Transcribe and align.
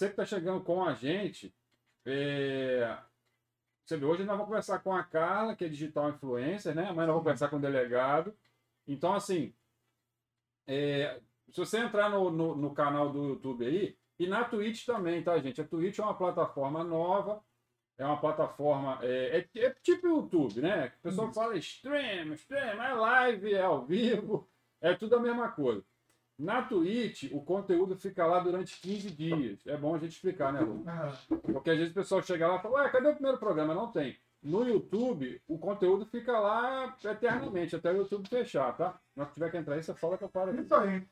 você 0.00 0.06
que 0.06 0.12
está 0.12 0.24
chegando 0.24 0.64
com 0.64 0.82
a 0.82 0.94
gente, 0.94 1.54
é... 2.06 2.98
você 3.84 3.98
vê, 3.98 4.04
hoje 4.06 4.24
nós 4.24 4.34
vamos 4.34 4.46
conversar 4.46 4.78
com 4.78 4.94
a 4.94 5.04
Carla, 5.04 5.54
que 5.54 5.64
é 5.64 5.68
digital 5.68 6.08
influencer, 6.08 6.74
né? 6.74 6.84
Amanhã 6.84 7.06
nós 7.06 7.08
vamos 7.08 7.22
conversar 7.22 7.48
com 7.48 7.56
o 7.56 7.60
delegado. 7.60 8.34
Então, 8.88 9.12
assim, 9.12 9.54
é... 10.66 11.20
se 11.50 11.58
você 11.58 11.78
entrar 11.78 12.08
no, 12.08 12.30
no, 12.30 12.56
no 12.56 12.74
canal 12.74 13.12
do 13.12 13.28
YouTube 13.28 13.66
aí, 13.66 13.96
e 14.18 14.26
na 14.26 14.44
Twitch 14.44 14.86
também, 14.86 15.22
tá, 15.22 15.38
gente? 15.38 15.60
A 15.60 15.66
Twitch 15.66 15.98
é 15.98 16.02
uma 16.02 16.16
plataforma 16.16 16.82
nova, 16.82 17.44
é 17.98 18.04
uma 18.04 18.18
plataforma. 18.18 18.98
É, 19.02 19.46
é, 19.54 19.64
é 19.64 19.70
tipo 19.82 20.08
YouTube, 20.08 20.62
né? 20.62 20.94
O 20.98 21.02
pessoal 21.02 21.32
fala 21.32 21.56
stream, 21.58 22.32
stream, 22.34 22.82
é 22.82 22.94
live, 22.94 23.54
é 23.54 23.62
ao 23.62 23.84
vivo, 23.84 24.48
é 24.80 24.94
tudo 24.94 25.16
a 25.16 25.20
mesma 25.20 25.50
coisa. 25.52 25.84
Na 26.40 26.62
Twitch, 26.62 27.30
o 27.32 27.42
conteúdo 27.42 27.94
fica 27.94 28.24
lá 28.24 28.40
durante 28.40 28.80
15 28.80 29.10
dias. 29.10 29.58
É 29.66 29.76
bom 29.76 29.94
a 29.94 29.98
gente 29.98 30.12
explicar, 30.12 30.50
né, 30.50 30.60
Lu? 30.60 30.82
Porque 31.52 31.68
às 31.68 31.76
vezes 31.76 31.92
o 31.92 31.94
pessoal 31.94 32.22
chega 32.22 32.48
lá 32.48 32.56
e 32.56 32.62
fala, 32.62 32.76
ué, 32.76 32.88
cadê 32.88 33.08
o 33.08 33.14
primeiro 33.14 33.36
programa? 33.36 33.74
Não 33.74 33.92
tem. 33.92 34.16
No 34.42 34.66
YouTube, 34.66 35.38
o 35.46 35.58
conteúdo 35.58 36.06
fica 36.06 36.32
lá 36.38 36.96
eternamente, 37.04 37.76
até 37.76 37.92
o 37.92 37.98
YouTube 37.98 38.26
fechar, 38.26 38.74
tá? 38.74 38.98
Na 39.14 39.26
que 39.26 39.34
tiver 39.34 39.50
que 39.50 39.58
entrar 39.58 39.74
aí, 39.74 39.82
você 39.82 39.92
fala 39.92 40.16
que 40.16 40.24
eu 40.24 40.30
paro. 40.30 40.58
Isso 40.58 40.74
aí. 40.74 41.02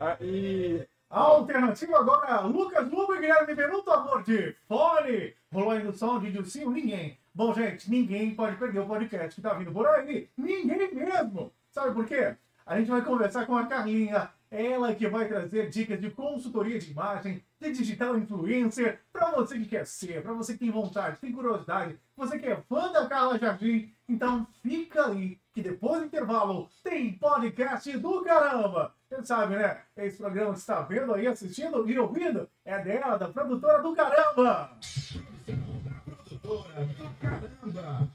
Ah, 0.00 0.16
e. 0.22 0.88
A 1.10 1.20
alternativa 1.20 1.98
agora, 1.98 2.40
Lucas 2.40 2.90
Lugo 2.90 3.14
e 3.14 3.20
Guilherme 3.20 3.54
Benuto, 3.54 3.90
amor 3.90 4.22
de 4.22 4.56
fone. 4.66 5.34
Rolou 5.52 5.70
aí 5.70 5.84
no 5.84 5.92
som 5.92 6.18
de 6.18 6.32
Dilcinho? 6.32 6.70
Ninguém. 6.70 7.18
Bom, 7.34 7.52
gente, 7.52 7.90
ninguém 7.90 8.34
pode 8.34 8.56
perder 8.56 8.80
o 8.80 8.86
podcast 8.86 9.34
que 9.34 9.42
tá 9.42 9.52
vindo 9.52 9.70
por 9.70 9.86
aí. 9.86 10.30
Ninguém 10.36 10.94
mesmo. 10.94 11.52
Sabe 11.70 11.94
por 11.94 12.06
quê? 12.06 12.34
A 12.64 12.78
gente 12.78 12.90
vai 12.90 13.02
conversar 13.02 13.46
com 13.46 13.56
a 13.56 13.66
Carlinha, 13.66 14.30
ela 14.56 14.94
que 14.94 15.06
vai 15.06 15.28
trazer 15.28 15.68
dicas 15.68 16.00
de 16.00 16.10
consultoria 16.10 16.78
de 16.78 16.90
imagem, 16.90 17.44
de 17.60 17.72
digital 17.72 18.16
influencer, 18.16 19.00
para 19.12 19.30
você 19.32 19.58
que 19.58 19.66
quer 19.66 19.86
ser, 19.86 20.22
para 20.22 20.32
você 20.32 20.54
que 20.54 20.60
tem 20.60 20.70
vontade, 20.70 21.20
tem 21.20 21.30
curiosidade, 21.30 21.98
você 22.16 22.38
que 22.38 22.46
é 22.46 22.56
fã 22.62 22.90
da 22.90 23.06
Carla 23.06 23.38
Jardim, 23.38 23.92
então 24.08 24.46
fica 24.62 25.08
aí, 25.08 25.38
que 25.52 25.60
depois 25.62 26.00
do 26.00 26.06
intervalo 26.06 26.70
tem 26.82 27.12
podcast 27.18 27.98
do 27.98 28.22
caramba! 28.22 28.94
Você 29.08 29.24
sabe, 29.26 29.56
né? 29.56 29.82
Esse 29.96 30.16
programa 30.16 30.52
que 30.52 30.58
está 30.58 30.80
vendo 30.80 31.14
aí, 31.14 31.26
assistindo 31.26 31.88
e 31.88 31.98
ouvindo, 31.98 32.48
é 32.64 32.82
dela, 32.82 33.18
da 33.18 33.28
produtora 33.28 33.82
do 33.82 33.94
caramba! 33.94 34.70
Produtora 36.04 36.84
do 36.86 37.10
caramba! 37.20 38.10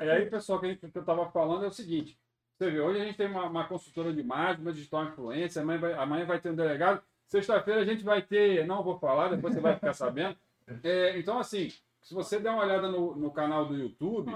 E 0.00 0.10
aí, 0.10 0.26
pessoal, 0.28 0.60
que, 0.60 0.76
que 0.76 0.86
eu 0.92 1.00
estava 1.00 1.30
falando 1.30 1.64
é 1.64 1.68
o 1.68 1.72
seguinte: 1.72 2.18
você 2.56 2.70
vê, 2.70 2.80
hoje 2.80 3.00
a 3.00 3.04
gente 3.04 3.16
tem 3.16 3.26
uma, 3.26 3.46
uma 3.46 3.66
consultora 3.66 4.12
de 4.12 4.20
imagem, 4.20 4.62
uma 4.62 4.72
digital 4.72 5.04
influência, 5.04 5.62
amanhã 5.62 5.78
vai, 5.78 5.92
amanhã 5.94 6.24
vai 6.24 6.40
ter 6.40 6.50
um 6.50 6.54
delegado, 6.54 7.02
sexta-feira 7.26 7.80
a 7.80 7.84
gente 7.84 8.04
vai 8.04 8.22
ter, 8.22 8.66
não 8.66 8.82
vou 8.82 8.98
falar, 8.98 9.28
depois 9.28 9.54
você 9.54 9.60
vai 9.60 9.74
ficar 9.74 9.92
sabendo. 9.94 10.36
É, 10.82 11.18
então, 11.18 11.38
assim, 11.38 11.72
se 12.00 12.14
você 12.14 12.38
der 12.38 12.50
uma 12.50 12.62
olhada 12.62 12.88
no, 12.88 13.16
no 13.16 13.30
canal 13.30 13.66
do 13.66 13.76
YouTube, 13.76 14.32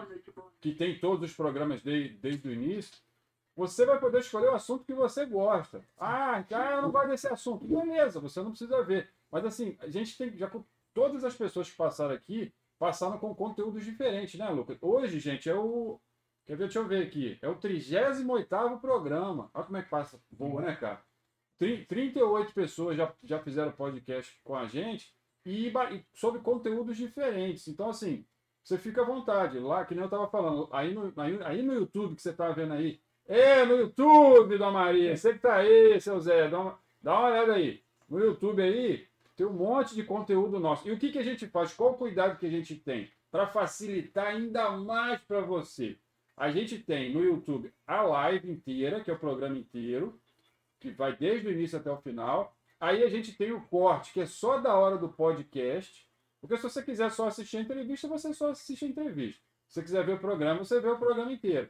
que 0.60 0.72
tem 0.72 0.98
todos 0.98 1.30
os 1.30 1.36
programas 1.36 1.82
de, 1.82 2.10
desde 2.20 2.48
o 2.48 2.52
início, 2.52 2.98
você 3.56 3.84
vai 3.84 3.98
poder 3.98 4.20
escolher 4.20 4.48
o 4.48 4.54
assunto 4.54 4.84
que 4.84 4.94
você 4.94 5.26
gosta. 5.26 5.82
Ah, 5.98 6.42
cara, 6.48 6.76
eu 6.76 6.82
não 6.82 6.90
gosto 6.90 7.08
desse 7.08 7.28
assunto. 7.28 7.66
Beleza, 7.66 8.20
você 8.20 8.40
não 8.40 8.50
precisa 8.50 8.82
ver. 8.82 9.10
Mas 9.30 9.44
assim, 9.44 9.76
a 9.80 9.88
gente 9.88 10.16
tem 10.16 10.36
já 10.36 10.50
todas 10.94 11.24
as 11.24 11.34
pessoas 11.34 11.70
que 11.70 11.76
passaram 11.76 12.14
aqui 12.14 12.52
passaram 12.78 13.18
com 13.18 13.34
conteúdos 13.34 13.84
diferentes, 13.84 14.38
né, 14.38 14.48
Lucas? 14.50 14.78
Hoje, 14.80 15.18
gente, 15.18 15.50
é 15.50 15.54
o 15.54 16.00
Quer 16.48 16.56
ver? 16.56 16.64
Deixa 16.64 16.78
eu 16.78 16.88
ver 16.88 17.02
aqui. 17.02 17.38
É 17.42 17.48
o 17.48 17.56
38 17.56 18.78
programa. 18.80 19.50
Olha 19.52 19.64
como 19.66 19.76
é 19.76 19.82
que 19.82 19.90
passa. 19.90 20.18
Boa, 20.30 20.62
né, 20.62 20.74
cara? 20.74 21.02
38 21.58 22.54
pessoas 22.54 22.96
já, 22.96 23.12
já 23.22 23.38
fizeram 23.38 23.70
podcast 23.72 24.40
com 24.42 24.54
a 24.54 24.64
gente 24.64 25.12
e, 25.44 25.68
e 25.68 26.04
sobre 26.14 26.40
conteúdos 26.40 26.96
diferentes. 26.96 27.68
Então, 27.68 27.90
assim, 27.90 28.24
você 28.64 28.78
fica 28.78 29.02
à 29.02 29.04
vontade. 29.04 29.58
Lá, 29.58 29.84
que 29.84 29.94
nem 29.94 30.00
eu 30.00 30.06
estava 30.06 30.26
falando, 30.26 30.70
aí 30.72 30.94
no, 30.94 31.12
aí, 31.18 31.38
aí, 31.44 31.62
no 31.62 31.74
YouTube 31.74 32.16
que 32.16 32.22
você 32.22 32.30
está 32.30 32.50
vendo 32.50 32.72
aí. 32.72 32.98
É, 33.26 33.66
no 33.66 33.76
YouTube, 33.76 34.56
Dona 34.56 34.70
Maria. 34.70 35.14
Você 35.14 35.34
que 35.34 35.40
tá 35.40 35.56
aí, 35.56 36.00
seu 36.00 36.18
Zé. 36.18 36.48
Dá 36.48 36.60
uma, 36.60 36.78
dá 37.02 37.12
uma 37.12 37.28
olhada 37.28 37.52
aí. 37.52 37.82
No 38.08 38.20
YouTube 38.20 38.62
aí, 38.62 39.06
tem 39.36 39.46
um 39.46 39.52
monte 39.52 39.94
de 39.94 40.02
conteúdo 40.02 40.58
nosso. 40.58 40.88
E 40.88 40.92
o 40.92 40.98
que, 40.98 41.12
que 41.12 41.18
a 41.18 41.22
gente 41.22 41.46
faz? 41.46 41.74
Qual 41.74 41.92
o 41.92 41.98
cuidado 41.98 42.38
que 42.38 42.46
a 42.46 42.50
gente 42.50 42.74
tem? 42.74 43.12
Para 43.30 43.46
facilitar 43.46 44.28
ainda 44.28 44.70
mais 44.70 45.20
para 45.20 45.42
você. 45.42 45.98
A 46.38 46.50
gente 46.50 46.78
tem 46.78 47.12
no 47.12 47.22
YouTube 47.22 47.72
a 47.84 48.02
live 48.02 48.50
inteira, 48.50 49.00
que 49.02 49.10
é 49.10 49.14
o 49.14 49.18
programa 49.18 49.58
inteiro, 49.58 50.18
que 50.78 50.90
vai 50.90 51.16
desde 51.16 51.48
o 51.48 51.50
início 51.50 51.78
até 51.78 51.90
o 51.90 52.00
final. 52.00 52.56
Aí 52.80 53.02
a 53.02 53.08
gente 53.08 53.32
tem 53.32 53.50
o 53.50 53.60
corte, 53.62 54.12
que 54.12 54.20
é 54.20 54.26
só 54.26 54.58
da 54.58 54.74
hora 54.76 54.96
do 54.96 55.08
podcast. 55.08 56.06
Porque 56.40 56.56
se 56.56 56.62
você 56.62 56.80
quiser 56.82 57.10
só 57.10 57.26
assistir 57.26 57.56
a 57.56 57.62
entrevista, 57.62 58.06
você 58.06 58.32
só 58.32 58.50
assiste 58.50 58.84
a 58.84 58.88
entrevista. 58.88 59.42
Se 59.66 59.74
você 59.74 59.82
quiser 59.82 60.06
ver 60.06 60.12
o 60.12 60.20
programa, 60.20 60.64
você 60.64 60.80
vê 60.80 60.88
o 60.88 60.98
programa 60.98 61.32
inteiro. 61.32 61.68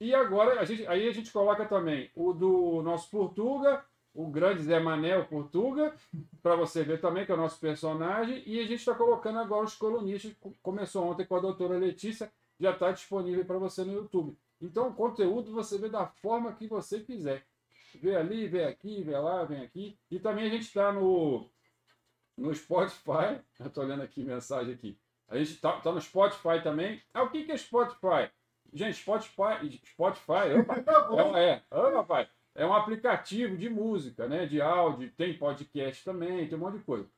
E 0.00 0.14
agora, 0.14 0.60
a 0.60 0.64
gente, 0.64 0.86
aí 0.86 1.08
a 1.08 1.12
gente 1.12 1.32
coloca 1.32 1.66
também 1.66 2.10
o 2.14 2.32
do 2.32 2.82
nosso 2.82 3.10
Portuga, 3.10 3.84
o 4.14 4.28
grande 4.28 4.62
Zé 4.62 4.78
Manel 4.78 5.24
Portuga, 5.26 5.92
para 6.40 6.54
você 6.54 6.84
ver 6.84 7.00
também, 7.00 7.26
que 7.26 7.32
é 7.32 7.34
o 7.34 7.38
nosso 7.38 7.58
personagem. 7.58 8.44
E 8.46 8.60
a 8.60 8.62
gente 8.62 8.78
está 8.78 8.94
colocando 8.94 9.40
agora 9.40 9.64
os 9.64 9.74
colunistas. 9.74 10.32
Começou 10.62 11.04
ontem 11.04 11.26
com 11.26 11.34
a 11.34 11.40
doutora 11.40 11.76
Letícia, 11.76 12.30
já 12.64 12.70
está 12.70 12.90
disponível 12.90 13.44
para 13.44 13.58
você 13.58 13.84
no 13.84 13.92
YouTube. 13.92 14.36
Então, 14.60 14.88
o 14.88 14.94
conteúdo 14.94 15.52
você 15.52 15.78
vê 15.78 15.88
da 15.88 16.06
forma 16.06 16.54
que 16.54 16.66
você 16.66 17.00
quiser. 17.00 17.46
Vê 17.96 18.16
ali, 18.16 18.48
vê 18.48 18.64
aqui, 18.64 19.02
vê 19.02 19.16
lá, 19.18 19.44
vem 19.44 19.60
aqui. 19.60 19.98
E 20.10 20.18
também 20.18 20.46
a 20.46 20.48
gente 20.48 20.62
está 20.62 20.90
no, 20.90 21.50
no 22.36 22.54
Spotify. 22.54 23.40
Eu 23.60 23.66
estou 23.66 23.84
olhando 23.84 24.02
aqui 24.02 24.24
mensagem 24.24 24.72
aqui. 24.72 24.98
A 25.28 25.36
gente 25.36 25.52
está 25.52 25.78
tá 25.80 25.92
no 25.92 26.00
Spotify 26.00 26.62
também. 26.62 27.02
Ah, 27.12 27.22
o 27.22 27.30
que, 27.30 27.44
que 27.44 27.52
é 27.52 27.56
Spotify? 27.56 28.30
Gente, 28.72 28.96
Spotify, 28.96 29.80
Spotify, 29.86 30.58
opa, 30.58 30.74
é, 31.38 31.50
é, 31.50 31.62
oh, 31.70 31.92
papai, 31.92 32.28
é 32.54 32.66
um 32.66 32.72
aplicativo 32.72 33.56
de 33.56 33.68
música, 33.68 34.26
né? 34.26 34.46
De 34.46 34.60
áudio, 34.60 35.12
tem 35.16 35.38
podcast 35.38 36.02
também, 36.02 36.48
tem 36.48 36.58
um 36.58 36.60
monte 36.60 36.78
de 36.78 36.84
coisa. 36.84 37.08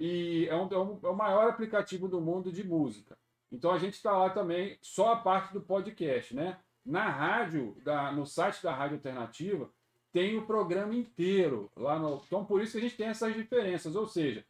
E 0.00 0.48
é, 0.48 0.56
um, 0.56 0.66
é, 0.66 0.78
um, 0.78 0.98
é 1.02 1.08
o 1.08 1.14
maior 1.14 1.48
aplicativo 1.48 2.08
do 2.08 2.20
mundo 2.20 2.50
de 2.50 2.64
música. 2.64 3.16
Então 3.54 3.70
a 3.70 3.78
gente 3.78 3.94
está 3.94 4.16
lá 4.16 4.30
também, 4.30 4.76
só 4.82 5.12
a 5.12 5.16
parte 5.16 5.52
do 5.52 5.60
podcast, 5.60 6.34
né? 6.34 6.58
Na 6.84 7.08
rádio, 7.08 7.76
da, 7.84 8.12
no 8.12 8.26
site 8.26 8.62
da 8.62 8.74
Rádio 8.74 8.96
Alternativa, 8.96 9.70
tem 10.12 10.36
o 10.36 10.46
programa 10.46 10.94
inteiro 10.94 11.70
lá 11.76 11.98
no. 11.98 12.22
Então 12.26 12.44
por 12.44 12.60
isso 12.60 12.72
que 12.72 12.78
a 12.78 12.80
gente 12.82 12.96
tem 12.96 13.06
essas 13.06 13.34
diferenças, 13.34 13.96
ou 13.96 14.06
seja, 14.06 14.44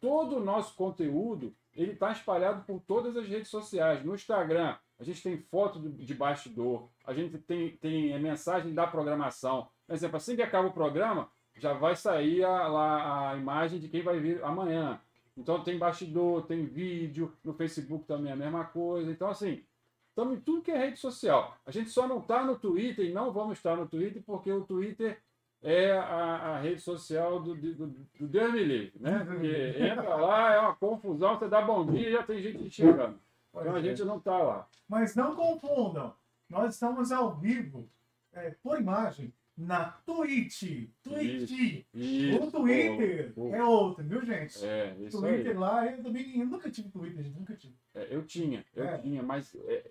todo 0.00 0.36
o 0.36 0.44
nosso 0.44 0.74
conteúdo 0.74 1.54
ele 1.74 1.92
está 1.92 2.12
espalhado 2.12 2.64
por 2.64 2.80
todas 2.80 3.16
as 3.16 3.26
redes 3.26 3.48
sociais. 3.48 4.04
No 4.04 4.14
Instagram, 4.14 4.76
a 4.98 5.04
gente 5.04 5.22
tem 5.22 5.38
foto 5.38 5.80
de 5.80 6.14
bastidor, 6.14 6.88
a 7.04 7.14
gente 7.14 7.38
tem, 7.38 7.76
tem 7.76 8.18
mensagem 8.20 8.74
da 8.74 8.86
programação. 8.86 9.68
Por 9.86 9.94
exemplo, 9.94 10.16
assim 10.16 10.36
que 10.36 10.42
acaba 10.42 10.68
o 10.68 10.72
programa, 10.72 11.30
já 11.56 11.72
vai 11.72 11.96
sair 11.96 12.44
a, 12.44 12.66
lá 12.68 13.30
a 13.30 13.36
imagem 13.36 13.78
de 13.78 13.88
quem 13.88 14.02
vai 14.02 14.18
vir 14.18 14.42
amanhã. 14.44 15.00
Então 15.40 15.64
tem 15.64 15.78
bastidor, 15.78 16.46
tem 16.46 16.66
vídeo, 16.66 17.32
no 17.42 17.54
Facebook 17.54 18.04
também 18.04 18.30
é 18.30 18.34
a 18.34 18.36
mesma 18.36 18.64
coisa. 18.64 19.10
Então, 19.10 19.28
assim, 19.28 19.64
estamos 20.10 20.36
em 20.36 20.40
tudo 20.40 20.62
que 20.62 20.70
é 20.70 20.76
rede 20.76 20.98
social. 20.98 21.56
A 21.64 21.70
gente 21.70 21.90
só 21.90 22.06
não 22.06 22.18
está 22.18 22.44
no 22.44 22.58
Twitter 22.58 23.06
e 23.06 23.12
não 23.12 23.32
vamos 23.32 23.56
estar 23.58 23.74
no 23.74 23.88
Twitter 23.88 24.22
porque 24.24 24.52
o 24.52 24.64
Twitter 24.64 25.18
é 25.62 25.92
a, 25.92 26.56
a 26.56 26.60
rede 26.60 26.80
social 26.80 27.40
do, 27.40 27.54
do, 27.54 27.86
do 27.86 28.28
Deus 28.28 28.52
me 28.52 28.64
livre, 28.64 28.92
né? 29.00 29.24
Porque 29.24 29.76
entra 29.78 30.14
lá, 30.16 30.54
é 30.54 30.58
uma 30.60 30.74
confusão, 30.74 31.38
você 31.38 31.48
dá 31.48 31.62
bom 31.62 31.86
dia 31.86 32.08
e 32.08 32.12
já 32.12 32.22
tem 32.22 32.42
gente 32.42 32.70
chegando. 32.70 33.18
Então 33.54 33.74
a 33.74 33.82
gente 33.82 34.04
não 34.04 34.18
está 34.18 34.36
lá. 34.38 34.68
Mas 34.88 35.14
não 35.16 35.34
confundam, 35.34 36.14
nós 36.48 36.74
estamos 36.74 37.10
ao 37.12 37.34
vivo, 37.34 37.88
é, 38.32 38.54
por 38.62 38.78
imagem, 38.78 39.32
na 39.60 39.84
Twitch. 40.06 40.88
Twitch. 41.02 41.84
Isso, 41.92 42.42
o 42.42 42.50
Twitter 42.50 43.32
pô, 43.34 43.48
pô. 43.50 43.54
é 43.54 43.62
outro, 43.62 44.02
viu, 44.04 44.24
gente? 44.24 44.64
É, 44.64 44.96
isso 44.98 45.20
Twitter 45.20 45.52
aí. 45.52 45.58
lá, 45.58 45.86
eu 45.86 46.02
também 46.02 46.40
eu 46.40 46.46
nunca 46.46 46.70
tive 46.70 46.88
Twitter, 46.88 47.22
gente, 47.22 47.38
nunca 47.38 47.54
tive. 47.54 47.74
É, 47.94 48.08
eu 48.10 48.24
tinha, 48.24 48.64
eu 48.74 48.84
é. 48.84 48.98
tinha, 48.98 49.22
mas 49.22 49.54
é, 49.66 49.90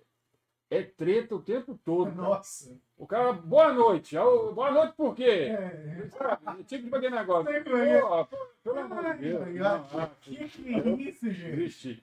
é, 0.70 0.82
treta 0.82 1.36
o 1.36 1.42
tempo 1.42 1.78
todo. 1.84 2.12
Nossa. 2.12 2.68
Cara. 2.68 2.80
O 2.96 3.06
cara, 3.06 3.32
boa 3.32 3.72
noite. 3.72 4.16
Eu, 4.16 4.52
boa 4.52 4.72
noite 4.72 4.94
por 4.94 5.14
quê? 5.14 5.22
É. 5.22 6.08
Tipo 6.66 6.84
de 6.84 6.90
baguete 6.90 7.14
negócio. 7.14 7.44
Pô, 8.28 8.36
pelo 8.64 8.78
amor 8.78 9.14
de 9.16 9.20
Deus. 9.20 9.66
Ah, 9.66 10.10
que 10.20 10.48
que 10.48 10.74
é 10.74 10.90
isso, 10.96 11.30
gente? 11.30 11.52
Triste. 11.52 12.02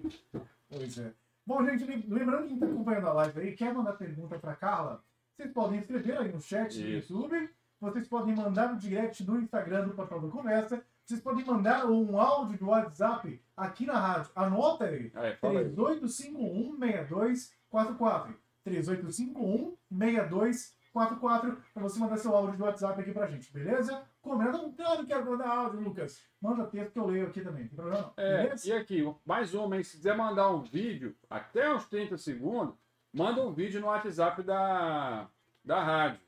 Pois 0.70 0.98
é. 0.98 1.14
Bom, 1.46 1.66
gente, 1.66 1.86
lembrando 2.08 2.48
que 2.48 2.54
está 2.54 2.66
acompanhando 2.66 3.08
a 3.08 3.14
live 3.14 3.40
aí, 3.40 3.56
quer 3.56 3.74
mandar 3.74 3.94
pergunta 3.94 4.38
para 4.40 4.56
Carla? 4.56 5.04
Vocês 5.36 5.52
podem 5.54 5.80
escrever 5.80 6.18
aí 6.18 6.32
no 6.32 6.42
chat 6.42 6.82
do 6.82 6.90
YouTube 6.90 7.50
vocês 7.80 8.08
podem 8.08 8.36
mandar 8.36 8.74
no 8.74 8.80
direct 8.80 9.24
do 9.24 9.40
Instagram 9.40 9.88
do 9.88 9.94
Portal 9.94 10.20
do 10.20 10.30
Conversa. 10.30 10.84
Vocês 11.06 11.22
podem 11.22 11.46
mandar 11.46 11.86
um 11.86 12.20
áudio 12.20 12.58
do 12.58 12.66
WhatsApp 12.68 13.40
aqui 13.56 13.86
na 13.86 14.00
rádio. 14.00 14.32
Anota 14.36 14.86
aí. 14.86 15.12
É, 15.16 15.36
3851-6244. 15.38 18.34
3851-6244. 18.66 21.58
Para 21.74 21.84
você 21.84 22.00
mandar 22.00 22.18
seu 22.18 22.36
áudio 22.36 22.58
do 22.58 22.64
WhatsApp 22.64 23.00
aqui 23.00 23.12
pra 23.12 23.28
gente, 23.28 23.54
beleza? 23.54 24.04
comenta. 24.28 24.52
Não, 24.52 24.98
não 24.98 25.06
quero 25.06 25.26
mandar 25.26 25.50
áudio, 25.50 25.80
Lucas. 25.80 26.22
Manda 26.42 26.66
texto 26.66 26.92
que 26.92 27.00
eu 27.00 27.08
leio 27.08 27.28
aqui 27.28 27.42
também. 27.42 27.64
Não 27.64 27.70
tem 27.70 27.78
problema 27.78 28.02
não. 28.02 28.14
É, 28.18 28.44
Beleza? 28.44 28.68
e 28.68 28.74
aqui, 28.74 29.16
mais 29.26 29.54
uma, 29.54 29.78
hein? 29.78 29.84
Se 29.84 29.98
quiser 29.98 30.16
mandar 30.16 30.52
um 30.52 30.62
vídeo, 30.62 31.16
até 31.30 31.74
uns 31.74 31.86
30 31.88 32.18
segundos, 32.18 32.76
manda 33.14 33.42
um 33.42 33.54
vídeo 33.54 33.80
no 33.80 33.88
WhatsApp 33.88 34.44
da, 34.44 35.28
da 35.64 35.84
rádio. 35.84 36.20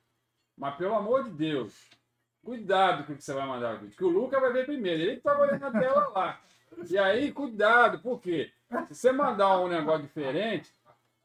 Mas 0.60 0.76
pelo 0.76 0.94
amor 0.94 1.24
de 1.24 1.30
Deus, 1.32 1.74
cuidado 2.44 3.06
com 3.06 3.14
o 3.14 3.16
que 3.16 3.24
você 3.24 3.34
vai 3.34 3.48
mandar 3.48 3.76
o 3.76 3.80
vídeo. 3.80 3.96
Que 3.96 4.04
o 4.04 4.10
Lucas 4.10 4.42
vai 4.42 4.52
ver 4.52 4.66
primeiro. 4.66 5.02
Ele 5.02 5.22
tá 5.22 5.40
olhando 5.40 5.62
na 5.62 5.72
tela 5.72 6.10
lá. 6.10 6.40
E 6.90 6.98
aí, 6.98 7.32
cuidado, 7.32 8.00
por 8.00 8.20
quê? 8.20 8.52
Se 8.90 8.96
você 8.96 9.12
mandar 9.14 9.58
um 9.60 9.70
negócio 9.70 10.04
diferente, 10.04 10.72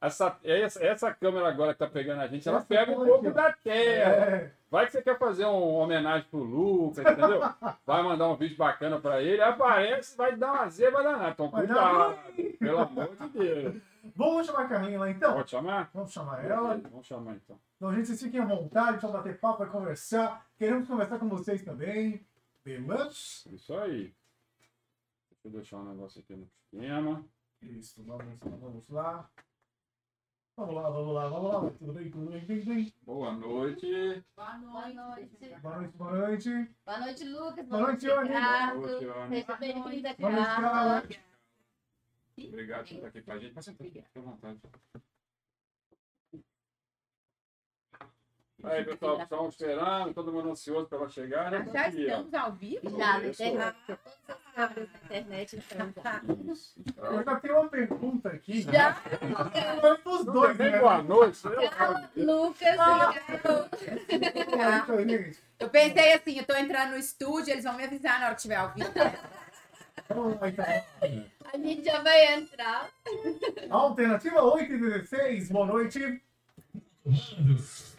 essa, 0.01 0.39
essa, 0.45 0.85
essa 0.85 1.13
câmera 1.13 1.49
agora 1.49 1.73
que 1.73 1.79
tá 1.81 1.87
pegando 1.89 2.21
a 2.21 2.29
gente, 2.29 2.49
ela 2.49 2.59
Essa 2.59 2.67
pega 2.67 2.93
um 2.93 3.05
pouco 3.05 3.31
da 3.33 3.53
tela. 3.53 4.15
É, 4.15 4.51
Vai 4.71 4.87
que 4.87 4.93
você 4.93 5.03
quer 5.03 5.19
fazer 5.19 5.45
uma 5.45 5.83
homenagem 5.85 6.29
pro 6.29 6.41
Lucas, 6.41 7.05
entendeu? 7.05 7.41
Vai 7.87 8.03
mandar 8.03 8.29
um 8.29 8.37
vídeo 8.37 8.57
bacana 8.57 8.99
pra 9.01 9.23
ele, 9.23 9.41
aparece, 9.41 10.17
vai 10.17 10.37
dar 10.37 10.53
uma 10.53 10.69
zeba 10.69 11.03
danada. 11.03 11.31
Então 11.31 11.49
Vai 11.49 11.67
cuidado, 11.67 12.19
pelo 12.59 12.79
amor 12.79 13.17
de 13.17 13.29
Deus. 13.29 13.83
Vamos 14.17 14.47
chamar 14.47 14.65
a 14.65 14.69
Carlinha 14.69 14.99
lá 14.99 15.11
então? 15.11 15.33
Pode 15.35 15.51
chamar? 15.51 15.91
Vamos 15.95 16.13
chamar 16.13 16.45
ela. 16.45 16.81
Vamos 16.91 17.07
chamar 17.07 17.35
então. 17.35 17.59
Então, 17.85 17.95
gente, 17.97 18.07
vocês 18.07 18.23
fiquem 18.23 18.41
à 18.41 18.47
vontade 18.47 18.99
para 18.99 19.11
bater 19.11 19.39
papo, 19.39 19.59
para 19.59 19.67
conversar. 19.71 20.49
Queremos 20.57 20.89
conversar 20.89 21.19
com 21.19 21.29
vocês 21.29 21.63
também. 21.63 22.27
Beleza? 22.65 23.47
Isso 23.53 23.75
aí. 23.75 24.05
Deixa 25.31 25.45
eu 25.45 25.51
deixar 25.51 25.77
um 25.77 25.91
negócio 25.91 26.19
aqui 26.19 26.35
no 26.35 26.47
esquema. 26.47 27.23
Isso, 27.61 28.03
vamos 28.03 28.25
lá, 28.27 28.37
vamos 28.41 28.89
lá. 28.89 29.31
Vamos 30.57 30.75
lá, 30.75 30.89
vamos 30.89 31.15
lá, 31.15 31.29
vamos 31.29 31.53
lá. 31.53 31.71
Tudo 31.73 31.93
bem, 31.93 32.11
tudo 32.11 32.31
bem, 32.31 32.47
tudo 32.47 32.65
bem. 32.65 32.95
Boa 33.03 33.33
noite. 33.33 34.25
Boa 34.35 34.57
noite. 34.57 35.55
Boa 35.61 35.77
noite, 35.77 35.97
boa 35.99 36.13
noite. 36.15 36.71
Boa 36.87 37.01
noite, 37.01 37.25
Lucas. 37.25 37.67
Boa 37.67 37.83
noite. 37.83 38.07
Ricardo. 38.07 38.81
Boa 38.81 38.93
noite, 38.93 39.05
Ana. 39.05 39.29
Seja 39.29 39.57
bem-vinda, 39.57 40.15
Boa 40.15 40.33
noite, 40.33 40.47
Carla. 40.47 41.03
Carla. 41.03 41.09
Obrigado 42.39 42.89
por 42.89 42.95
estar 42.95 43.09
aqui 43.09 43.21
com 43.21 43.33
a 43.33 43.39
gente. 43.39 43.53
Pode 43.53 43.65
sentar, 43.67 43.87
fica 43.87 44.07
à 44.17 44.21
vontade. 44.23 44.61
Aí, 48.65 48.83
pessoal, 48.85 49.21
estamos 49.23 49.55
esperando, 49.55 50.15
todo 50.15 50.33
mundo 50.33 50.51
ansioso 50.51 50.87
pela 50.89 51.09
chegada. 51.09 51.59
Ah, 51.59 51.73
Já 51.73 51.87
Aqui, 51.87 51.97
ó. 51.97 52.01
estamos 52.09 52.35
ao 52.35 52.53
vivo? 52.53 52.91
Já, 52.99 53.19
na 53.19 53.25
Isso. 53.27 53.43
internet. 53.43 53.77
Todas 53.87 54.01
as 54.29 54.55
câmeras 54.55 54.89
na 54.89 55.05
internet 55.19 55.57
estão 55.57 55.93
já. 56.03 56.23
Então, 56.87 57.05
Eu 57.13 57.25
já 57.25 57.37
tenho 57.41 57.61
uma 57.61 57.69
pergunta 57.69 58.29
aqui. 58.31 58.63
Já. 58.63 58.95
Foi 59.81 59.99
pros 59.99 60.25
dois, 60.25 60.57
né? 60.59 60.79
boa 60.79 61.03
noite. 61.03 61.41
Lucas, 62.17 62.77
gente, 65.07 65.39
Eu 65.59 65.69
pensei 65.69 66.13
assim, 66.15 66.39
eu 66.39 66.47
tô 66.47 66.55
entrando 66.55 66.91
no 66.93 66.97
estúdio, 66.99 67.53
eles 67.53 67.65
vão 67.65 67.75
me 67.75 67.85
avisar 67.85 68.19
na 68.21 68.27
hora 68.27 68.35
que 68.35 68.43
tiver 68.43 68.57
ao 68.57 68.73
vivo. 68.73 68.91
A 71.53 71.57
gente 71.59 71.85
já 71.85 72.01
vai 72.03 72.35
entrar. 72.35 72.89
Alternativa 73.71 74.43
8 74.43 74.73
e 74.73 74.79
16, 74.79 75.51
boa 75.51 75.67
noite. 75.67 76.23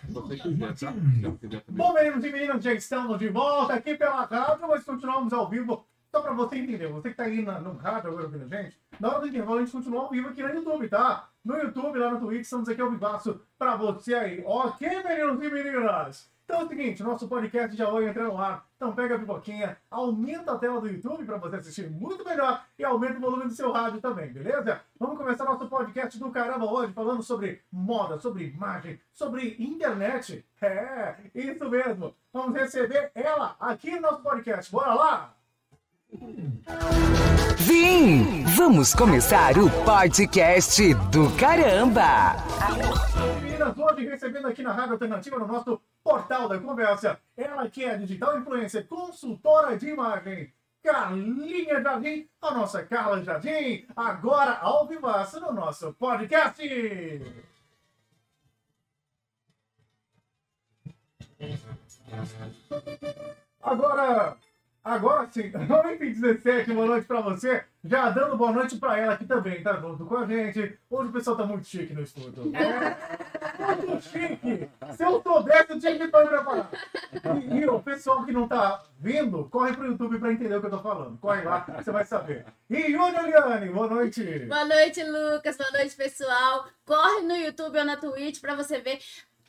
Se 0.06 0.14
você 0.14 0.38
quiser, 0.38 0.68
tá? 0.68 0.94
Se 0.94 1.38
quiser. 1.40 1.64
Bom, 1.70 1.94
meninos 1.94 2.24
e 2.24 2.32
meninas, 2.32 2.64
já 2.64 2.74
estamos 2.74 3.18
de 3.20 3.30
volta 3.30 3.74
aqui 3.74 3.96
pela 3.96 4.26
rádio, 4.26 4.68
mas 4.68 4.84
continuamos 4.84 5.34
ao 5.34 5.50
vivo. 5.50 5.86
Só 6.12 6.22
pra 6.22 6.34
você 6.34 6.58
entender, 6.58 6.88
você 6.88 7.10
que 7.10 7.16
tá 7.16 7.24
aí 7.24 7.42
na, 7.42 7.60
no 7.60 7.74
rádio 7.76 8.10
agora 8.10 8.26
ouvindo 8.26 8.46
a 8.46 8.62
gente, 8.62 8.80
na 9.00 9.10
hora 9.10 9.20
do 9.20 9.28
intervalo 9.28 9.58
a 9.58 9.62
gente 9.62 9.72
continua 9.72 10.04
ao 10.04 10.10
vivo 10.10 10.30
aqui 10.30 10.42
no 10.42 10.50
YouTube, 10.50 10.88
tá? 10.88 11.30
No 11.44 11.58
YouTube, 11.58 12.00
lá 12.00 12.12
no 12.12 12.20
Twitch, 12.22 12.42
estamos 12.42 12.70
aqui 12.70 12.82
ao 12.82 12.90
vivaço 12.90 13.42
pra 13.60 13.76
você 13.76 14.14
aí. 14.14 14.44
Ok, 14.46 14.88
meninos 15.04 15.44
e 15.44 15.50
meninas? 15.50 16.35
Então 16.46 16.62
é 16.62 16.64
o 16.64 16.68
seguinte, 16.68 17.02
nosso 17.02 17.28
podcast 17.28 17.76
já 17.76 17.90
vai 17.90 18.08
entrar 18.08 18.26
no 18.26 18.38
ar. 18.38 18.68
Então 18.76 18.94
pega 18.94 19.16
a 19.16 19.20
pipoquinha, 19.20 19.78
aumenta 19.90 20.52
a 20.52 20.58
tela 20.60 20.80
do 20.80 20.88
YouTube 20.88 21.26
pra 21.26 21.38
você 21.38 21.56
assistir 21.56 21.90
muito 21.90 22.24
melhor 22.24 22.64
e 22.78 22.84
aumenta 22.84 23.18
o 23.18 23.22
volume 23.22 23.46
do 23.46 23.54
seu 23.54 23.72
rádio 23.72 24.00
também, 24.00 24.32
beleza? 24.32 24.80
Vamos 25.00 25.18
começar 25.18 25.44
nosso 25.44 25.68
podcast 25.68 26.20
do 26.20 26.30
caramba 26.30 26.72
hoje 26.72 26.94
falando 26.94 27.24
sobre 27.24 27.64
moda, 27.72 28.20
sobre 28.20 28.46
imagem, 28.46 29.02
sobre 29.12 29.56
internet. 29.58 30.46
É, 30.62 31.16
isso 31.34 31.68
mesmo. 31.68 32.14
Vamos 32.32 32.56
receber 32.56 33.10
ela 33.16 33.56
aqui 33.60 33.96
no 33.96 34.02
nosso 34.02 34.22
podcast. 34.22 34.72
Bora 34.72 34.94
lá! 34.94 35.34
Vim! 37.58 38.44
Vamos 38.56 38.94
começar 38.94 39.58
o 39.58 39.68
podcast 39.84 40.94
do 41.10 41.36
caramba! 41.38 42.36
Meninas, 43.42 43.76
hoje 43.76 44.06
recebendo 44.06 44.48
aqui 44.48 44.62
na 44.62 44.74
Rádio 44.74 44.94
Alternativa, 44.94 45.40
no 45.40 45.48
nosso 45.48 45.82
portal 46.06 46.48
da 46.48 46.60
conversa, 46.60 47.20
ela 47.36 47.68
que 47.68 47.84
é 47.84 47.98
digital 47.98 48.38
influencer, 48.38 48.88
consultora 48.88 49.76
de 49.76 49.90
imagem, 49.90 50.54
Carlinha 50.84 51.82
Jardim, 51.82 52.30
a 52.40 52.52
nossa 52.52 52.86
Carla 52.86 53.24
Jardim, 53.24 53.88
agora 53.96 54.60
ao 54.60 54.88
vivaço 54.88 55.40
no 55.40 55.52
nosso 55.52 55.92
podcast. 55.96 56.62
Agora, 63.60 64.38
agora 64.86 65.28
sim, 65.32 65.50
8h17, 65.52 66.74
boa 66.74 66.86
noite 66.86 67.08
pra 67.08 67.20
você. 67.20 67.64
Já 67.84 68.10
dando 68.10 68.38
boa 68.38 68.52
noite 68.52 68.78
pra 68.78 68.98
ela 68.98 69.14
aqui 69.14 69.26
também, 69.26 69.62
tá 69.62 69.74
junto 69.74 70.06
com 70.06 70.18
a 70.18 70.26
gente. 70.26 70.78
Hoje 70.90 71.10
o 71.10 71.12
pessoal 71.12 71.36
tá 71.38 71.46
muito 71.46 71.68
chique 71.68 71.94
no 71.94 72.02
estúdio. 72.02 72.52
É, 72.56 73.76
muito 73.76 74.04
chique. 74.04 74.70
Se 74.96 75.04
eu 75.04 75.22
soubesse, 75.22 75.72
eu 75.72 75.80
tinha 75.80 75.96
que 75.98 76.04
estar 76.04 76.24
me 76.24 76.30
preparar. 76.30 76.70
E, 77.36 77.58
e 77.58 77.68
o 77.68 77.80
pessoal 77.82 78.26
que 78.26 78.32
não 78.32 78.48
tá 78.48 78.84
vendo, 79.00 79.46
corre 79.46 79.74
pro 79.74 79.86
YouTube 79.86 80.18
pra 80.18 80.32
entender 80.32 80.56
o 80.56 80.62
que 80.62 80.68
eu 80.68 80.72
tô 80.72 80.80
falando. 80.80 81.18
Corre 81.20 81.44
lá, 81.44 81.66
você 81.78 81.92
vai 81.92 82.06
saber. 82.06 82.46
E 82.70 82.78
Yuri 82.78 83.16
Eliane, 83.16 83.70
boa 83.70 83.88
noite. 83.88 84.24
Boa 84.48 84.66
noite, 84.66 85.04
Lucas. 85.04 85.58
Boa 85.58 85.72
noite, 85.72 85.96
pessoal. 85.96 86.66
Corre 86.86 87.22
no 87.22 87.36
YouTube 87.36 87.78
ou 87.78 87.86
na 87.86 87.98
Twitch 87.98 88.42
pra 88.42 88.56
você 88.56 88.80
ver 88.80 89.00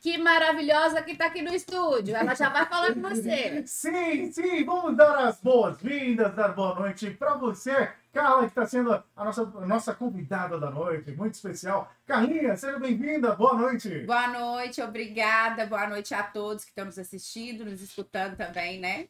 que 0.01 0.19
maravilhosa 0.19 1.03
que 1.03 1.17
tá 1.17 1.27
aqui 1.27 1.43
no 1.43 1.55
estúdio. 1.55 2.15
Ela 2.15 2.35
já 2.35 2.49
vai 2.49 2.67
falar 2.67 2.95
com 2.95 3.01
você. 3.01 3.63
Sim, 3.67 4.31
sim, 4.31 4.65
vamos 4.65 4.97
dar 4.97 5.19
as 5.27 5.41
boas-vindas, 5.41 6.35
dar 6.35 6.49
boa 6.49 6.75
noite 6.75 7.11
pra 7.11 7.35
você, 7.35 7.91
Carla, 8.13 8.43
que 8.43 8.49
está 8.49 8.67
sendo 8.67 8.93
a 8.93 9.25
nossa, 9.25 9.43
a 9.43 9.67
nossa 9.67 9.95
convidada 9.95 10.59
da 10.59 10.71
noite, 10.71 11.13
muito 11.13 11.35
especial. 11.35 11.91
Carlinha, 12.07 12.57
seja 12.57 12.79
bem-vinda, 12.79 13.35
boa 13.35 13.55
noite. 13.55 14.01
Boa 14.01 14.29
noite, 14.29 14.81
obrigada. 14.81 15.67
Boa 15.67 15.87
noite 15.87 16.15
a 16.15 16.23
todos 16.23 16.65
que 16.65 16.71
estão 16.71 16.85
nos 16.85 16.99
assistindo, 16.99 17.65
nos 17.65 17.83
escutando 17.83 18.37
também, 18.37 18.81
né? 18.81 19.09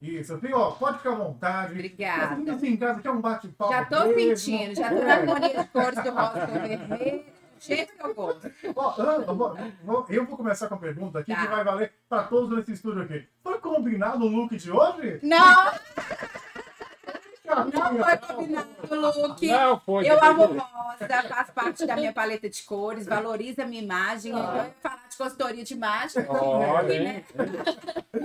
Isso, 0.00 0.36
filho, 0.38 0.58
ó, 0.58 0.72
pode 0.72 0.98
ficar 0.98 1.12
à 1.12 1.14
vontade. 1.14 1.74
Obrigada. 1.74 2.54
Assim, 2.54 2.70
em 2.70 2.76
casa, 2.76 3.00
que 3.00 3.06
é 3.06 3.10
um 3.12 3.20
bate-papo. 3.20 3.72
Já 3.72 3.84
tô 3.84 4.06
mesmo. 4.06 4.36
sentindo, 4.36 4.74
já 4.74 4.88
tô 4.88 5.00
na 5.00 5.14
harmonia 5.14 5.62
de 5.62 5.68
cores 5.68 6.02
do 6.02 6.10
rosa 6.10 6.46
com 6.46 6.58
o 6.58 6.60
vermelho. 6.60 7.24
Jeito 7.62 7.94
que 7.96 8.04
eu 8.04 8.14
gosto. 8.14 8.50
Ó, 8.76 8.94
eu 8.98 9.34
vou- 9.36 9.56
começar 10.36 10.68
com 10.68 10.74
a 10.74 10.78
pergunta 10.78 11.20
aqui 11.20 11.32
Tá. 11.34 11.42
que 11.42 11.48
vai 11.48 11.64
valer 11.64 11.92
para 12.08 12.24
todos 12.24 12.56
nesse 12.56 12.72
estúdio 12.72 13.02
aqui. 13.02 13.26
Foi 13.42 13.58
combinado 13.58 14.24
o 14.24 14.28
look 14.28 14.56
de 14.56 14.70
hoje? 14.70 15.20
Não? 15.22 15.72
Não 17.54 18.04
foi 18.04 18.16
combinado 18.18 18.68
o 18.90 18.94
look. 18.94 19.46
Não, 19.46 19.80
foi. 19.80 20.08
Eu 20.08 20.22
amo 20.22 20.44
rosa, 20.46 21.22
faz 21.28 21.50
parte 21.50 21.86
da 21.86 21.96
minha 21.96 22.12
paleta 22.12 22.48
de 22.48 22.62
cores, 22.62 23.06
valoriza 23.06 23.62
a 23.62 23.66
minha 23.66 23.82
imagem. 23.82 24.32
Então, 24.32 24.56
eu 24.56 24.64
ia 24.64 24.74
falar 24.80 25.08
de 25.08 25.16
consultoria 25.16 25.64
de 25.64 25.74
imagem. 25.74 26.26
Olha, 26.28 27.00
né? 27.00 27.16
hein? 27.16 27.24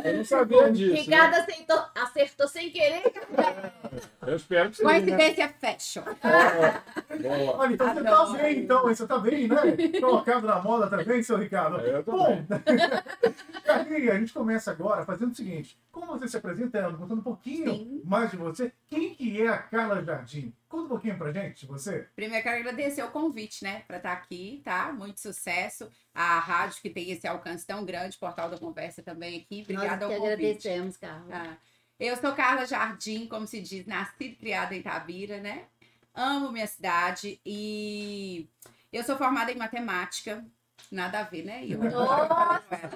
Eu 0.03 0.17
não 0.17 0.25
sabia 0.25 0.72
disso. 0.72 0.93
né? 0.93 1.00
Ricardo 1.00 1.34
acertou, 1.36 1.84
acertou 1.96 2.48
sem 2.48 2.69
querer. 2.72 3.03
Eu 4.25 4.36
espero 4.36 4.69
que 4.69 4.77
sim. 4.77 4.84
Né? 4.84 4.93
Coincidência 4.93 5.55
fashion. 5.60 6.03
Boa. 6.03 7.57
Olha, 7.57 7.74
então 7.74 7.93
você 7.93 8.03
tá 8.03 8.25
bem, 8.25 8.60
então. 8.60 8.84
Você 8.84 9.07
tá 9.07 9.17
bem, 9.19 9.48
né? 9.48 10.00
Colocado 10.00 10.46
na 10.46 10.62
moda 10.62 10.88
também, 10.89 11.24
seu 11.24 11.38
Ricardo. 11.38 11.77
Eu 11.79 12.03
tô 12.03 12.12
Bom, 12.12 12.46
Carlinha, 13.63 14.13
a 14.13 14.19
gente 14.19 14.34
começa 14.34 14.72
agora 14.72 15.05
fazendo 15.05 15.31
o 15.31 15.36
seguinte. 15.36 15.77
Como 15.91 16.07
você 16.07 16.27
se 16.27 16.38
apresentando, 16.38 16.98
contando 16.98 17.19
um 17.19 17.24
pouquinho 17.24 17.72
Sim. 17.72 18.01
mais 18.03 18.31
de 18.31 18.38
você. 18.38 18.72
Quem 18.88 19.15
que 19.17 19.41
é 19.41 19.47
a 19.47 19.57
Carla 19.57 20.03
Jardim? 20.03 20.53
Conta 20.69 20.86
um 20.86 20.89
pouquinho 20.89 21.17
pra 21.17 21.31
gente 21.31 21.65
você. 21.65 22.07
Primeiro, 22.15 22.43
quero 22.43 22.59
agradecer 22.59 23.03
o 23.03 23.09
convite, 23.12 23.63
né, 23.63 23.83
para 23.88 23.97
estar 23.97 24.13
aqui, 24.13 24.62
tá? 24.63 24.93
Muito 24.93 25.19
sucesso. 25.19 25.89
A 26.13 26.39
rádio 26.39 26.81
que 26.81 26.89
tem 26.89 27.09
esse 27.12 27.27
alcance 27.27 27.65
tão 27.65 27.83
grande, 27.83 28.17
Portal 28.17 28.50
da 28.50 28.57
Conversa 28.57 29.01
também 29.01 29.41
aqui. 29.41 29.63
Obrigada 29.63 30.05
Nós 30.05 30.15
ao 30.15 30.21
convite. 30.21 30.33
agradecemos, 30.33 30.97
Carla. 30.97 31.27
Ah, 31.31 31.57
eu 32.00 32.15
sou 32.17 32.33
Carla 32.33 32.65
Jardim, 32.65 33.25
como 33.27 33.47
se 33.47 33.59
diz, 33.59 33.86
nascida 33.88 34.24
e 34.25 34.36
criada 34.36 34.75
em 34.75 34.83
Tabira, 34.83 35.39
né? 35.39 35.65
Amo 36.13 36.51
minha 36.51 36.67
cidade 36.67 37.41
e 37.45 38.47
eu 38.93 39.03
sou 39.03 39.17
formada 39.17 39.51
em 39.51 39.55
matemática. 39.55 40.45
Nada 40.91 41.20
a 41.20 41.24
ver, 41.24 41.44
né? 41.44 41.65
E 41.65 41.74
Eu 41.74 41.79
Nossa! 41.79 42.89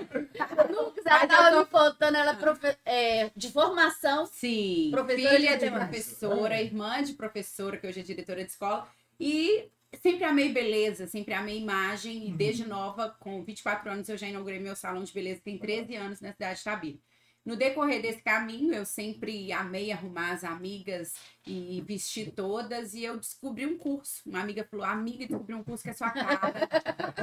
Lucas, 0.70 1.06
ela 1.06 1.20
Mas 1.20 1.22
eu 1.24 1.28
tava 1.30 1.52
tô- 1.52 1.60
me 1.60 1.66
contando, 1.66 2.16
ela 2.16 2.32
é 2.32 2.36
profe- 2.36 2.78
é, 2.86 3.32
de 3.36 3.52
formação. 3.52 4.26
Sim, 4.26 4.90
Professora 4.92 5.36
filha 5.36 5.58
de 5.58 5.66
de 5.66 5.72
professora, 5.72 6.62
irmã 6.62 7.04
de 7.04 7.14
professora, 7.14 7.78
que 7.78 7.88
hoje 7.88 8.00
é 8.00 8.04
diretora 8.04 8.44
de 8.44 8.52
escola. 8.52 8.88
E 9.20 9.70
sempre 10.02 10.24
amei 10.24 10.52
beleza, 10.52 11.06
sempre 11.08 11.34
amei 11.34 11.58
imagem. 11.60 12.28
E 12.28 12.32
Uhum. 12.32 12.38
desde 12.38 12.66
nova, 12.66 13.10
com 13.20 13.44
24 13.44 13.92
anos, 13.92 14.08
eu 14.10 14.18
já 14.18 14.28
inaugurei 14.28 14.60
meu 14.60 14.76
salão 14.76 15.04
de 15.04 15.12
beleza, 15.14 15.42
tem 15.44 15.58
13 15.58 15.96
anos 15.96 16.22
na 16.22 16.32
cidade 16.32 16.60
de 16.60 16.64
Tabira. 16.64 16.98
No 17.44 17.56
decorrer 17.56 18.02
desse 18.02 18.22
caminho, 18.22 18.72
eu 18.72 18.86
sempre 18.86 19.52
amei 19.52 19.92
arrumar 19.92 20.32
as 20.32 20.44
amigas 20.44 21.16
e 21.46 21.82
vestir 21.82 22.32
todas, 22.32 22.94
e 22.94 23.04
eu 23.04 23.18
descobri 23.18 23.66
um 23.66 23.78
curso. 23.78 24.22
Uma 24.28 24.42
amiga 24.42 24.64
falou: 24.70 24.86
Amiga, 24.86 25.26
descobri 25.26 25.56
um 25.56 25.64
curso 25.64 25.84
que 25.84 25.90
é 25.90 25.94
sua 25.94 26.12
cara. 26.12 26.70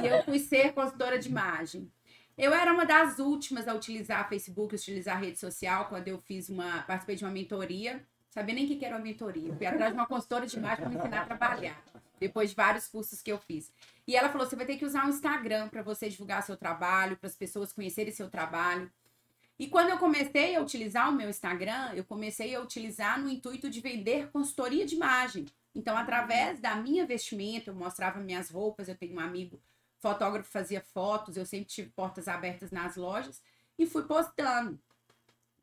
e 0.03 0.07
eu 0.07 0.23
fui 0.23 0.37
ser 0.39 0.73
consultora 0.73 1.17
de 1.17 1.29
imagem. 1.29 1.89
Eu 2.37 2.53
era 2.53 2.73
uma 2.73 2.85
das 2.85 3.19
últimas 3.19 3.67
a 3.67 3.73
utilizar 3.73 4.27
Facebook, 4.27 4.75
utilizar 4.75 5.19
rede 5.19 5.39
social, 5.39 5.87
quando 5.87 6.09
eu 6.09 6.17
fiz 6.19 6.49
uma. 6.49 6.83
participei 6.83 7.15
de 7.15 7.23
uma 7.23 7.31
mentoria. 7.31 8.05
Sabia 8.29 8.53
nem 8.53 8.65
o 8.65 8.77
que 8.77 8.85
era 8.85 8.95
uma 8.95 9.03
mentoria. 9.03 9.55
Fui 9.55 9.65
atrás 9.65 9.91
de 9.91 9.97
uma 9.97 10.05
consultora 10.05 10.45
de 10.45 10.55
imagem 10.57 10.77
para 10.77 10.89
me 10.89 10.97
ensinar 10.97 11.21
a 11.21 11.25
trabalhar. 11.25 11.83
Depois 12.19 12.49
de 12.49 12.55
vários 12.55 12.87
cursos 12.87 13.21
que 13.21 13.31
eu 13.31 13.39
fiz. 13.39 13.71
E 14.05 14.17
ela 14.17 14.27
falou: 14.27 14.45
você 14.45 14.57
vai 14.57 14.65
ter 14.65 14.77
que 14.77 14.85
usar 14.85 15.05
o 15.05 15.09
Instagram 15.09 15.69
para 15.69 15.81
você 15.81 16.09
divulgar 16.09 16.43
seu 16.43 16.57
trabalho, 16.57 17.15
para 17.15 17.27
as 17.27 17.35
pessoas 17.35 17.71
conhecerem 17.71 18.11
seu 18.11 18.29
trabalho. 18.29 18.91
E 19.59 19.67
quando 19.67 19.89
eu 19.89 19.97
comecei 19.97 20.55
a 20.55 20.61
utilizar 20.61 21.09
o 21.09 21.11
meu 21.11 21.29
Instagram, 21.29 21.91
eu 21.93 22.05
comecei 22.05 22.55
a 22.55 22.61
utilizar 22.61 23.21
no 23.21 23.29
intuito 23.29 23.69
de 23.69 23.81
vender 23.81 24.31
consultoria 24.31 24.85
de 24.85 24.95
imagem. 24.95 25.45
Então, 25.75 25.97
através 25.97 26.61
da 26.61 26.75
minha 26.75 27.05
vestimenta, 27.05 27.69
eu 27.69 27.75
mostrava 27.75 28.21
minhas 28.21 28.49
roupas, 28.49 28.87
eu 28.87 28.95
tenho 28.95 29.15
um 29.15 29.19
amigo 29.19 29.59
fotógrafo 29.99 30.49
fazia 30.49 30.81
fotos, 30.81 31.35
eu 31.35 31.45
sempre 31.45 31.67
tive 31.67 31.89
portas 31.89 32.29
abertas 32.29 32.71
nas 32.71 32.95
lojas 32.95 33.41
e 33.77 33.85
fui 33.85 34.03
postando. 34.03 34.79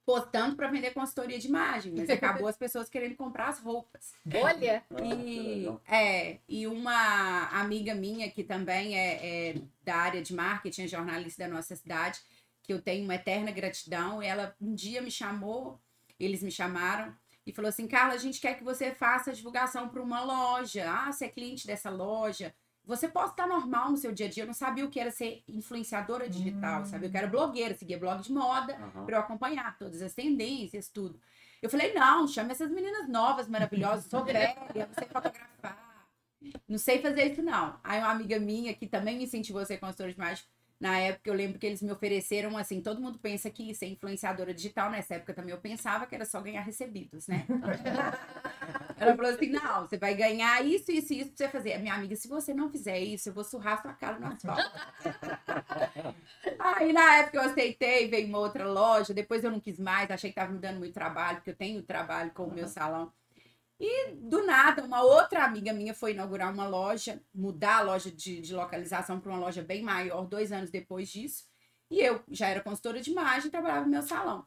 Postando 0.05 0.55
para 0.55 0.69
vender 0.69 0.93
consultoria 0.93 1.37
de 1.37 1.49
imagem, 1.49 1.93
mas 1.93 2.09
acabou 2.09 2.47
as 2.47 2.57
pessoas 2.57 2.89
querendo 2.89 3.17
comprar 3.17 3.49
as 3.49 3.59
roupas. 3.59 4.13
Olha! 4.41 4.85
E, 5.03 5.67
é, 5.89 6.39
e 6.49 6.67
uma 6.69 7.49
amiga 7.49 7.93
minha 7.93 8.31
que 8.31 8.45
também 8.45 8.97
é, 8.97 9.51
é 9.51 9.55
da 9.83 9.97
área 9.97 10.23
de 10.23 10.33
marketing, 10.33 10.83
é 10.83 10.87
jornalista 10.87 11.43
da 11.43 11.53
nossa 11.53 11.75
cidade, 11.75 12.21
que 12.67 12.73
eu 12.73 12.83
tenho 12.83 13.05
uma 13.05 13.15
eterna 13.15 13.51
gratidão. 13.53 14.21
Ela 14.21 14.55
um 14.61 14.75
dia 14.75 15.01
me 15.01 15.11
chamou, 15.11 15.81
eles 16.19 16.43
me 16.43 16.51
chamaram 16.51 17.15
e 17.47 17.53
falou 17.53 17.69
assim: 17.69 17.87
Carla, 17.87 18.15
a 18.15 18.19
gente 18.19 18.41
quer 18.41 18.59
que 18.59 18.65
você 18.65 18.91
faça 18.93 19.33
divulgação 19.33 19.89
para 19.89 20.03
uma 20.03 20.23
loja. 20.23 20.91
Ah, 20.91 21.13
você 21.13 21.27
é 21.27 21.29
cliente 21.29 21.67
dessa 21.67 21.89
loja. 21.89 22.53
Você 22.85 23.09
pode 23.09 23.31
estar 23.31 23.47
normal 23.49 23.91
no 23.91 23.97
seu 23.97 24.13
dia 24.13 24.27
a 24.27 24.29
dia. 24.29 24.43
Eu 24.45 24.47
não 24.47 24.55
sabia 24.55 24.85
o 24.85 24.91
que 24.91 25.01
era 25.01 25.11
ser 25.11 25.43
influenciadora 25.49 26.29
digital, 26.29 26.83
Hum. 26.83 26.85
sabia? 26.87 27.09
Eu 27.09 27.17
era 27.17 27.27
blogueira, 27.27 27.75
seguia 27.75 27.99
blog 27.99 28.23
de 28.23 28.33
moda 28.33 28.77
Aham. 28.77 29.05
para 29.07 29.17
eu 29.17 29.21
acompanhar 29.21 29.77
todas 29.79 30.03
as 30.03 30.15
tendências, 30.15 30.89
tudo. 30.89 31.21
Eu 31.61 31.69
falei, 31.71 31.93
não, 31.95 32.29
chame 32.29 32.53
essas 32.53 32.71
meninas 32.71 33.09
novas, 33.09 33.49
maravilhosas, 33.49 34.05
sou 34.05 34.25
velha, 34.25 34.55
não 34.75 34.95
sei 34.95 35.09
fotografar, 35.09 36.07
não 36.69 36.79
sei 36.79 37.01
fazer 37.01 37.33
isso 37.33 37.43
não. 37.43 37.81
Aí 37.83 37.99
uma 37.99 38.11
amiga 38.11 38.39
minha, 38.39 38.73
que 38.73 38.87
também 38.87 39.17
me 39.17 39.25
incentivou 39.25 39.63
a 39.63 39.67
ser 39.67 39.79
consultora 39.79 40.11
de 40.11 40.17
imagem, 40.17 40.45
na 40.79 40.99
época 40.99 41.31
eu 41.31 41.35
lembro 41.35 41.59
que 41.59 41.67
eles 41.67 41.81
me 41.83 41.91
ofereceram, 41.91 42.57
assim, 42.57 42.83
todo 42.83 43.01
mundo 43.01 43.19
pensa 43.19 43.51
que 43.51 43.75
ser 43.75 43.87
influenciadora 43.87 44.53
digital, 44.53 44.91
nessa 44.91 45.15
época 45.15 45.33
também 45.33 45.53
eu 45.53 45.61
pensava 45.61 46.07
que 46.07 46.15
era 46.15 46.25
só 46.25 46.41
ganhar 46.41 46.61
recebidos, 46.63 47.27
né? 47.27 47.47
Ela 48.99 49.15
falou 49.15 49.31
assim, 49.31 49.49
não, 49.49 49.87
você 49.87 49.99
vai 49.99 50.15
ganhar 50.15 50.65
isso, 50.65 50.91
isso 50.91 51.13
e 51.13 51.21
isso 51.21 51.31
pra 51.31 51.37
você 51.37 51.49
fazer. 51.49 51.79
Minha 51.79 51.95
amiga, 51.95 52.17
se 52.17 52.29
você 52.29 52.55
não 52.55 52.71
fizer 52.71 52.99
isso, 52.99 53.29
eu 53.29 53.35
vou 53.35 53.45
surrar 53.45 53.81
sua 53.81 53.93
cara 53.93 54.19
no 54.19 54.27
asfalto. 54.27 54.63
Aí 56.59 56.93
na 56.93 57.17
época 57.17 57.37
eu 57.39 57.43
aceitei, 57.43 58.09
veio 58.09 58.27
uma 58.29 58.39
outra 58.39 58.67
loja, 58.67 59.15
depois 59.15 59.45
eu 59.45 59.51
não 59.51 59.61
quis 59.61 59.79
mais, 59.79 60.11
achei 60.11 60.31
que 60.31 60.37
tava 60.37 60.53
me 60.53 60.59
dando 60.59 60.79
muito 60.79 60.95
trabalho, 60.95 61.37
porque 61.37 61.51
eu 61.51 61.57
tenho 61.57 61.83
trabalho 61.83 62.31
com 62.33 62.45
o 62.45 62.53
meu 62.53 62.69
salão. 62.69 63.13
E 63.79 64.13
do 64.15 64.45
nada, 64.47 64.83
uma 64.83 65.03
outra 65.03 65.45
amiga 65.45 65.73
minha 65.73 65.93
foi 65.93 66.13
inaugurar 66.13 66.53
uma 66.53 66.67
loja, 66.67 67.23
mudar 67.35 67.79
a 67.79 67.83
loja 67.83 68.11
de, 68.11 68.41
de 68.41 68.55
localização 68.55 69.21
para 69.21 69.31
uma 69.31 69.39
loja 69.39 69.63
bem 69.63 69.83
maior, 69.83 70.27
dois 70.27 70.51
anos 70.51 70.71
depois 70.71 71.11
disso. 71.11 71.45
E 71.91 72.01
eu 72.01 72.23
já 72.31 72.49
era 72.49 72.63
consultora 72.63 73.01
de 73.01 73.11
imagem, 73.11 73.51
trabalhava 73.51 73.85
no 73.85 73.91
meu 73.91 74.03
salão. 74.03 74.47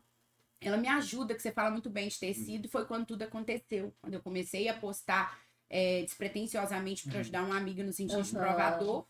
Ela 0.59 0.77
me 0.77 0.87
ajuda, 0.87 1.35
que 1.35 1.41
você 1.41 1.51
fala 1.51 1.71
muito 1.71 1.89
bem 1.89 2.09
de 2.09 2.19
tecido, 2.19 2.67
foi 2.67 2.85
quando 2.85 3.05
tudo 3.05 3.21
aconteceu. 3.21 3.93
Quando 4.01 4.15
eu 4.15 4.21
comecei 4.21 4.67
a 4.67 4.73
postar 4.73 5.39
é, 5.69 6.01
despretensiosamente 6.01 7.07
para 7.07 7.19
ajudar 7.19 7.43
uma 7.43 7.55
amiga 7.55 7.83
no 7.83 7.93
sentido 7.93 8.23
de 8.23 8.31
provador. 8.31 9.05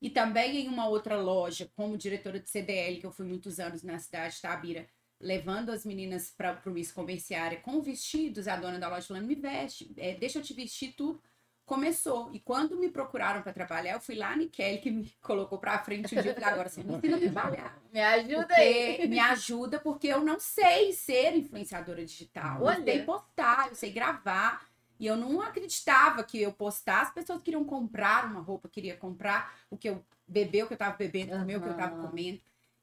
E 0.00 0.08
também 0.08 0.56
em 0.56 0.68
uma 0.68 0.88
outra 0.88 1.20
loja, 1.20 1.70
como 1.76 1.98
diretora 1.98 2.40
de 2.40 2.48
CDL, 2.48 2.98
que 2.98 3.06
eu 3.06 3.12
fui 3.12 3.26
muitos 3.26 3.60
anos 3.60 3.82
na 3.82 3.98
cidade 3.98 4.36
de 4.36 4.40
Tabira, 4.40 4.86
levando 5.20 5.70
as 5.70 5.84
meninas 5.84 6.30
para 6.30 6.58
o 6.64 6.70
Miss 6.70 6.90
Comerciária 6.90 7.60
com 7.60 7.82
vestidos, 7.82 8.48
a 8.48 8.56
dona 8.56 8.78
da 8.78 8.88
loja 8.88 9.06
falando, 9.06 9.26
me 9.26 9.34
veste, 9.34 9.92
é, 9.96 10.14
deixa 10.14 10.38
eu 10.38 10.42
te 10.42 10.54
vestir 10.54 10.94
tudo. 10.96 11.20
Começou. 11.66 12.32
E 12.32 12.40
quando 12.40 12.76
me 12.76 12.88
procuraram 12.88 13.42
para 13.42 13.52
trabalhar, 13.52 13.92
eu 13.92 14.00
fui 14.00 14.16
lá 14.16 14.34
na 14.34 14.46
Kelly, 14.46 14.78
que 14.78 14.90
me 14.90 15.14
colocou 15.22 15.56
para 15.58 15.78
frente 15.78 16.18
um 16.18 16.20
dia 16.20 16.32
e 16.32 16.34
falei, 16.34 16.48
agora 16.48 16.68
você 16.68 16.82
me 16.82 16.96
ensina 16.96 17.16
a 17.16 17.20
trabalhar. 17.20 17.78
Me 17.92 18.00
ajuda 18.00 18.54
aí. 18.54 18.92
Porque 18.92 19.08
me 19.08 19.18
ajuda 19.18 19.80
porque 19.80 20.06
eu 20.06 20.20
não 20.20 20.38
sei 20.38 20.92
ser 20.92 21.36
influenciadora 21.36 22.04
digital. 22.04 22.62
Olha. 22.62 22.78
Eu 22.78 22.84
sei 22.84 23.02
postar, 23.02 23.68
eu 23.68 23.74
sei 23.74 23.90
gravar. 23.90 24.64
E 24.98 25.06
eu 25.06 25.16
não 25.16 25.40
acreditava 25.40 26.22
que 26.22 26.40
eu 26.40 26.52
postar, 26.52 27.02
as 27.02 27.14
pessoas 27.14 27.42
queriam 27.42 27.64
comprar 27.64 28.26
uma 28.26 28.40
roupa, 28.40 28.68
queria 28.68 28.96
comprar 28.96 29.56
o 29.70 29.76
que 29.76 29.88
eu 29.88 30.04
beber, 30.28 30.64
o 30.64 30.66
que 30.68 30.74
eu 30.74 30.78
tava 30.78 30.96
bebendo, 30.96 31.32
comer 31.32 31.56
o 31.56 31.62
que 31.62 31.68
eu 31.68 31.76
tava 31.76 32.06
comendo. 32.06 32.40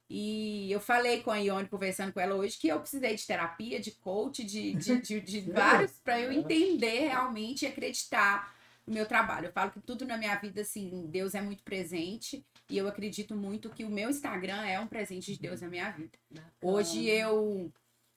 E 0.10 0.72
eu 0.72 0.80
falei 0.80 1.22
com 1.22 1.32
a 1.32 1.38
Ione, 1.38 1.68
conversando 1.68 2.14
com 2.14 2.20
ela 2.20 2.36
hoje, 2.36 2.58
que 2.58 2.70
eu 2.70 2.80
precisei 2.80 3.16
de 3.16 3.28
terapia, 3.28 3.80
de 3.80 3.92
coach, 3.92 4.44
de, 4.44 4.74
de, 4.74 5.02
de, 5.02 5.20
de 5.20 5.42
vários, 5.52 5.92
para 6.00 6.20
eu 6.20 6.32
entender 6.32 7.10
realmente 7.10 7.66
e 7.66 7.68
acreditar 7.68 8.56
no 8.86 8.94
meu 8.94 9.06
trabalho. 9.06 9.48
Eu 9.48 9.52
falo 9.52 9.72
que 9.72 9.82
tudo 9.82 10.06
na 10.06 10.18
minha 10.18 10.36
vida, 10.36 10.62
assim, 10.62 11.06
Deus 11.08 11.36
é 11.36 11.42
muito 11.42 11.62
presente. 11.64 12.46
E 12.70 12.78
eu 12.78 12.88
acredito 12.88 13.36
muito 13.36 13.70
que 13.70 13.84
o 13.84 13.90
meu 13.90 14.10
Instagram 14.10 14.66
é 14.66 14.80
um 14.80 14.88
presente 14.88 15.34
de 15.34 15.40
Deus 15.40 15.62
na 15.62 15.68
minha 15.68 15.92
vida. 15.92 16.18
Hoje 16.62 17.06
eu 17.06 17.72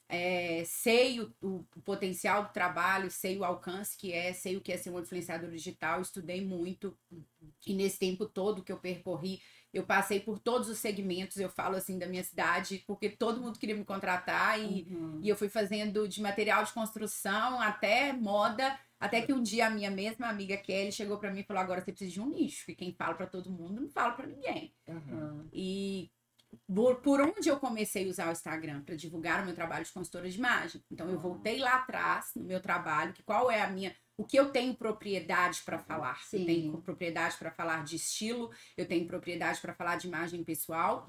é, 0.09 0.65
sei 0.65 1.21
o, 1.21 1.33
o 1.41 1.65
potencial 1.85 2.45
do 2.45 2.53
trabalho, 2.53 3.11
sei 3.11 3.39
o 3.39 3.45
alcance 3.45 3.97
que 3.97 4.13
é, 4.13 4.33
sei 4.33 4.57
o 4.57 4.61
que 4.61 4.73
é 4.73 4.77
ser 4.77 4.91
um 4.91 4.99
influenciador 4.99 5.51
digital, 5.51 6.01
estudei 6.01 6.45
muito. 6.45 6.97
E 7.65 7.73
nesse 7.73 7.99
tempo 7.99 8.27
todo 8.27 8.63
que 8.63 8.73
eu 8.73 8.79
percorri, 8.79 9.41
eu 9.73 9.85
passei 9.85 10.21
por 10.21 10.39
todos 10.39 10.69
os 10.69 10.79
segmentos, 10.79 11.37
eu 11.37 11.49
falo 11.49 11.77
assim, 11.77 11.99
da 11.99 12.07
minha 12.07 12.25
cidade, 12.25 12.83
porque 12.87 13.09
todo 13.09 13.41
mundo 13.41 13.59
queria 13.59 13.77
me 13.77 13.85
contratar 13.85 14.59
e, 14.61 14.83
Uhum. 14.91 15.21
e 15.23 15.29
eu 15.29 15.37
fui 15.37 15.49
fazendo 15.49 16.09
de 16.09 16.21
material 16.21 16.65
de 16.65 16.73
construção 16.73 17.61
até 17.61 18.13
moda, 18.13 18.79
até 18.99 19.23
que 19.23 19.33
um 19.33 19.43
dia 19.43 19.67
a 19.67 19.71
minha 19.71 19.91
mesma 19.91 20.29
amiga 20.29 20.57
Kelly 20.57 20.93
chegou 20.93 21.19
pra 21.19 21.33
mim 21.33 21.41
e 21.41 21.45
falou: 21.45 21.63
agora 21.63 21.81
você 21.81 21.93
precisa 21.93 22.13
de 22.13 22.21
um 22.21 22.29
nicho, 22.29 22.67
que 22.67 22.75
quem 22.75 22.93
fala 22.93 23.15
pra 23.15 23.27
todo 23.27 23.51
mundo 23.51 23.81
não 23.81 23.89
fala 23.89 24.13
pra 24.13 24.27
ninguém. 24.27 24.75
Uhum. 24.87 25.49
E 25.53 26.11
por, 26.67 26.97
por 26.97 27.21
onde 27.21 27.49
eu 27.49 27.59
comecei 27.59 28.07
a 28.07 28.11
usar 28.11 28.29
o 28.29 28.33
Instagram 28.33 28.83
para 28.83 28.97
divulgar 28.97 29.41
o 29.43 29.47
meu 29.47 29.55
trabalho 29.55 29.85
de 29.85 29.93
consultora 29.93 30.29
de 30.29 30.37
imagem. 30.37 30.83
Então 30.91 31.09
eu 31.09 31.19
voltei 31.19 31.59
lá 31.61 31.77
atrás 31.77 32.33
no 32.35 32.45
meu 32.45 32.61
trabalho, 32.61 33.13
que 33.13 33.23
qual 33.23 33.51
é 33.51 33.63
a 33.63 33.71
minha, 33.71 33.95
o 34.21 34.25
que 34.25 34.39
eu 34.39 34.51
tenho 34.51 34.75
propriedade 34.75 35.63
para 35.65 35.79
falar? 35.79 36.23
Sim. 36.27 36.41
Eu 36.41 36.47
tenho 36.47 36.83
propriedade 36.83 37.39
para 37.39 37.51
falar 37.51 37.83
de 37.85 37.97
estilo, 37.97 38.51
eu 38.77 38.87
tenho 38.87 39.07
propriedade 39.07 39.59
para 39.63 39.73
falar 39.73 39.97
de 39.97 40.09
imagem 40.09 40.45
pessoal. 40.45 41.09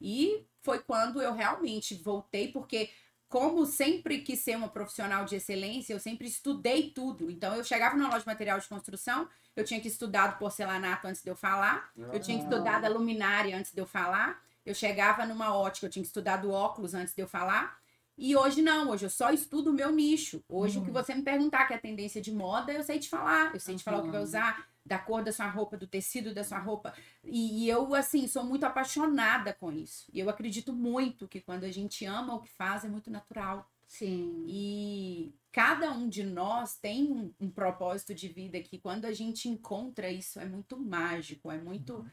E 0.00 0.46
foi 0.60 0.78
quando 0.78 1.20
eu 1.20 1.32
realmente 1.32 1.96
voltei, 1.96 2.52
porque 2.52 2.90
como 3.28 3.66
sempre 3.66 4.20
quis 4.20 4.38
ser 4.38 4.56
uma 4.56 4.68
profissional 4.68 5.24
de 5.24 5.34
excelência, 5.34 5.92
eu 5.92 5.98
sempre 5.98 6.28
estudei 6.28 6.90
tudo. 6.90 7.28
Então 7.32 7.56
eu 7.56 7.64
chegava 7.64 7.96
numa 7.96 8.06
loja 8.06 8.20
de 8.20 8.26
material 8.26 8.60
de 8.60 8.68
construção, 8.68 9.28
eu 9.56 9.64
tinha 9.64 9.80
que 9.80 9.88
estudar 9.88 10.28
do 10.28 10.38
porcelanato 10.38 11.08
antes 11.08 11.20
de 11.20 11.30
eu 11.30 11.34
falar, 11.34 11.90
eu 12.12 12.20
tinha 12.20 12.38
que 12.38 12.44
estudar 12.44 12.80
da 12.80 12.88
luminária 12.88 13.58
antes 13.58 13.72
de 13.72 13.80
eu 13.80 13.86
falar. 13.86 14.40
Eu 14.64 14.76
chegava 14.76 15.26
numa 15.26 15.52
ótica, 15.52 15.86
eu 15.86 15.90
tinha 15.90 16.04
que 16.04 16.06
estudar 16.06 16.36
do 16.36 16.52
óculos 16.52 16.94
antes 16.94 17.12
de 17.12 17.22
eu 17.22 17.26
falar. 17.26 17.81
E 18.24 18.36
hoje 18.36 18.62
não, 18.62 18.90
hoje 18.90 19.04
eu 19.06 19.10
só 19.10 19.32
estudo 19.32 19.70
o 19.70 19.74
meu 19.74 19.90
nicho. 19.90 20.44
Hoje 20.48 20.78
o 20.78 20.84
que 20.84 20.92
você 20.92 21.12
me 21.12 21.22
perguntar 21.22 21.66
que 21.66 21.74
é 21.74 21.78
tendência 21.78 22.20
de 22.22 22.30
moda, 22.30 22.72
eu 22.72 22.84
sei 22.84 23.00
te 23.00 23.08
falar. 23.08 23.52
Eu 23.52 23.58
sei 23.58 23.74
te 23.74 23.82
falar 23.82 23.98
o 23.98 24.02
que 24.04 24.10
vai 24.10 24.18
Uhum. 24.20 24.24
usar, 24.24 24.68
da 24.86 24.96
cor 24.96 25.24
da 25.24 25.32
sua 25.32 25.48
roupa, 25.48 25.76
do 25.76 25.88
tecido 25.88 26.32
da 26.32 26.44
sua 26.44 26.60
roupa. 26.60 26.94
E, 27.24 27.64
e 27.64 27.68
eu, 27.68 27.92
assim, 27.96 28.28
sou 28.28 28.44
muito 28.44 28.64
apaixonada 28.64 29.52
com 29.52 29.72
isso. 29.72 30.08
E 30.12 30.20
eu 30.20 30.30
acredito 30.30 30.72
muito 30.72 31.26
que 31.26 31.40
quando 31.40 31.64
a 31.64 31.72
gente 31.72 32.04
ama 32.04 32.36
o 32.36 32.40
que 32.40 32.48
faz, 32.48 32.84
é 32.84 32.88
muito 32.88 33.10
natural. 33.10 33.68
Sim. 33.88 34.44
E 34.46 35.34
cada 35.50 35.90
um 35.90 36.08
de 36.08 36.22
nós 36.22 36.76
tem 36.76 37.10
um, 37.10 37.32
um 37.40 37.50
propósito 37.50 38.14
de 38.14 38.28
vida 38.28 38.60
que 38.60 38.78
quando 38.78 39.04
a 39.04 39.12
gente 39.12 39.48
encontra 39.48 40.08
isso 40.08 40.38
é 40.38 40.46
muito 40.46 40.78
mágico, 40.78 41.50
é 41.50 41.58
muito 41.58 42.06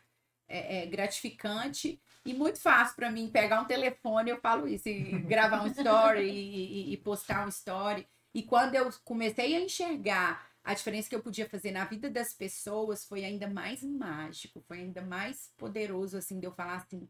é, 0.49 0.83
é 0.83 0.87
gratificante 0.87 2.01
e 2.25 2.33
muito 2.33 2.59
fácil 2.61 2.95
para 2.97 3.11
mim 3.11 3.29
pegar 3.31 3.61
um 3.61 3.65
telefone, 3.65 4.31
eu 4.31 4.39
falo 4.41 4.67
isso, 4.67 4.89
e 4.89 5.21
gravar 5.23 5.63
um 5.63 5.67
story 5.67 6.23
e, 6.29 6.89
e- 6.91 6.93
e 6.93 6.97
postar 6.97 7.45
um 7.45 7.49
story. 7.49 8.07
E 8.33 8.43
quando 8.43 8.75
eu 8.75 8.89
comecei 9.05 9.55
a 9.55 9.61
enxergar 9.61 10.47
a 10.63 10.73
diferença 10.73 11.09
que 11.09 11.15
eu 11.15 11.23
podia 11.23 11.49
fazer 11.49 11.71
na 11.71 11.85
vida 11.85 12.09
das 12.09 12.33
pessoas, 12.33 13.05
foi 13.05 13.23
ainda 13.25 13.47
mais 13.47 13.83
mágico, 13.83 14.61
foi 14.67 14.79
ainda 14.81 15.01
mais 15.01 15.51
poderoso, 15.57 16.17
assim, 16.17 16.39
de 16.39 16.45
eu 16.45 16.51
falar 16.53 16.75
assim, 16.75 17.07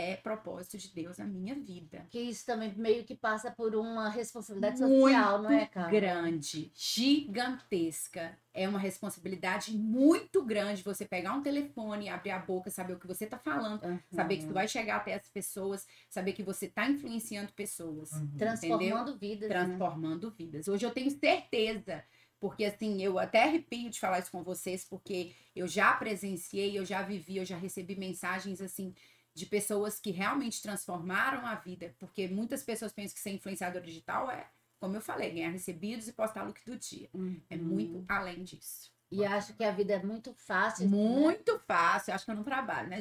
é 0.00 0.14
propósito 0.16 0.78
de 0.78 0.94
Deus 0.94 1.18
na 1.18 1.24
minha 1.24 1.56
vida. 1.56 2.06
Que 2.08 2.20
isso 2.20 2.46
também 2.46 2.72
meio 2.76 3.02
que 3.04 3.16
passa 3.16 3.50
por 3.50 3.74
uma 3.74 4.08
responsabilidade 4.08 4.80
Muito 4.80 5.00
social, 5.02 5.42
não 5.42 5.50
é, 5.50 5.66
cara? 5.66 5.90
grande, 5.90 6.70
gigantesca. 6.74 8.38
É 8.54 8.68
uma 8.68 8.78
responsabilidade 8.78 9.72
muito 9.76 10.44
grande 10.44 10.82
você 10.82 11.04
pegar 11.04 11.32
um 11.34 11.42
telefone, 11.42 12.08
abrir 12.08 12.30
a 12.30 12.38
boca, 12.38 12.70
saber 12.70 12.94
o 12.94 12.98
que 12.98 13.06
você 13.06 13.26
tá 13.26 13.38
falando, 13.38 13.82
Uhum. 13.84 13.98
saber 14.12 14.36
que 14.38 14.46
tu 14.46 14.52
vai 14.54 14.66
chegar 14.68 14.96
até 14.96 15.14
as 15.14 15.28
pessoas, 15.28 15.86
saber 16.08 16.32
que 16.32 16.42
você 16.42 16.68
tá 16.68 16.88
influenciando 16.88 17.52
pessoas, 17.52 18.12
Uhum. 18.12 18.30
Transformando 18.38 19.16
vidas. 19.18 19.48
né? 19.48 19.54
transformando 19.64 20.30
vidas. 20.30 20.68
Hoje 20.68 20.84
eu 20.86 20.90
tenho 20.90 21.10
certeza, 21.10 22.04
porque 22.40 22.64
assim, 22.64 23.02
eu 23.02 23.18
até 23.18 23.44
arrepio 23.44 23.90
de 23.90 23.98
falar 24.00 24.20
isso 24.20 24.30
com 24.30 24.42
vocês, 24.42 24.84
porque 24.84 25.32
eu 25.54 25.66
já 25.66 25.92
presenciei, 25.94 26.78
eu 26.78 26.84
já 26.84 27.02
vivi, 27.02 27.36
eu 27.36 27.44
já 27.44 27.56
recebi 27.56 27.96
mensagens 27.96 28.60
assim 28.60 28.94
de 29.38 29.46
pessoas 29.46 29.98
que 30.00 30.10
realmente 30.10 30.60
transformaram 30.60 31.46
a 31.46 31.54
vida, 31.54 31.94
porque 31.98 32.28
muitas 32.28 32.62
pessoas 32.62 32.92
pensam 32.92 33.14
que 33.14 33.20
ser 33.20 33.30
influenciador 33.30 33.80
digital 33.82 34.30
é, 34.30 34.46
como 34.80 34.96
eu 34.96 35.00
falei, 35.00 35.30
ganhar 35.30 35.50
recebidos 35.50 36.06
e 36.08 36.12
postar 36.12 36.42
look 36.44 36.60
do 36.64 36.76
dia. 36.76 37.08
É 37.50 37.56
Uhum. 37.56 37.62
muito 37.64 38.04
além 38.08 38.42
disso. 38.44 38.90
E 39.10 39.24
acho 39.24 39.54
que 39.54 39.64
a 39.64 39.70
vida 39.70 39.94
é 39.94 40.02
muito 40.02 40.34
fácil. 40.34 40.84
né? 40.86 40.94
Muito 40.94 41.58
fácil. 41.66 42.10
Eu 42.10 42.14
acho 42.14 42.26
que 42.26 42.30
eu 42.30 42.34
não 42.34 42.44
trabalho, 42.44 42.90
né? 42.90 42.98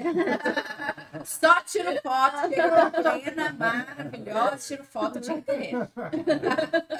Só 1.25 1.61
tiro 1.61 1.89
foto, 2.01 2.47
fico 2.47 3.01
plena, 3.03 3.51
maravilhosa, 3.53 4.57
tiro 4.57 4.83
foto 4.85 5.19
dia 5.19 5.33
inteiro. 5.33 5.79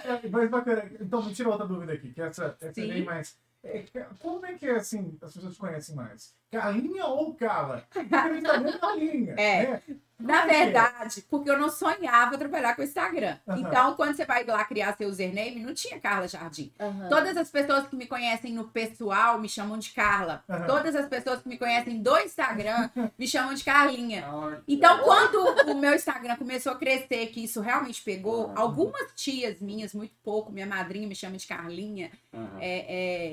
É, 0.08 0.30
Mas 0.30 0.50
bacana. 0.50 0.92
Então, 1.00 1.24
me 1.24 1.34
tira 1.34 1.50
outra 1.50 1.66
dúvida 1.66 1.94
aqui, 1.94 2.12
que 2.14 2.22
essa, 2.22 2.58
essa 2.62 2.82
é 2.82 2.86
bem 2.88 3.04
mais. 3.06 3.38
É, 3.68 3.86
como 4.20 4.46
é 4.46 4.54
que 4.54 4.66
é 4.66 4.76
assim, 4.76 5.18
as 5.22 5.34
pessoas 5.34 5.58
conhecem 5.58 5.96
mais? 5.96 6.36
Carlinha 6.52 7.06
ou 7.06 7.34
Carla? 7.36 7.86
Porque 7.90 8.00
é 8.00 8.80
Carlinha. 8.80 9.34
É. 9.38 9.68
né? 9.72 9.84
Na 10.20 10.46
verdade, 10.46 11.24
porque 11.30 11.50
eu 11.50 11.58
não 11.60 11.70
sonhava 11.70 12.38
trabalhar 12.38 12.76
com 12.76 12.82
o 12.82 12.86
Instagram. 12.86 13.38
Aham. 13.48 13.60
Então, 13.60 13.96
quando 13.96 14.16
você 14.16 14.26
vai 14.26 14.44
lá 14.44 14.64
criar 14.66 14.96
seu 14.98 15.08
username, 15.08 15.60
não 15.60 15.74
tinha 15.74 16.00
Carla 16.00 16.28
Jardim. 16.28 16.72
Aham. 16.80 17.08
Todas 17.08 17.38
as 17.38 17.50
pessoas 17.52 17.88
que 17.88 17.96
me 17.96 18.08
conhecem 18.08 18.52
no 18.52 18.68
pessoal 18.68 19.40
me 19.40 19.48
chamam 19.48 19.78
de 19.78 19.92
Carla. 19.92 20.44
Aham. 20.50 20.66
Todas 20.66 20.96
as 20.96 21.08
pessoas 21.08 21.42
que 21.42 21.48
me 21.48 21.58
conhecem 21.58 22.02
do 22.02 22.18
Instagram 22.20 22.90
me 23.18 23.28
chamam 23.28 23.54
de 23.54 23.64
Carlinha. 23.64 24.26
Ah, 24.28 24.58
Então, 24.68 25.00
quando 25.04 25.40
o 25.72 25.76
meu 25.76 25.94
Instagram 25.94 26.36
começou 26.36 26.72
a 26.72 26.78
crescer, 26.78 27.28
que 27.28 27.44
isso 27.44 27.62
realmente 27.62 28.02
pegou, 28.02 28.52
algumas 28.56 29.12
tias 29.16 29.62
minhas, 29.62 29.94
muito 29.94 30.16
pouco, 30.24 30.52
minha 30.52 30.66
madrinha 30.66 31.08
me 31.08 31.16
chama 31.16 31.38
de 31.38 31.46
Carlinha, 31.46 32.10
é, 32.60 32.86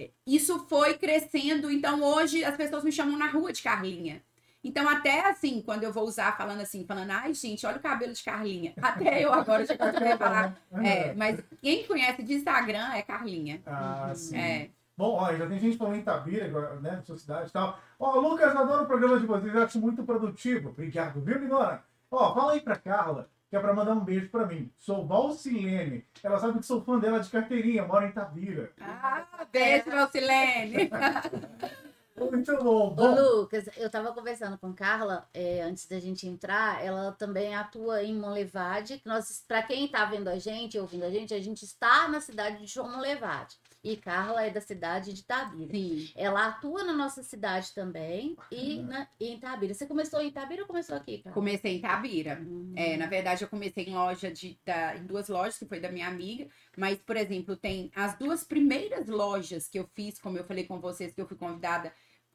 é, 0.07 0.11
isso 0.27 0.67
foi 0.69 0.95
crescendo. 0.99 1.71
Então, 1.71 2.03
hoje 2.03 2.45
as 2.45 2.57
pessoas 2.57 2.85
me 2.85 2.93
chamam 2.93 3.17
na 3.19 3.29
rua 3.29 3.53
de 3.53 3.63
Carlinha. 3.63 4.23
Então, 4.65 4.89
até 4.89 5.29
assim, 5.29 5.61
quando 5.61 5.83
eu 5.85 5.93
vou 5.93 6.05
usar 6.05 6.35
falando 6.39 6.63
assim, 6.63 6.87
falando, 6.87 7.11
ai, 7.11 7.35
gente, 7.35 7.67
olha 7.67 7.77
o 7.77 7.83
cabelo 7.83 8.15
de 8.15 8.25
Carlinha. 8.25 8.73
Até 8.81 9.23
eu 9.23 9.31
agora 9.31 9.67
já 9.67 9.77
consegui 9.77 10.05
reparar. 10.05 10.57
É, 10.83 11.13
mas 11.13 11.39
quem 11.61 11.85
conhece 11.87 12.23
de 12.23 12.33
Instagram 12.35 12.93
é 12.95 13.03
Carlinha. 13.03 13.61
Ah, 13.67 14.11
sim. 14.15 14.39
É. 14.39 14.71
Bom, 14.97 15.17
ó, 15.17 15.35
já 15.35 15.47
tem 15.47 15.59
gente 15.59 15.77
falando 15.77 15.97
em 15.97 16.01
Itabira, 16.01 16.47
agora, 16.47 16.77
né, 16.77 16.93
na 16.93 17.03
sua 17.03 17.19
cidade 17.19 17.51
e 17.51 17.53
tal. 17.53 17.79
Ó, 17.99 18.19
Lucas, 18.21 18.57
adoro 18.57 18.85
o 18.85 18.87
programa 18.87 19.21
de 19.21 19.27
vocês, 19.27 19.55
acho 19.55 19.81
muito 19.81 20.03
produtivo. 20.05 20.71
Obrigado, 20.71 21.21
viu, 21.21 21.39
Minora? 21.39 21.83
Ó, 22.11 22.33
fala 22.33 22.53
aí 22.53 22.61
pra 22.61 22.77
Carla, 22.77 23.29
que 23.51 23.57
é 23.57 23.61
pra 23.61 23.75
mandar 23.75 23.93
um 23.93 24.05
beijo 24.05 24.31
pra 24.31 24.47
mim. 24.47 24.71
Sou 24.79 25.05
Valcilene. 25.05 26.07
Ela 26.23 26.39
sabe 26.39 26.61
que 26.61 26.67
sou 26.67 26.83
fã 26.83 26.99
dela 26.99 27.21
de 27.21 27.29
carteirinha, 27.29 27.85
mora 27.85 28.07
em 28.07 28.11
Itabira. 28.11 28.71
Ah, 28.81 29.27
beijo, 29.53 29.91
Valcilene. 29.91 30.91
Muito 32.17 32.57
bom. 32.59 32.87
Ô, 32.89 32.91
Bom, 32.91 33.15
Lucas, 33.15 33.69
eu 33.77 33.91
tava 33.91 34.13
conversando 34.13 34.57
com 34.59 34.73
Carla 34.73 35.29
é, 35.35 35.63
antes 35.63 35.87
da 35.87 35.99
gente 35.99 36.27
entrar. 36.27 36.85
Ela 36.85 37.13
também 37.13 37.55
atua 37.55 38.03
em 38.05 38.15
Monlevade. 38.15 39.03
Nós, 39.05 39.43
para 39.47 39.63
quem 39.63 39.89
tá 39.89 40.05
vendo 40.05 40.29
a 40.29 40.39
gente, 40.39 40.79
ouvindo 40.79 41.05
a 41.05 41.11
gente, 41.11 41.35
a 41.35 41.41
gente 41.41 41.65
está 41.65 42.07
na 42.09 42.21
cidade 42.21 42.59
de 42.59 42.67
João 42.67 42.91
Monlevade. 42.93 43.57
E 43.83 43.99
Carla 43.99 44.43
é 44.47 44.49
da 44.51 44.63
cidade 44.63 45.13
de 45.13 45.21
Itabira. 45.21 45.71
Sim. 45.71 46.09
Ela 46.17 46.47
atua 46.47 46.85
na 46.85 46.95
nossa 46.95 47.23
cidade 47.23 47.75
também 47.75 48.35
e 48.51 48.81
na, 48.81 49.07
e 49.21 49.27
em 49.29 49.35
Itabira. 49.35 49.75
Você 49.75 49.85
começou 49.87 50.23
em 50.23 50.29
Itabira 50.29 50.63
ou 50.63 50.67
começou 50.67 50.97
aqui, 50.97 51.19
Carla? 51.19 51.35
Comecei 51.35 51.77
em 51.77 51.81
Tabira. 51.83 52.41
Hum. 52.41 52.73
É, 52.77 52.97
na 52.97 53.05
verdade, 53.07 53.45
eu 53.45 53.49
comecei 53.49 53.85
em 53.85 53.93
loja 53.95 54.31
de, 54.31 54.59
da- 54.65 54.97
em 54.97 55.05
duas 55.05 55.29
lojas, 55.29 55.59
que 55.59 55.67
foi 55.67 55.81
da 55.81 55.91
minha 55.93 56.09
amiga. 56.09 56.47
Mas, 56.79 56.97
por 56.99 57.15
exemplo, 57.15 57.57
tem 57.57 57.91
as 57.95 58.17
duas 58.17 58.43
primeiras 58.43 59.07
lojas 59.07 59.69
que 59.69 59.79
eu 59.79 59.87
fiz, 59.93 60.19
como 60.19 60.39
eu 60.39 60.45
falei 60.45 60.65
com 60.65 60.81
vocês, 60.81 61.13
que 61.13 61.21
eu 61.21 61.29
fui 61.29 61.37
convidada, 61.37 61.93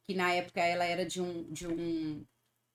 que 0.09 0.15
na 0.15 0.33
época 0.33 0.59
ela 0.59 0.83
era 0.83 1.05
de 1.05 1.21
um. 1.21 1.43
De 1.53 1.67
um, 1.67 2.25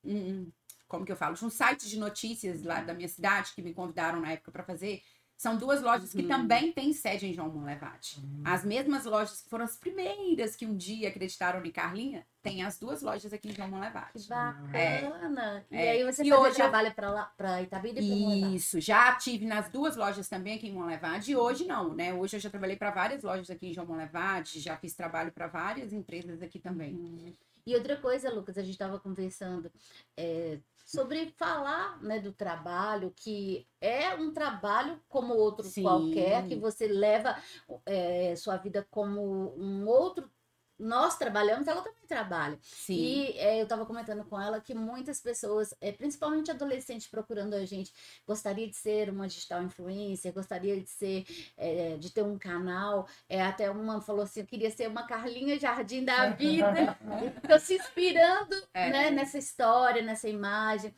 um- 0.05 0.53
como 0.87 1.05
que 1.05 1.11
eu 1.11 1.17
falo? 1.17 1.35
De 1.35 1.45
um 1.45 1.51
site 1.51 1.89
de 1.89 1.99
notícias 1.99 2.63
lá 2.63 2.81
da 2.81 2.95
minha 2.95 3.09
cidade, 3.09 3.53
que 3.55 3.61
me 3.63 3.75
convidaram 3.75 4.21
na 4.21 4.31
época 4.31 4.53
para 4.53 4.63
fazer. 4.63 5.03
São 5.37 5.57
duas 5.57 5.83
lojas 5.83 6.13
que 6.13 6.23
Uhum. 6.23 6.29
também 6.29 6.73
têm 6.73 6.93
sede 6.93 7.27
em 7.27 7.33
João 7.35 7.49
Monlevade. 7.51 8.19
As 8.45 8.65
mesmas 8.65 9.05
lojas 9.05 9.43
que 9.43 9.51
foram 9.51 9.65
as 9.65 9.77
primeiras 9.77 10.55
que 10.57 10.65
um 10.65 10.77
dia 10.77 11.09
acreditaram 11.09 11.63
em 11.65 11.71
Carlinha, 11.71 12.25
tem 12.41 12.63
as 12.63 12.79
duas 12.79 13.03
lojas 13.03 13.33
aqui 13.33 13.49
em 13.49 13.53
João 13.53 13.69
Que 13.69 13.75
Monlevade. 13.75 14.29
bacana. 14.29 15.65
E 15.71 15.77
É. 15.77 15.91
aí 15.91 16.05
você 16.05 16.23
E 16.23 16.33
hoje 16.33 16.51
eu- 16.51 16.55
trabalho 16.55 16.95
para 16.95 17.11
lá, 17.11 17.25
para 17.37 17.63
Itabira 17.63 18.01
e 18.01 18.39
para. 18.41 18.49
Isso, 18.55 18.81
já 18.81 19.15
tive 19.17 19.45
nas 19.45 19.69
duas 19.69 19.97
lojas 19.97 20.29
também 20.29 20.55
aqui 20.57 20.69
em 20.69 20.73
Monlevade, 20.73 21.33
e 21.33 21.37
hoje 21.37 21.67
não, 21.67 21.95
né? 21.95 22.15
Hoje 22.15 22.37
eu 22.37 22.41
já 22.41 22.49
trabalhei 22.49 22.77
para 22.77 22.91
várias 22.91 23.23
lojas 23.23 23.51
aqui 23.51 23.67
em 23.69 23.75
João 23.75 23.87
Monlevade, 23.87 24.61
já 24.61 24.77
fiz 24.77 24.95
trabalho 24.95 25.33
para 25.33 25.47
várias 25.49 25.93
empresas 25.93 26.41
aqui 26.43 26.59
também. 26.59 27.35
E 27.67 27.75
outra 27.75 27.97
coisa, 27.97 28.31
Lucas, 28.31 28.59
a 28.59 28.63
gente 28.63 28.73
estava 28.73 29.01
conversando 29.01 29.71
é, 30.17 30.59
sobre 30.85 31.31
falar 31.39 32.01
né, 32.03 32.21
do 32.21 32.33
trabalho, 32.33 33.13
que 33.17 33.67
é 33.81 34.15
um 34.15 34.33
trabalho 34.33 35.01
como 35.09 35.35
outro 35.35 35.67
Sim. 35.67 35.83
qualquer, 35.83 36.47
que 36.47 36.57
você 36.57 36.87
leva 36.87 37.37
é, 37.87 38.37
sua 38.37 38.57
vida 38.57 38.87
como 38.91 39.55
um 39.57 39.87
outro. 39.87 40.31
Nós 40.79 41.17
trabalhamos, 41.17 41.69
ela 41.69 41.83
também 41.83 42.05
trabalha. 42.07 42.59
Sim. 42.63 42.95
E 42.95 43.39
é, 43.39 43.61
eu 43.61 43.63
estava 43.63 43.87
comentando 43.87 44.25
com 44.25 44.41
ela 44.41 44.61
que 44.61 44.75
muitas 44.75 45.21
pessoas, 45.21 45.75
é, 45.81 45.93
principalmente 45.93 46.51
adolescentes 46.51 47.07
procurando 47.07 47.55
a 47.55 47.65
gente, 47.65 47.93
gostaria 48.27 48.69
de 48.69 48.77
ser 48.77 49.09
uma 49.09 49.29
digital 49.29 49.63
influencer, 49.63 50.33
gostaria 50.33 50.81
de 50.81 50.91
ser, 50.91 51.25
é, 51.57 51.97
de 51.97 52.11
ter 52.11 52.23
um 52.23 52.37
canal. 52.39 53.07
É, 53.29 53.41
até 53.43 53.71
uma 53.71 54.01
falou 54.01 54.23
assim, 54.23 54.41
eu 54.41 54.47
queria 54.47 54.71
ser 54.71 54.89
uma 54.89 55.07
Carlinha 55.07 55.59
Jardim 55.59 56.05
da 56.05 56.31
vida. 56.31 56.99
Estou 57.43 57.59
se 57.61 57.77
inspirando 57.77 58.57
É. 58.75 58.91
né, 58.91 59.11
nessa 59.11 59.39
história, 59.39 60.03
nessa 60.03 60.29
imagem. 60.29 60.95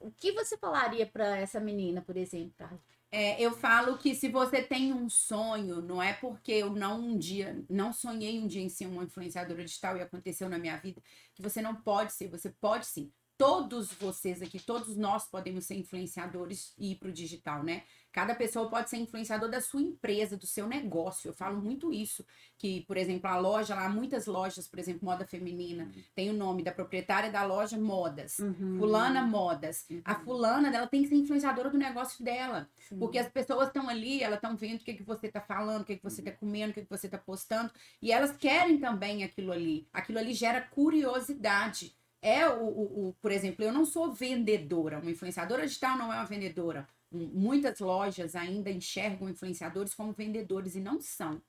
O 0.00 0.10
que 0.10 0.32
você 0.32 0.56
falaria 0.56 1.06
para 1.06 1.36
essa 1.38 1.58
menina, 1.58 2.02
por 2.02 2.16
exemplo? 2.16 2.68
É, 3.18 3.40
eu 3.40 3.50
falo 3.50 3.96
que 3.96 4.14
se 4.14 4.28
você 4.28 4.62
tem 4.62 4.92
um 4.92 5.08
sonho, 5.08 5.80
não 5.80 6.02
é 6.02 6.12
porque 6.12 6.52
eu 6.52 6.68
não 6.74 7.00
um 7.00 7.18
dia, 7.18 7.64
não 7.66 7.90
sonhei 7.90 8.38
um 8.38 8.46
dia 8.46 8.60
em 8.60 8.68
ser 8.68 8.84
uma 8.86 9.04
influenciadora 9.04 9.64
digital 9.64 9.96
e 9.96 10.02
aconteceu 10.02 10.50
na 10.50 10.58
minha 10.58 10.76
vida, 10.76 11.02
que 11.34 11.40
você 11.40 11.62
não 11.62 11.74
pode 11.74 12.12
ser, 12.12 12.28
você 12.28 12.50
pode 12.50 12.84
sim. 12.84 13.10
Todos 13.38 13.92
vocês 13.92 14.40
aqui, 14.40 14.58
todos 14.58 14.96
nós 14.96 15.26
podemos 15.28 15.66
ser 15.66 15.74
influenciadores 15.74 16.72
e 16.78 16.92
ir 16.92 16.94
para 16.96 17.08
o 17.08 17.12
digital, 17.12 17.62
né? 17.62 17.82
Cada 18.10 18.34
pessoa 18.34 18.70
pode 18.70 18.88
ser 18.88 18.96
influenciador 18.96 19.50
da 19.50 19.60
sua 19.60 19.82
empresa, 19.82 20.38
do 20.38 20.46
seu 20.46 20.66
negócio. 20.66 21.28
Eu 21.28 21.34
falo 21.34 21.60
muito 21.60 21.92
isso. 21.92 22.24
Que, 22.56 22.80
por 22.86 22.96
exemplo, 22.96 23.28
a 23.28 23.36
loja, 23.36 23.74
lá, 23.74 23.90
muitas 23.90 24.24
lojas, 24.24 24.66
por 24.66 24.78
exemplo, 24.78 25.04
moda 25.04 25.26
feminina, 25.26 25.92
tem 26.14 26.30
o 26.30 26.32
nome 26.32 26.62
da 26.62 26.72
proprietária 26.72 27.30
da 27.30 27.44
loja 27.44 27.76
Modas. 27.76 28.38
Fulana 28.78 29.20
Modas. 29.20 29.86
A 30.02 30.14
fulana 30.14 30.70
dela 30.70 30.86
tem 30.86 31.02
que 31.02 31.10
ser 31.10 31.16
influenciadora 31.16 31.68
do 31.68 31.76
negócio 31.76 32.24
dela. 32.24 32.70
Porque 32.98 33.18
as 33.18 33.28
pessoas 33.28 33.66
estão 33.66 33.86
ali, 33.86 34.22
elas 34.22 34.38
estão 34.38 34.56
vendo 34.56 34.80
o 34.80 34.84
que, 34.84 34.94
que 34.94 35.02
você 35.02 35.26
está 35.26 35.42
falando, 35.42 35.82
o 35.82 35.84
que, 35.84 35.98
que 35.98 36.02
você 36.02 36.22
está 36.22 36.32
comendo, 36.32 36.70
o 36.70 36.74
que, 36.74 36.84
que 36.84 36.90
você 36.90 37.06
está 37.06 37.18
postando. 37.18 37.70
E 38.00 38.12
elas 38.12 38.34
querem 38.34 38.78
também 38.78 39.24
aquilo 39.24 39.52
ali. 39.52 39.86
Aquilo 39.92 40.18
ali 40.18 40.32
gera 40.32 40.62
curiosidade. 40.62 41.94
É 42.28 42.48
o, 42.48 42.60
o, 42.64 43.08
o- 43.08 43.12
por 43.22 43.30
exemplo, 43.30 43.64
eu 43.64 43.72
não 43.72 43.84
sou 43.86 44.12
vendedora. 44.12 44.98
Uma 44.98 45.10
influenciadora 45.10 45.64
digital 45.66 45.96
não 45.96 46.12
é 46.12 46.16
uma 46.16 46.24
vendedora. 46.24 46.88
Muitas 47.10 47.78
lojas 47.78 48.34
ainda 48.34 48.68
enxergam 48.70 49.28
influenciadores 49.28 49.94
como 49.94 50.12
vendedores 50.12 50.74
e 50.74 50.80
não 50.80 51.00
são. 51.00 51.40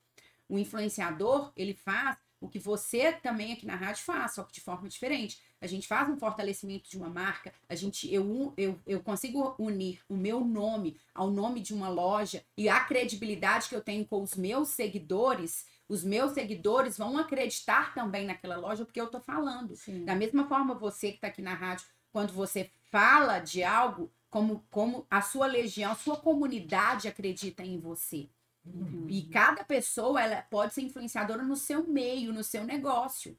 O 0.49 0.57
influenciador, 0.57 1.51
ele 1.55 1.73
faz 1.73 2.17
o 2.39 2.47
que 2.47 2.59
você 2.59 3.13
também 3.13 3.53
aqui 3.53 3.65
na 3.65 3.75
rádio 3.75 4.03
faz, 4.03 4.35
só 4.35 4.43
que 4.43 4.53
de 4.53 4.61
forma 4.61 4.87
diferente. 4.89 5.41
A 5.59 5.67
gente 5.67 5.87
faz 5.87 6.07
um 6.09 6.17
fortalecimento 6.17 6.89
de 6.89 6.97
uma 6.97 7.09
marca, 7.09 7.51
a 7.67 7.75
gente, 7.75 8.13
eu, 8.13 8.53
eu, 8.57 8.79
eu 8.85 9.01
consigo 9.01 9.55
unir 9.57 10.01
o 10.07 10.15
meu 10.15 10.41
nome 10.45 10.97
ao 11.15 11.31
nome 11.31 11.61
de 11.61 11.73
uma 11.73 11.89
loja 11.89 12.43
e 12.55 12.69
a 12.69 12.79
credibilidade 12.81 13.69
que 13.69 13.75
eu 13.75 13.81
tenho 13.81 14.05
com 14.05 14.21
os 14.21 14.35
meus 14.35 14.69
seguidores, 14.69 15.65
os 15.87 16.03
meus 16.03 16.33
seguidores 16.33 16.97
vão 16.97 17.17
acreditar 17.17 17.93
também 17.93 18.25
naquela 18.25 18.57
loja 18.57 18.85
porque 18.85 18.99
eu 18.99 19.07
tô 19.07 19.19
falando. 19.19 19.75
Sim. 19.75 20.05
Da 20.05 20.15
mesma 20.15 20.47
forma, 20.47 20.75
você 20.75 21.09
que 21.09 21.15
está 21.15 21.27
aqui 21.27 21.41
na 21.41 21.53
rádio, 21.53 21.85
quando 22.11 22.33
você 22.33 22.71
fala 22.91 23.39
de 23.39 23.63
algo, 23.63 24.11
como, 24.29 24.65
como 24.69 25.05
a 25.09 25.21
sua 25.21 25.47
legião, 25.47 25.91
a 25.91 25.95
sua 25.95 26.17
comunidade 26.17 27.07
acredita 27.07 27.63
em 27.63 27.79
você. 27.79 28.29
Uhum. 28.65 29.07
E 29.09 29.23
cada 29.23 29.63
pessoa 29.63 30.21
ela 30.21 30.41
pode 30.41 30.73
ser 30.73 30.81
influenciadora 30.81 31.43
no 31.43 31.55
seu 31.55 31.87
meio, 31.87 32.33
no 32.33 32.43
seu 32.43 32.63
negócio. 32.63 33.37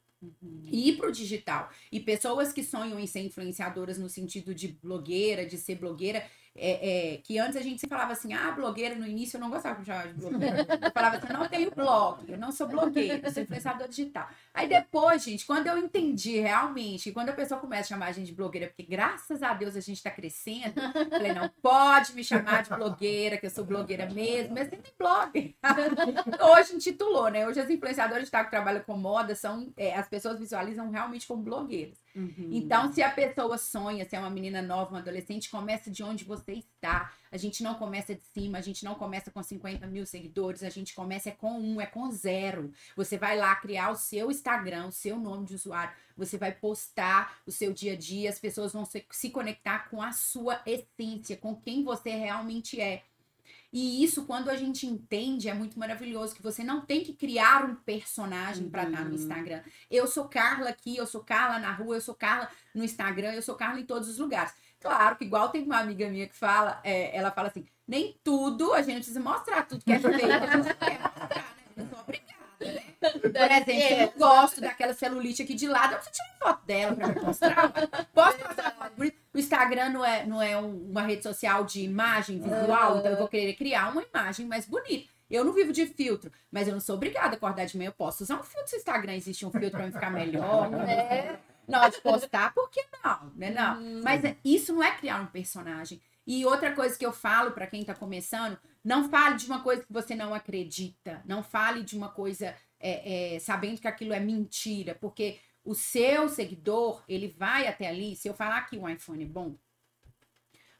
E 0.64 0.88
ir 0.88 0.96
pro 0.96 1.12
digital. 1.12 1.70
E 1.92 2.00
pessoas 2.00 2.52
que 2.52 2.64
sonham 2.64 2.98
em 2.98 3.06
ser 3.06 3.20
influenciadoras 3.20 3.98
no 3.98 4.08
sentido 4.08 4.52
de 4.54 4.68
blogueira, 4.68 5.46
de 5.46 5.56
ser 5.56 5.76
blogueira, 5.76 6.26
é, 6.56 7.14
é, 7.14 7.16
que 7.18 7.38
antes 7.38 7.56
a 7.56 7.62
gente 7.62 7.80
sempre 7.80 7.96
falava 7.96 8.12
assim, 8.12 8.32
ah, 8.32 8.50
blogueira, 8.50 8.94
no 8.94 9.06
início 9.06 9.36
eu 9.36 9.40
não 9.40 9.50
gostava 9.50 9.80
de 9.80 9.86
chamar 9.86 10.08
de 10.08 10.14
blogueira. 10.14 10.66
Eu 10.82 10.90
falava 10.90 11.16
assim, 11.16 11.32
não 11.32 11.48
tenho 11.48 11.70
blog, 11.70 12.24
eu 12.28 12.38
não 12.38 12.52
sou 12.52 12.66
blogueira, 12.66 13.20
eu 13.22 13.32
sou 13.32 13.42
influenciadora 13.42 13.88
digital. 13.88 14.28
Aí 14.52 14.68
depois, 14.68 15.22
gente, 15.22 15.46
quando 15.46 15.66
eu 15.66 15.78
entendi 15.78 16.38
realmente, 16.40 17.12
quando 17.12 17.30
a 17.30 17.32
pessoa 17.32 17.60
começa 17.60 17.82
a 17.82 17.96
chamar 17.96 18.06
a 18.06 18.12
gente 18.12 18.26
de 18.26 18.34
blogueira, 18.34 18.68
porque 18.68 18.82
graças 18.82 19.42
a 19.42 19.54
Deus 19.54 19.76
a 19.76 19.80
gente 19.80 20.02
tá 20.02 20.10
crescendo, 20.10 20.80
eu 20.80 21.10
falei, 21.10 21.32
não 21.32 21.48
pode 21.62 22.12
me 22.14 22.24
chamar 22.24 22.62
de 22.62 22.70
blogueira, 22.70 23.36
que 23.36 23.46
eu 23.46 23.50
sou 23.50 23.64
blogueira 23.64 24.06
mesmo, 24.10 24.54
mas 24.54 24.68
tem 24.68 24.80
blog. 24.98 25.56
Hoje 26.56 26.76
intitulou, 26.76 27.28
né? 27.28 27.46
Hoje 27.46 27.60
as 27.60 27.70
influenciadoras 27.70 28.22
digital 28.22 28.44
que 28.44 28.50
trabalham 28.50 28.82
com 28.82 28.96
moda 28.96 29.34
são, 29.34 29.72
é, 29.76 29.94
as 29.94 30.08
pessoas 30.08 30.38
visualizam 30.38 30.90
realmente 30.90 31.26
como 31.26 31.42
blogueiras. 31.42 31.98
Uhum. 32.14 32.50
Então, 32.52 32.92
se 32.92 33.02
a 33.02 33.10
pessoa 33.10 33.56
sonha, 33.58 34.04
se 34.08 34.16
é 34.16 34.18
uma 34.18 34.30
menina 34.30 34.60
nova, 34.60 34.90
uma 34.90 34.98
adolescente, 34.98 35.50
comece 35.50 35.90
de 35.90 36.02
onde 36.02 36.24
você 36.24 36.52
está. 36.52 37.12
A 37.30 37.36
gente 37.36 37.62
não 37.62 37.74
começa 37.74 38.14
de 38.14 38.22
cima, 38.22 38.58
a 38.58 38.60
gente 38.60 38.84
não 38.84 38.94
começa 38.94 39.30
com 39.30 39.42
50 39.42 39.86
mil 39.86 40.04
seguidores, 40.06 40.62
a 40.62 40.70
gente 40.70 40.94
começa 40.94 41.28
é 41.28 41.32
com 41.32 41.52
um, 41.52 41.80
é 41.80 41.86
com 41.86 42.10
zero. 42.10 42.72
Você 42.96 43.18
vai 43.18 43.36
lá 43.36 43.54
criar 43.56 43.90
o 43.90 43.96
seu 43.96 44.30
Instagram, 44.30 44.86
o 44.86 44.92
seu 44.92 45.18
nome 45.18 45.46
de 45.46 45.54
usuário, 45.54 45.94
você 46.16 46.36
vai 46.36 46.52
postar 46.52 47.38
o 47.46 47.52
seu 47.52 47.72
dia 47.72 47.92
a 47.92 47.96
dia, 47.96 48.30
as 48.30 48.38
pessoas 48.38 48.72
vão 48.72 48.84
se, 48.84 49.04
se 49.10 49.30
conectar 49.30 49.88
com 49.90 50.02
a 50.02 50.12
sua 50.12 50.60
essência, 50.66 51.36
com 51.36 51.54
quem 51.54 51.84
você 51.84 52.10
realmente 52.10 52.80
é. 52.80 53.04
E 53.72 54.02
isso, 54.02 54.24
quando 54.24 54.48
a 54.48 54.56
gente 54.56 54.86
entende, 54.86 55.48
é 55.48 55.54
muito 55.54 55.78
maravilhoso, 55.78 56.34
que 56.34 56.42
você 56.42 56.64
não 56.64 56.80
tem 56.80 57.02
que 57.04 57.12
criar 57.12 57.64
um 57.64 57.74
personagem 57.74 58.70
para 58.70 58.84
estar 58.84 59.02
no 59.04 59.10
Uhum. 59.10 59.14
Instagram. 59.16 59.60
Eu 59.90 60.06
sou 60.06 60.26
Carla 60.26 60.70
aqui, 60.70 60.96
eu 60.96 61.06
sou 61.06 61.22
Carla 61.22 61.58
na 61.58 61.72
rua, 61.72 61.96
eu 61.96 62.00
sou 62.00 62.14
Carla 62.14 62.48
no 62.74 62.82
Instagram, 62.82 63.32
eu 63.34 63.42
sou 63.42 63.54
Carla 63.54 63.78
em 63.80 63.84
todos 63.84 64.08
os 64.08 64.18
lugares. 64.18 64.52
Claro 64.80 65.16
que 65.16 65.24
igual 65.24 65.50
tem 65.50 65.64
uma 65.64 65.78
amiga 65.80 66.08
minha 66.08 66.26
que 66.28 66.36
fala, 66.36 66.80
é, 66.84 67.14
ela 67.16 67.30
fala 67.30 67.48
assim, 67.48 67.66
nem 67.86 68.18
tudo 68.24 68.72
a 68.72 68.80
gente 68.80 68.96
precisa 68.96 69.20
mostrar, 69.20 69.64
tudo 69.66 69.84
que 69.84 69.92
é 69.92 69.98
feito 69.98 70.14
a 70.14 70.18
gente 70.20 70.74
quer 70.74 71.00
mostrar, 71.00 71.30
né? 71.36 71.44
Eu 71.76 71.86
sou 71.88 71.98
obrigada? 72.00 72.27
Por 73.00 73.30
exemplo, 73.30 73.72
eu 73.72 74.06
não 74.06 74.12
gosto 74.18 74.60
daquela 74.60 74.92
celulite 74.94 75.42
aqui 75.42 75.54
de 75.54 75.66
lado, 75.68 75.92
eu 75.94 75.98
preciso 75.98 76.16
tirar 76.16 76.36
foto 76.38 76.66
dela 76.66 76.96
pra 76.96 77.08
me 77.08 77.20
mostrar. 77.20 77.72
Posso 78.14 78.38
mostrar 78.38 78.70
foto 78.72 78.92
bonita? 78.96 79.16
O 79.34 79.38
Instagram 79.38 79.88
não 79.90 80.04
é, 80.04 80.26
não 80.26 80.42
é 80.42 80.56
um- 80.56 80.90
uma 80.90 81.02
rede 81.02 81.22
social 81.22 81.64
de 81.64 81.82
imagem 81.82 82.40
visual, 82.40 82.98
então 82.98 83.12
eu 83.12 83.18
vou 83.18 83.28
querer 83.28 83.54
criar 83.54 83.90
uma 83.92 84.02
imagem 84.02 84.46
mais 84.46 84.66
bonita. 84.66 85.08
Eu 85.30 85.44
não 85.44 85.52
vivo 85.52 85.72
de 85.72 85.86
filtro, 85.86 86.32
mas 86.50 86.66
eu 86.66 86.72
não 86.74 86.80
sou 86.80 86.96
obrigada 86.96 87.34
a 87.34 87.36
acordar 87.36 87.66
de 87.66 87.76
manhã. 87.76 87.88
Eu 87.88 87.92
posso 87.92 88.22
usar 88.24 88.36
um 88.36 88.42
filtro 88.42 88.68
se 88.68 88.76
o 88.76 88.78
Instagram 88.78 89.14
existe 89.14 89.44
um 89.44 89.50
filtro 89.50 89.70
pra 89.72 89.86
me 89.86 89.92
ficar 89.92 90.10
melhor. 90.10 90.70
né? 90.72 91.38
Na 91.68 91.82
hora 91.82 91.90
de 91.90 92.00
postar, 92.00 92.54
por 92.54 92.70
que 92.70 92.82
não? 93.04 93.30
Né? 93.36 93.50
Não. 93.50 94.02
Mas 94.02 94.24
é- 94.24 94.36
isso 94.42 94.72
não 94.72 94.82
é 94.82 94.90
criar 94.92 95.20
um 95.20 95.26
personagem. 95.26 96.00
E 96.28 96.44
outra 96.44 96.74
coisa 96.74 96.98
que 96.98 97.06
eu 97.06 97.12
falo 97.12 97.52
pra 97.52 97.66
quem 97.66 97.82
tá 97.82 97.94
começando, 97.94 98.58
não 98.84 99.08
fale 99.08 99.38
de 99.38 99.46
uma 99.46 99.62
coisa 99.62 99.82
que 99.82 99.90
você 99.90 100.14
não 100.14 100.34
acredita. 100.34 101.22
Não 101.24 101.42
fale 101.42 101.82
de 101.82 101.96
uma 101.96 102.10
coisa 102.10 102.54
é, 102.78 103.36
é, 103.36 103.38
sabendo 103.38 103.80
que 103.80 103.88
aquilo 103.88 104.12
é 104.12 104.20
mentira. 104.20 104.94
Porque 104.94 105.38
o 105.64 105.74
seu 105.74 106.28
seguidor, 106.28 107.02
ele 107.08 107.28
vai 107.28 107.66
até 107.66 107.88
ali. 107.88 108.14
Se 108.14 108.28
eu 108.28 108.34
falar 108.34 108.60
que 108.66 108.76
um 108.76 108.86
iPhone 108.86 109.24
é 109.24 109.26
bom, 109.26 109.56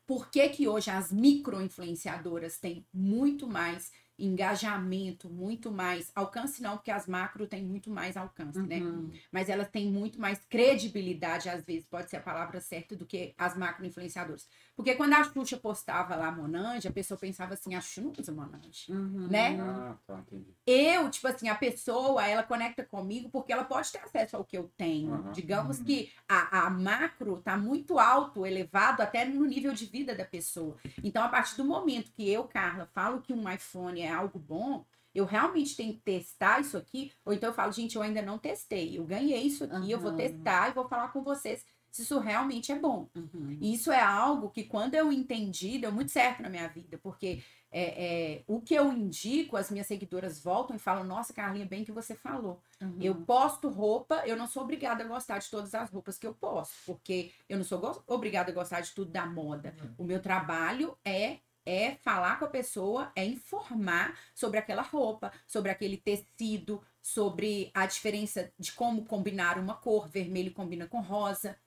por 0.06 0.30
que, 0.30 0.46
que 0.50 0.68
hoje 0.68 0.90
as 0.90 1.10
micro-influenciadoras 1.10 2.58
têm 2.58 2.86
muito 2.92 3.46
mais 3.46 3.90
engajamento, 4.18 5.30
muito 5.30 5.70
mais 5.70 6.10
alcance, 6.14 6.60
não, 6.60 6.76
porque 6.76 6.90
as 6.90 7.06
macro 7.06 7.46
têm 7.46 7.64
muito 7.64 7.88
mais 7.88 8.16
alcance, 8.16 8.58
né? 8.60 8.78
Uhum. 8.78 9.12
Mas 9.30 9.48
elas 9.48 9.68
têm 9.68 9.86
muito 9.86 10.20
mais 10.20 10.44
credibilidade, 10.46 11.48
às 11.48 11.62
vezes, 11.62 11.86
pode 11.86 12.10
ser 12.10 12.16
a 12.16 12.20
palavra 12.20 12.60
certa, 12.60 12.96
do 12.96 13.06
que 13.06 13.32
as 13.38 13.56
macro 13.56 13.86
influenciadoras. 13.86 14.48
Porque 14.78 14.94
quando 14.94 15.14
a 15.14 15.24
Xuxa 15.24 15.56
postava 15.56 16.14
lá 16.14 16.30
Monange, 16.30 16.86
a 16.86 16.92
pessoa 16.92 17.18
pensava 17.18 17.54
assim, 17.54 17.74
a 17.74 17.80
Xuxa 17.80 18.00
não 18.00 18.12
usa 18.16 18.30
Monange. 18.30 18.86
Uhum. 18.88 19.26
Né? 19.26 19.58
Ah, 19.60 19.96
tá, 20.06 20.20
entendi. 20.20 20.54
Eu, 20.64 21.10
tipo 21.10 21.26
assim, 21.26 21.48
a 21.48 21.56
pessoa, 21.56 22.24
ela 22.24 22.44
conecta 22.44 22.84
comigo 22.84 23.28
porque 23.28 23.52
ela 23.52 23.64
pode 23.64 23.90
ter 23.90 23.98
acesso 23.98 24.36
ao 24.36 24.44
que 24.44 24.56
eu 24.56 24.70
tenho. 24.76 25.14
Aham. 25.14 25.32
Digamos 25.32 25.80
que 25.80 26.12
a, 26.28 26.66
a 26.66 26.70
macro 26.70 27.42
tá 27.42 27.56
muito 27.56 27.98
alto, 27.98 28.46
elevado, 28.46 29.02
até 29.02 29.24
no 29.24 29.44
nível 29.44 29.72
de 29.72 29.84
vida 29.84 30.14
da 30.14 30.24
pessoa. 30.24 30.76
Então, 31.02 31.24
a 31.24 31.28
partir 31.28 31.56
do 31.56 31.64
momento 31.64 32.12
que 32.12 32.30
eu, 32.30 32.44
Carla, 32.44 32.86
falo 32.94 33.20
que 33.20 33.32
um 33.32 33.50
iPhone 33.52 34.00
é 34.00 34.12
algo 34.12 34.38
bom, 34.38 34.84
eu 35.12 35.24
realmente 35.24 35.74
tenho 35.74 35.94
que 35.94 36.02
testar 36.02 36.60
isso 36.60 36.76
aqui, 36.76 37.10
ou 37.24 37.32
então 37.32 37.48
eu 37.48 37.54
falo, 37.54 37.72
gente, 37.72 37.96
eu 37.96 38.02
ainda 38.02 38.22
não 38.22 38.38
testei, 38.38 38.96
eu 38.96 39.04
ganhei 39.04 39.42
isso 39.42 39.64
aqui, 39.64 39.90
eu 39.90 39.98
vou 39.98 40.12
testar 40.12 40.68
e 40.68 40.72
vou 40.72 40.86
falar 40.86 41.08
com 41.08 41.24
vocês 41.24 41.64
se 41.98 42.02
isso 42.02 42.20
realmente 42.20 42.70
é 42.70 42.78
bom. 42.78 43.08
Uhum. 43.12 43.58
E 43.60 43.74
isso 43.74 43.90
é 43.90 44.00
algo 44.00 44.50
que, 44.50 44.62
quando 44.62 44.94
eu 44.94 45.12
entendi, 45.12 45.78
deu 45.78 45.90
muito 45.90 46.12
certo 46.12 46.42
na 46.42 46.48
minha 46.48 46.68
vida, 46.68 46.96
porque 46.96 47.42
é, 47.72 48.36
é, 48.36 48.44
o 48.46 48.60
que 48.60 48.72
eu 48.72 48.92
indico, 48.92 49.56
as 49.56 49.68
minhas 49.68 49.88
seguidoras 49.88 50.40
voltam 50.40 50.76
e 50.76 50.78
falam: 50.78 51.02
Nossa, 51.02 51.32
Carlinha, 51.32 51.66
bem 51.66 51.84
que 51.84 51.90
você 51.90 52.14
falou. 52.14 52.62
Uhum. 52.80 52.98
Eu 53.00 53.16
posto 53.16 53.68
roupa, 53.68 54.22
eu 54.24 54.36
não 54.36 54.46
sou 54.46 54.62
obrigada 54.62 55.02
a 55.02 55.08
gostar 55.08 55.38
de 55.38 55.50
todas 55.50 55.74
as 55.74 55.90
roupas 55.90 56.16
que 56.16 56.26
eu 56.26 56.34
posto, 56.34 56.76
porque 56.86 57.32
eu 57.48 57.58
não 57.58 57.64
sou 57.64 58.04
obrigada 58.06 58.52
a 58.52 58.54
gostar 58.54 58.80
de 58.80 58.92
tudo 58.92 59.10
da 59.10 59.26
moda. 59.26 59.74
O 59.98 60.04
meu 60.04 60.22
trabalho 60.22 60.96
é 61.04 61.38
é 61.66 61.96
falar 61.96 62.38
com 62.38 62.46
a 62.46 62.48
pessoa, 62.48 63.12
é 63.14 63.26
informar 63.26 64.18
sobre 64.34 64.58
aquela 64.58 64.80
roupa, 64.80 65.30
sobre 65.46 65.70
aquele 65.70 65.98
tecido, 65.98 66.82
sobre 67.02 67.70
a 67.74 67.84
diferença 67.84 68.50
de 68.58 68.72
como 68.72 69.04
combinar 69.04 69.58
uma 69.58 69.74
cor, 69.74 70.08
vermelho 70.08 70.50
combina 70.52 70.86
com 70.86 71.02
rosa. 71.02 71.58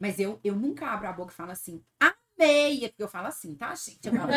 Mas 0.00 0.18
eu, 0.18 0.40
eu 0.42 0.56
nunca 0.56 0.86
abro 0.86 1.06
a 1.06 1.12
boca 1.12 1.30
e 1.30 1.36
falo 1.36 1.52
assim, 1.52 1.84
amei, 2.00 2.86
é 2.86 2.88
porque 2.88 3.02
eu 3.02 3.08
falo 3.08 3.26
assim, 3.26 3.54
tá, 3.54 3.74
gente? 3.74 4.08
Eu 4.08 4.14
falo, 4.14 4.32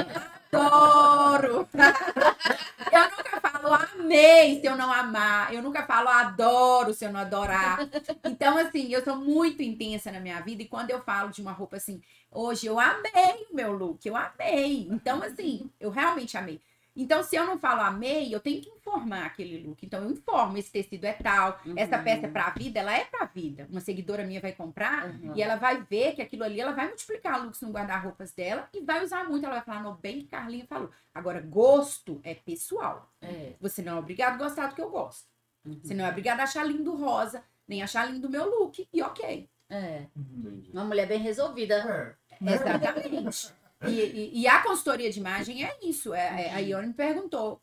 adoro! 0.51 1.69
eu 2.91 3.09
nunca 3.17 3.39
falo 3.39 3.73
amei 3.73 4.59
se 4.59 4.67
eu 4.67 4.75
não 4.75 4.91
amar, 4.91 5.53
eu 5.53 5.63
nunca 5.63 5.83
falo 5.87 6.09
adoro 6.09 6.93
se 6.93 7.05
eu 7.05 7.13
não 7.13 7.21
adorar. 7.21 7.79
Então, 8.25 8.57
assim, 8.57 8.91
eu 8.93 9.01
sou 9.03 9.15
muito 9.15 9.63
intensa 9.63 10.11
na 10.11 10.19
minha 10.19 10.41
vida 10.41 10.63
e 10.63 10.67
quando 10.67 10.89
eu 10.89 11.01
falo 11.01 11.31
de 11.31 11.41
uma 11.41 11.53
roupa 11.53 11.77
assim, 11.77 12.01
hoje 12.29 12.67
eu 12.67 12.77
amei 12.77 13.47
o 13.49 13.55
meu 13.55 13.71
look, 13.71 14.05
eu 14.05 14.17
amei. 14.17 14.87
Então, 14.91 15.23
assim, 15.23 15.71
eu 15.79 15.89
realmente 15.89 16.37
amei. 16.37 16.59
Então, 16.95 17.23
se 17.23 17.35
eu 17.35 17.45
não 17.45 17.57
falo 17.57 17.81
amei, 17.81 18.33
eu 18.33 18.39
tenho 18.39 18.61
que 18.61 18.69
informar 18.69 19.25
aquele 19.25 19.65
look. 19.65 19.83
Então, 19.83 20.03
eu 20.03 20.11
informo, 20.11 20.57
esse 20.57 20.71
tecido 20.71 21.05
é 21.05 21.13
tal, 21.13 21.59
essa 21.75 21.97
Uhum. 21.97 22.03
peça 22.03 22.25
é 22.27 22.29
pra 22.29 22.49
vida, 22.51 22.79
ela 22.79 22.93
é 22.95 23.03
pra 23.05 23.25
vida. 23.25 23.67
Uma 23.69 23.79
seguidora 23.81 24.23
minha 24.23 24.39
vai 24.39 24.51
comprar 24.51 25.05
Uhum. 25.09 25.33
e 25.35 25.41
ela 25.41 25.55
vai 25.55 25.81
ver 25.81 26.13
que 26.13 26.21
aquilo 26.21 26.43
ali, 26.43 26.61
ela 26.61 26.71
vai 26.71 26.87
multiplicar 26.87 27.41
looks 27.43 27.61
no 27.61 27.71
guarda-roupas 27.71 28.31
dela 28.33 28.69
e 28.73 28.81
vai 28.81 29.03
usar 29.03 29.23
muito. 29.27 29.45
Ela 29.45 29.55
vai 29.55 29.63
falar, 29.63 29.81
no 29.81 29.95
bem 29.95 30.19
que 30.21 30.27
Carlinha 30.27 30.65
falou. 30.67 30.91
Agora, 31.13 31.41
gosto 31.41 32.19
é 32.23 32.35
pessoal. 32.35 33.11
É. 33.21 33.53
Você 33.59 33.81
não 33.81 33.95
é 33.97 33.99
obrigado 33.99 34.35
a 34.35 34.37
gostar 34.47 34.67
do 34.67 34.75
que 34.75 34.81
eu 34.81 34.89
gosto. 34.89 35.27
Uhum. 35.65 35.79
Você 35.83 35.93
não 35.93 36.05
é 36.05 36.09
obrigado 36.09 36.41
a 36.41 36.43
achar 36.43 36.63
lindo 36.65 36.95
rosa, 36.95 37.43
nem 37.67 37.81
achar 37.81 38.05
lindo 38.11 38.27
o 38.27 38.31
meu 38.31 38.45
look. 38.49 38.87
E 38.93 39.01
ok. 39.01 39.49
É. 39.69 40.05
Entendi. 40.15 40.69
Uma 40.71 40.83
mulher 40.83 41.07
bem 41.07 41.17
resolvida. 41.19 42.15
É. 42.29 42.53
Exatamente. 42.53 43.53
E, 43.87 43.91
e- 43.91 44.41
e 44.41 44.47
a 44.47 44.61
consultoria 44.63 45.11
de 45.11 45.19
imagem 45.19 45.65
é 45.65 45.77
isso. 45.81 46.13
É, 46.13 46.47
é- 46.47 46.53
a 46.53 46.59
Ione 46.59 46.87
me 46.87 46.93
perguntou 46.93 47.61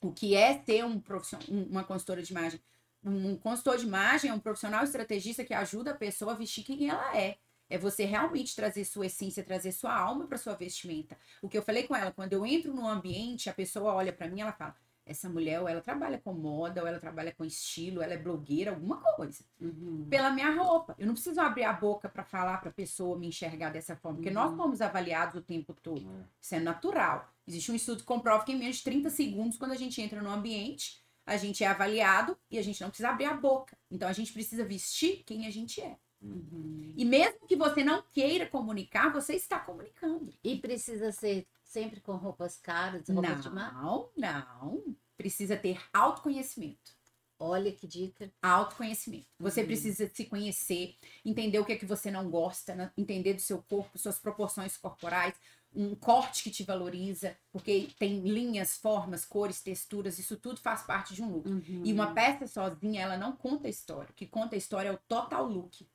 o 0.00 0.12
que 0.12 0.34
é 0.34 0.54
ter 0.54 0.84
um 0.84 1.02
um- 1.48 1.62
uma 1.70 1.84
consultora 1.84 2.22
de 2.22 2.32
imagem. 2.32 2.60
Um 3.04 3.36
consultor 3.36 3.78
de 3.78 3.86
imagem 3.86 4.30
é 4.30 4.34
um 4.34 4.40
profissional 4.40 4.82
estrategista 4.84 5.44
que 5.44 5.54
ajuda 5.54 5.92
a 5.92 5.94
pessoa 5.94 6.32
a 6.32 6.36
vestir 6.36 6.64
quem 6.64 6.88
ela 6.88 7.16
é. 7.16 7.38
É 7.68 7.76
você 7.78 8.04
realmente 8.04 8.54
trazer 8.54 8.84
sua 8.84 9.06
essência, 9.06 9.42
trazer 9.42 9.72
sua 9.72 9.92
alma 9.96 10.26
para 10.26 10.38
sua 10.38 10.54
vestimenta. 10.54 11.16
O 11.42 11.48
que 11.48 11.58
eu 11.58 11.62
falei 11.62 11.82
com 11.84 11.96
ela, 11.96 12.12
quando 12.12 12.32
eu 12.32 12.46
entro 12.46 12.72
no 12.72 12.86
ambiente, 12.88 13.50
a 13.50 13.54
pessoa 13.54 13.92
olha 13.94 14.12
para 14.12 14.28
mim, 14.28 14.40
ela 14.40 14.52
fala: 14.52 14.74
essa 15.06 15.28
mulher, 15.28 15.60
ou 15.60 15.68
ela 15.68 15.80
trabalha 15.80 16.18
com 16.18 16.32
moda, 16.34 16.82
ou 16.82 16.86
ela 16.88 16.98
trabalha 16.98 17.32
com 17.32 17.44
estilo, 17.44 18.02
ela 18.02 18.12
é 18.14 18.18
blogueira, 18.18 18.72
alguma 18.72 18.96
coisa 19.14 19.44
Uhum. 19.60 20.06
pela 20.10 20.30
minha 20.30 20.50
roupa. 20.50 20.94
Eu 20.98 21.06
não 21.06 21.14
preciso 21.14 21.40
abrir 21.40 21.62
a 21.64 21.72
boca 21.72 22.08
para 22.08 22.24
falar 22.24 22.58
para 22.58 22.70
a 22.70 22.72
pessoa 22.72 23.16
me 23.16 23.28
enxergar 23.28 23.70
dessa 23.70 23.94
forma, 23.96 24.18
porque 24.18 24.30
nós 24.30 24.50
Uhum. 24.50 24.56
fomos 24.56 24.80
avaliados 24.80 25.36
o 25.36 25.40
tempo 25.40 25.72
todo. 25.80 26.00
É. 26.10 26.24
Isso 26.42 26.54
é 26.56 26.60
natural. 26.60 27.32
Existe 27.46 27.70
um 27.70 27.76
estudo 27.76 27.98
que 28.00 28.04
comprova 28.04 28.44
que 28.44 28.52
em 28.52 28.58
menos 28.58 28.76
de 28.78 28.82
30 28.84 29.08
segundos, 29.08 29.56
quando 29.56 29.72
a 29.72 29.76
gente 29.76 30.02
entra 30.02 30.20
no 30.20 30.28
ambiente, 30.30 31.00
a 31.24 31.36
gente 31.36 31.62
é 31.62 31.68
avaliado 31.68 32.36
e 32.50 32.58
a 32.58 32.62
gente 32.62 32.80
não 32.80 32.88
precisa 32.88 33.10
abrir 33.10 33.26
a 33.26 33.34
boca. 33.34 33.76
Então 33.90 34.08
a 34.08 34.12
gente 34.12 34.32
precisa 34.32 34.64
vestir 34.64 35.22
quem 35.24 35.46
a 35.46 35.50
gente 35.50 35.80
é. 35.80 35.96
Uhum. 36.20 36.92
E 36.96 37.04
mesmo 37.04 37.46
que 37.46 37.54
você 37.54 37.84
não 37.84 38.02
queira 38.12 38.46
comunicar, 38.46 39.12
você 39.12 39.34
está 39.34 39.58
comunicando. 39.58 40.32
E 40.42 40.56
precisa 40.56 41.12
ser 41.12 41.46
sempre 41.76 42.00
com 42.00 42.16
roupas 42.16 42.56
caras, 42.56 43.06
roupas 43.06 43.42
de 43.42 43.50
marca? 43.50 43.74
Não, 43.82 44.08
não. 44.16 44.96
Precisa 45.14 45.56
ter 45.58 45.78
autoconhecimento. 45.92 46.96
Olha 47.38 47.70
que 47.70 47.86
dica. 47.86 48.32
Autoconhecimento. 48.42 49.26
Você 49.38 49.60
Uhum. 49.60 49.66
precisa 49.66 50.08
se 50.08 50.24
conhecer, 50.24 50.96
entender 51.22 51.58
o 51.58 51.66
que 51.66 51.72
é 51.72 51.76
que 51.76 51.84
você 51.84 52.10
não 52.10 52.30
gosta, 52.30 52.74
né? 52.74 52.90
entender 52.96 53.34
do 53.34 53.42
seu 53.42 53.62
corpo, 53.62 53.98
suas 53.98 54.18
proporções 54.18 54.78
corporais, 54.78 55.34
um 55.74 55.94
corte 55.94 56.42
que 56.42 56.50
te 56.50 56.64
valoriza, 56.64 57.36
porque 57.52 57.90
tem 57.98 58.20
linhas, 58.20 58.78
formas, 58.78 59.26
cores, 59.26 59.60
texturas, 59.60 60.18
isso 60.18 60.38
tudo 60.38 60.58
faz 60.58 60.82
parte 60.82 61.14
de 61.14 61.22
um 61.22 61.30
look. 61.30 61.46
Uhum. 61.46 61.82
E 61.84 61.92
uma 61.92 62.14
peça 62.14 62.46
sozinha, 62.46 63.02
ela 63.02 63.18
não 63.18 63.36
conta 63.36 63.66
a 63.66 63.70
história. 63.70 64.10
O 64.10 64.14
que 64.14 64.26
conta 64.26 64.54
a 64.54 64.58
história 64.58 64.88
é 64.88 64.92
o 64.92 64.98
total 65.06 65.46
look. 65.46 65.86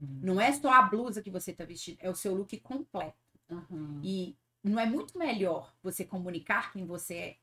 Não 0.00 0.40
é 0.40 0.50
só 0.52 0.72
a 0.72 0.82
blusa 0.82 1.22
que 1.22 1.30
você 1.30 1.52
tá 1.52 1.64
vestindo, 1.66 1.98
é 2.00 2.08
o 2.08 2.14
seu 2.14 2.34
look 2.34 2.58
completo. 2.60 3.16
Uhum. 3.50 4.00
E 4.02 4.34
não 4.68 4.80
é 4.80 4.86
muito 4.86 5.18
melhor 5.18 5.74
você 5.82 6.04
comunicar 6.04 6.72
quem 6.72 6.84
você 6.84 7.14
é? 7.14 7.36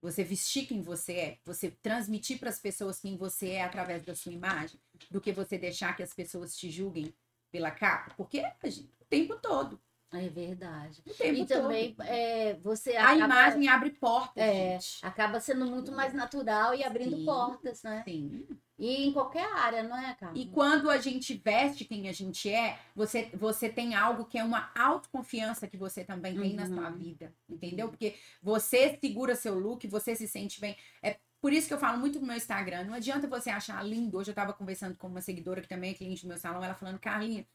Você 0.00 0.22
vestir 0.22 0.66
quem 0.66 0.80
você 0.80 1.12
é, 1.12 1.38
você 1.44 1.72
transmitir 1.72 2.38
para 2.38 2.50
as 2.50 2.60
pessoas 2.60 3.00
quem 3.00 3.16
você 3.16 3.50
é 3.50 3.64
através 3.64 4.04
da 4.04 4.14
sua 4.14 4.32
imagem, 4.32 4.80
do 5.10 5.20
que 5.20 5.32
você 5.32 5.58
deixar 5.58 5.96
que 5.96 6.02
as 6.02 6.14
pessoas 6.14 6.56
te 6.56 6.70
julguem 6.70 7.12
pela 7.50 7.70
capa? 7.72 8.14
Porque 8.14 8.40
gente, 8.64 8.94
o 9.00 9.04
tempo 9.06 9.36
todo. 9.40 9.80
É 10.10 10.26
verdade. 10.28 11.02
E 11.06 11.44
também 11.44 11.94
todo. 11.94 12.06
é, 12.06 12.54
você 12.62 12.96
A 12.96 13.10
acaba, 13.10 13.24
imagem 13.24 13.68
abre 13.68 13.90
portas, 13.90 14.42
É. 14.42 14.72
gente. 14.80 15.04
acaba 15.04 15.38
sendo 15.38 15.66
muito 15.66 15.92
mais 15.92 16.14
natural 16.14 16.74
e 16.74 16.82
abrindo 16.82 17.16
Sim. 17.16 17.24
portas, 17.26 17.82
né? 17.82 18.02
Sim. 18.06 18.46
E 18.78 19.06
em 19.08 19.12
qualquer 19.12 19.44
área, 19.54 19.82
não 19.82 19.96
é, 19.98 20.14
Carla? 20.14 20.38
E 20.38 20.46
quando 20.46 20.88
a 20.88 20.96
gente 20.98 21.34
veste 21.34 21.84
quem 21.84 22.08
a 22.08 22.12
gente 22.12 22.48
é, 22.48 22.78
você, 22.96 23.28
você 23.34 23.68
tem 23.68 23.94
algo 23.94 24.24
que 24.24 24.38
é 24.38 24.44
uma 24.44 24.70
autoconfiança 24.74 25.66
que 25.68 25.76
você 25.76 26.04
também 26.04 26.38
tem 26.38 26.54
na 26.54 26.62
Uhum. 26.64 26.74
sua 26.74 26.90
vida, 26.90 27.34
entendeu? 27.48 27.88
Porque 27.88 28.14
você 28.42 28.96
segura 29.00 29.34
seu 29.34 29.58
look, 29.58 29.86
você 29.88 30.14
se 30.16 30.26
sente 30.28 30.58
bem. 30.60 30.76
É 31.02 31.18
por 31.40 31.52
isso 31.52 31.68
que 31.68 31.74
eu 31.74 31.78
falo 31.78 31.98
muito 31.98 32.18
no 32.20 32.26
meu 32.26 32.36
Instagram. 32.36 32.84
Não 32.84 32.94
adianta 32.94 33.26
você 33.28 33.50
achar 33.50 33.84
lindo. 33.84 34.16
Hoje 34.16 34.30
eu 34.30 34.34
tava 34.34 34.52
conversando 34.52 34.96
com 34.96 35.06
uma 35.08 35.20
seguidora 35.20 35.60
que 35.60 35.68
também 35.68 35.90
é 35.90 35.94
cliente 35.94 36.22
do 36.22 36.28
meu 36.28 36.38
salão, 36.38 36.64
ela 36.64 36.74
falando, 36.74 36.98
Carlinha, 36.98 37.46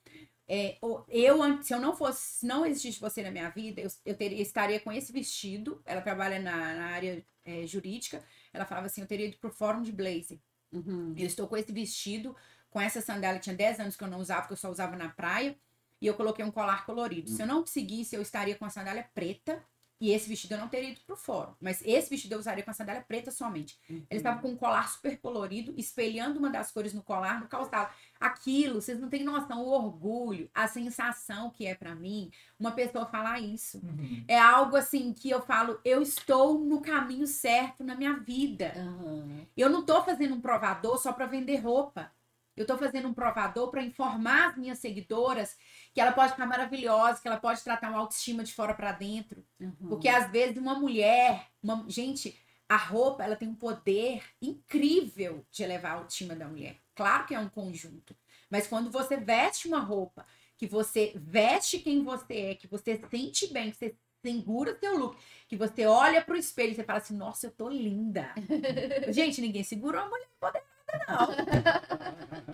é, 0.48 0.78
eu, 1.08 1.62
se 1.62 1.74
eu 1.74 1.80
não 1.80 1.96
fosse, 1.96 2.40
se 2.40 2.46
não 2.46 2.66
existisse 2.66 3.00
você 3.00 3.24
na 3.24 3.32
minha 3.32 3.50
vida, 3.50 3.82
eu, 3.82 3.90
eu 4.06 4.16
teria, 4.16 4.42
estaria 4.42 4.80
com 4.80 4.92
esse 4.92 5.12
vestido. 5.12 5.82
Ela 5.86 6.02
trabalha 6.02 6.40
na, 6.40 6.74
na 6.74 6.86
área 6.88 7.26
é, 7.46 7.66
jurídica. 7.66 8.24
Ela 8.52 8.66
falava 8.66 8.88
assim: 8.88 9.02
eu 9.02 9.08
teria 9.08 9.28
ido 9.28 9.38
pro 9.38 9.52
fórum 9.52 9.82
de 9.82 9.92
blazer. 9.92 10.40
Uhum. 10.72 11.14
Eu 11.18 11.26
estou 11.26 11.48
com 11.48 11.56
esse 11.56 11.72
vestido, 11.72 12.36
com 12.70 12.82
essa 12.82 13.00
sandália, 13.00 13.40
tinha 13.40 13.56
10 13.56 13.80
anos 13.80 13.96
que 13.96 14.04
eu 14.04 14.08
não 14.08 14.20
usava, 14.20 14.48
que 14.48 14.54
eu 14.54 14.58
só 14.58 14.70
usava 14.70 14.96
na 14.96 15.10
praia, 15.10 15.56
e 16.02 16.08
eu 16.08 16.16
coloquei 16.16 16.44
um 16.44 16.52
colar 16.52 16.86
colorido. 16.86 17.30
Se 17.30 17.42
eu 17.42 17.48
não 17.48 17.62
conseguisse, 17.62 18.16
eu 18.16 18.22
estaria 18.22 18.56
com 18.56 18.66
a 18.66 18.70
sandália 18.70 19.08
preta, 19.14 19.64
e 20.04 20.12
esse 20.12 20.28
vestido 20.28 20.56
eu 20.56 20.58
não 20.58 20.68
teria 20.68 20.90
ido 20.90 21.00
pro 21.08 21.16
fórum. 21.16 21.54
Mas 21.62 21.82
esse 21.82 22.10
vestido 22.10 22.34
eu 22.34 22.40
usaria 22.40 22.62
com 22.62 22.70
a 22.70 22.74
sandália 22.74 23.02
preta 23.02 23.32
somente. 23.32 23.80
Ele 23.88 24.06
estava 24.12 24.42
com 24.42 24.50
um 24.50 24.58
colar 24.58 24.90
super 24.90 25.18
colorido, 25.18 25.74
espelhando 25.78 26.40
uma 26.40 26.50
das 26.50 26.74
cores 26.74 26.94
no 26.94 27.02
colar, 27.02 27.40
no 27.40 27.48
calçado. 27.48 27.90
Aquilo, 28.20 28.82
vocês 28.82 29.00
não 29.00 29.08
têm 29.08 29.24
noção, 29.24 29.64
o 29.64 29.70
orgulho, 29.70 30.50
a 30.54 30.68
sensação 30.68 31.50
que 31.52 31.66
é 31.66 31.74
pra 31.74 31.96
mim, 31.96 32.30
uma 32.60 32.74
pessoa 32.74 33.06
falar 33.06 33.40
isso. 33.40 33.78
Uhum. 33.78 34.26
É 34.28 34.38
algo 34.38 34.76
assim 34.76 35.14
que 35.14 35.30
eu 35.30 35.42
falo, 35.42 35.80
eu 35.86 36.02
estou 36.02 36.60
no 36.60 36.82
caminho 36.82 37.26
certo 37.26 37.82
na 37.82 37.96
minha 37.96 38.18
vida. 38.20 38.74
Aham. 38.76 39.48
Eu 39.56 39.70
não 39.70 39.86
tô 39.86 40.04
fazendo 40.04 40.36
um 40.36 40.42
provador 40.42 40.98
só 40.98 41.14
para 41.14 41.28
vender 41.28 41.62
roupa. 41.62 42.12
Eu 42.56 42.66
tô 42.68 42.78
fazendo 42.78 43.08
um 43.08 43.14
provador 43.14 43.70
para 43.72 43.84
informar 43.84 44.50
as 44.50 44.58
minhas 44.58 44.80
seguidoras 44.80 45.58
que 45.94 46.00
ela 46.00 46.12
pode 46.12 46.32
ficar 46.32 46.46
maravilhosa, 46.46 47.22
que 47.22 47.28
ela 47.28 47.40
pode 47.40 47.64
tratar 47.64 47.90
uma 47.90 48.00
autoestima 48.00 48.44
de 48.44 48.54
fora 48.54 48.74
para 48.74 48.92
dentro. 48.92 49.44
Uhum. 49.60 49.90
Porque 49.90 50.08
às 50.08 50.32
vezes 50.32 50.58
uma 50.58 50.76
mulher, 50.76 51.48
uma... 51.62 51.84
gente, 51.88 52.40
a 52.70 52.78
roupa, 52.78 53.24
ela 53.24 53.36
tem 53.36 53.48
um 53.48 53.56
poder 53.56 54.24
incrível 54.42 55.46
de 55.52 55.64
elevar 55.64 55.94
a 55.94 55.96
autoestima 55.96 56.36
da 56.36 56.48
mulher. 56.48 56.78
Claro 56.96 57.26
que 57.26 57.34
é 57.34 57.40
um 57.40 57.50
conjunto, 57.50 58.16
mas 58.50 58.68
quando 58.68 58.92
você 58.92 59.18
veste 59.18 59.68
uma 59.68 59.80
roupa, 59.80 60.26
que 60.56 60.68
você 60.68 61.12
veste 61.16 61.80
quem 61.80 62.04
você 62.04 62.34
é, 62.34 62.56
que 62.56 62.68
você 62.68 63.02
sente 63.10 63.52
bem, 63.52 63.72
que 63.72 63.78
você 63.78 63.96
segura 64.24 64.78
seu 64.80 64.98
look, 64.98 65.18
que 65.48 65.58
você 65.58 65.86
olha 65.86 66.24
pro 66.24 66.38
espelho 66.38 66.72
e 66.72 66.76
você 66.76 66.84
fala 66.84 67.00
assim: 67.00 67.18
"Nossa, 67.18 67.48
eu 67.48 67.52
tô 67.52 67.68
linda". 67.68 68.34
Gente, 69.12 69.42
ninguém 69.42 69.64
segurou 69.64 70.00
a 70.00 70.08
mulher 70.08 70.28
empoderada 70.36 70.73
não. 71.08 71.30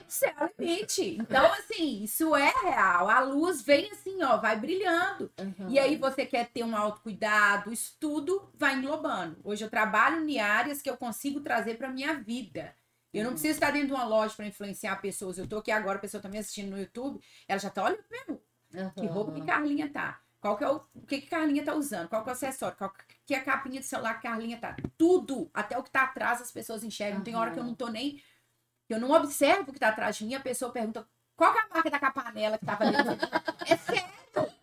Isso 0.07 0.25
é 0.25 0.35
o 0.43 0.49
limite. 0.59 1.17
Então, 1.19 1.45
assim, 1.53 2.03
isso 2.03 2.35
é 2.35 2.51
real. 2.63 3.09
A 3.09 3.19
luz 3.19 3.61
vem 3.61 3.91
assim, 3.91 4.23
ó, 4.23 4.37
vai 4.37 4.59
brilhando. 4.59 5.31
Uhum. 5.39 5.69
E 5.69 5.77
aí 5.77 5.95
você 5.95 6.25
quer 6.25 6.47
ter 6.49 6.63
um 6.63 6.75
autocuidado, 6.75 7.71
isso 7.71 7.95
tudo 7.99 8.49
vai 8.55 8.75
englobando. 8.75 9.37
Hoje 9.43 9.63
eu 9.63 9.69
trabalho 9.69 10.27
em 10.27 10.39
áreas 10.39 10.81
que 10.81 10.89
eu 10.89 10.97
consigo 10.97 11.41
trazer 11.41 11.77
para 11.77 11.89
minha 11.89 12.13
vida. 12.15 12.73
Eu 13.13 13.23
não 13.23 13.31
preciso 13.31 13.53
estar 13.53 13.71
dentro 13.71 13.87
de 13.87 13.93
uma 13.93 14.05
loja 14.05 14.35
para 14.35 14.45
influenciar 14.45 14.95
pessoas. 14.97 15.37
Eu 15.37 15.47
tô 15.47 15.57
aqui 15.57 15.71
agora, 15.71 15.97
a 15.97 16.01
pessoa 16.01 16.21
tá 16.21 16.29
me 16.29 16.37
assistindo 16.37 16.71
no 16.71 16.79
YouTube, 16.79 17.19
ela 17.47 17.59
já 17.59 17.69
tá 17.69 17.83
olhando 17.83 18.03
mim, 18.27 18.39
que 18.95 19.07
roupa 19.07 19.31
que 19.31 19.41
Carlinha 19.45 19.89
tá. 19.89 20.21
Qual 20.39 20.58
que 20.58 20.63
é 20.63 20.69
o, 20.69 20.82
o 20.95 21.06
que 21.06 21.21
que 21.21 21.28
Carlinha 21.28 21.63
tá 21.63 21.73
usando? 21.75 22.08
Qual 22.08 22.23
que 22.23 22.30
é 22.30 22.32
o 22.32 22.36
acessório? 22.36 22.78
Qual 22.78 22.93
que 23.25 23.34
é 23.34 23.38
a 23.38 23.43
capinha 23.43 23.80
de 23.80 23.86
celular 23.86 24.15
que 24.15 24.28
Carlinha 24.28 24.58
tá? 24.58 24.75
Tudo, 24.97 25.49
até 25.54 25.78
o 25.78 25.84
que 25.84 25.91
tá 25.91 26.04
atrás 26.04 26.41
as 26.41 26.52
pessoas 26.52 26.84
enxergam. 26.84 27.21
Tem 27.21 27.36
hora 27.36 27.52
que 27.52 27.60
eu 27.60 27.63
não 27.63 27.75
tô 27.75 27.88
nem 27.88 28.21
eu 28.89 28.99
não 28.99 29.12
observo 29.12 29.69
o 29.69 29.73
que 29.73 29.80
tá 29.80 29.89
atrás 29.89 30.17
de 30.17 30.25
mim, 30.25 30.34
a 30.34 30.39
pessoa 30.39 30.71
pergunta 30.71 31.08
qual 31.36 31.56
é 31.56 31.60
a 31.60 31.67
marca 31.73 31.89
da 31.91 31.99
capanela 31.99 32.58
que 32.58 32.65
tava 32.65 32.86
ali. 32.86 32.97
é 33.67 33.78
sério, 33.78 34.10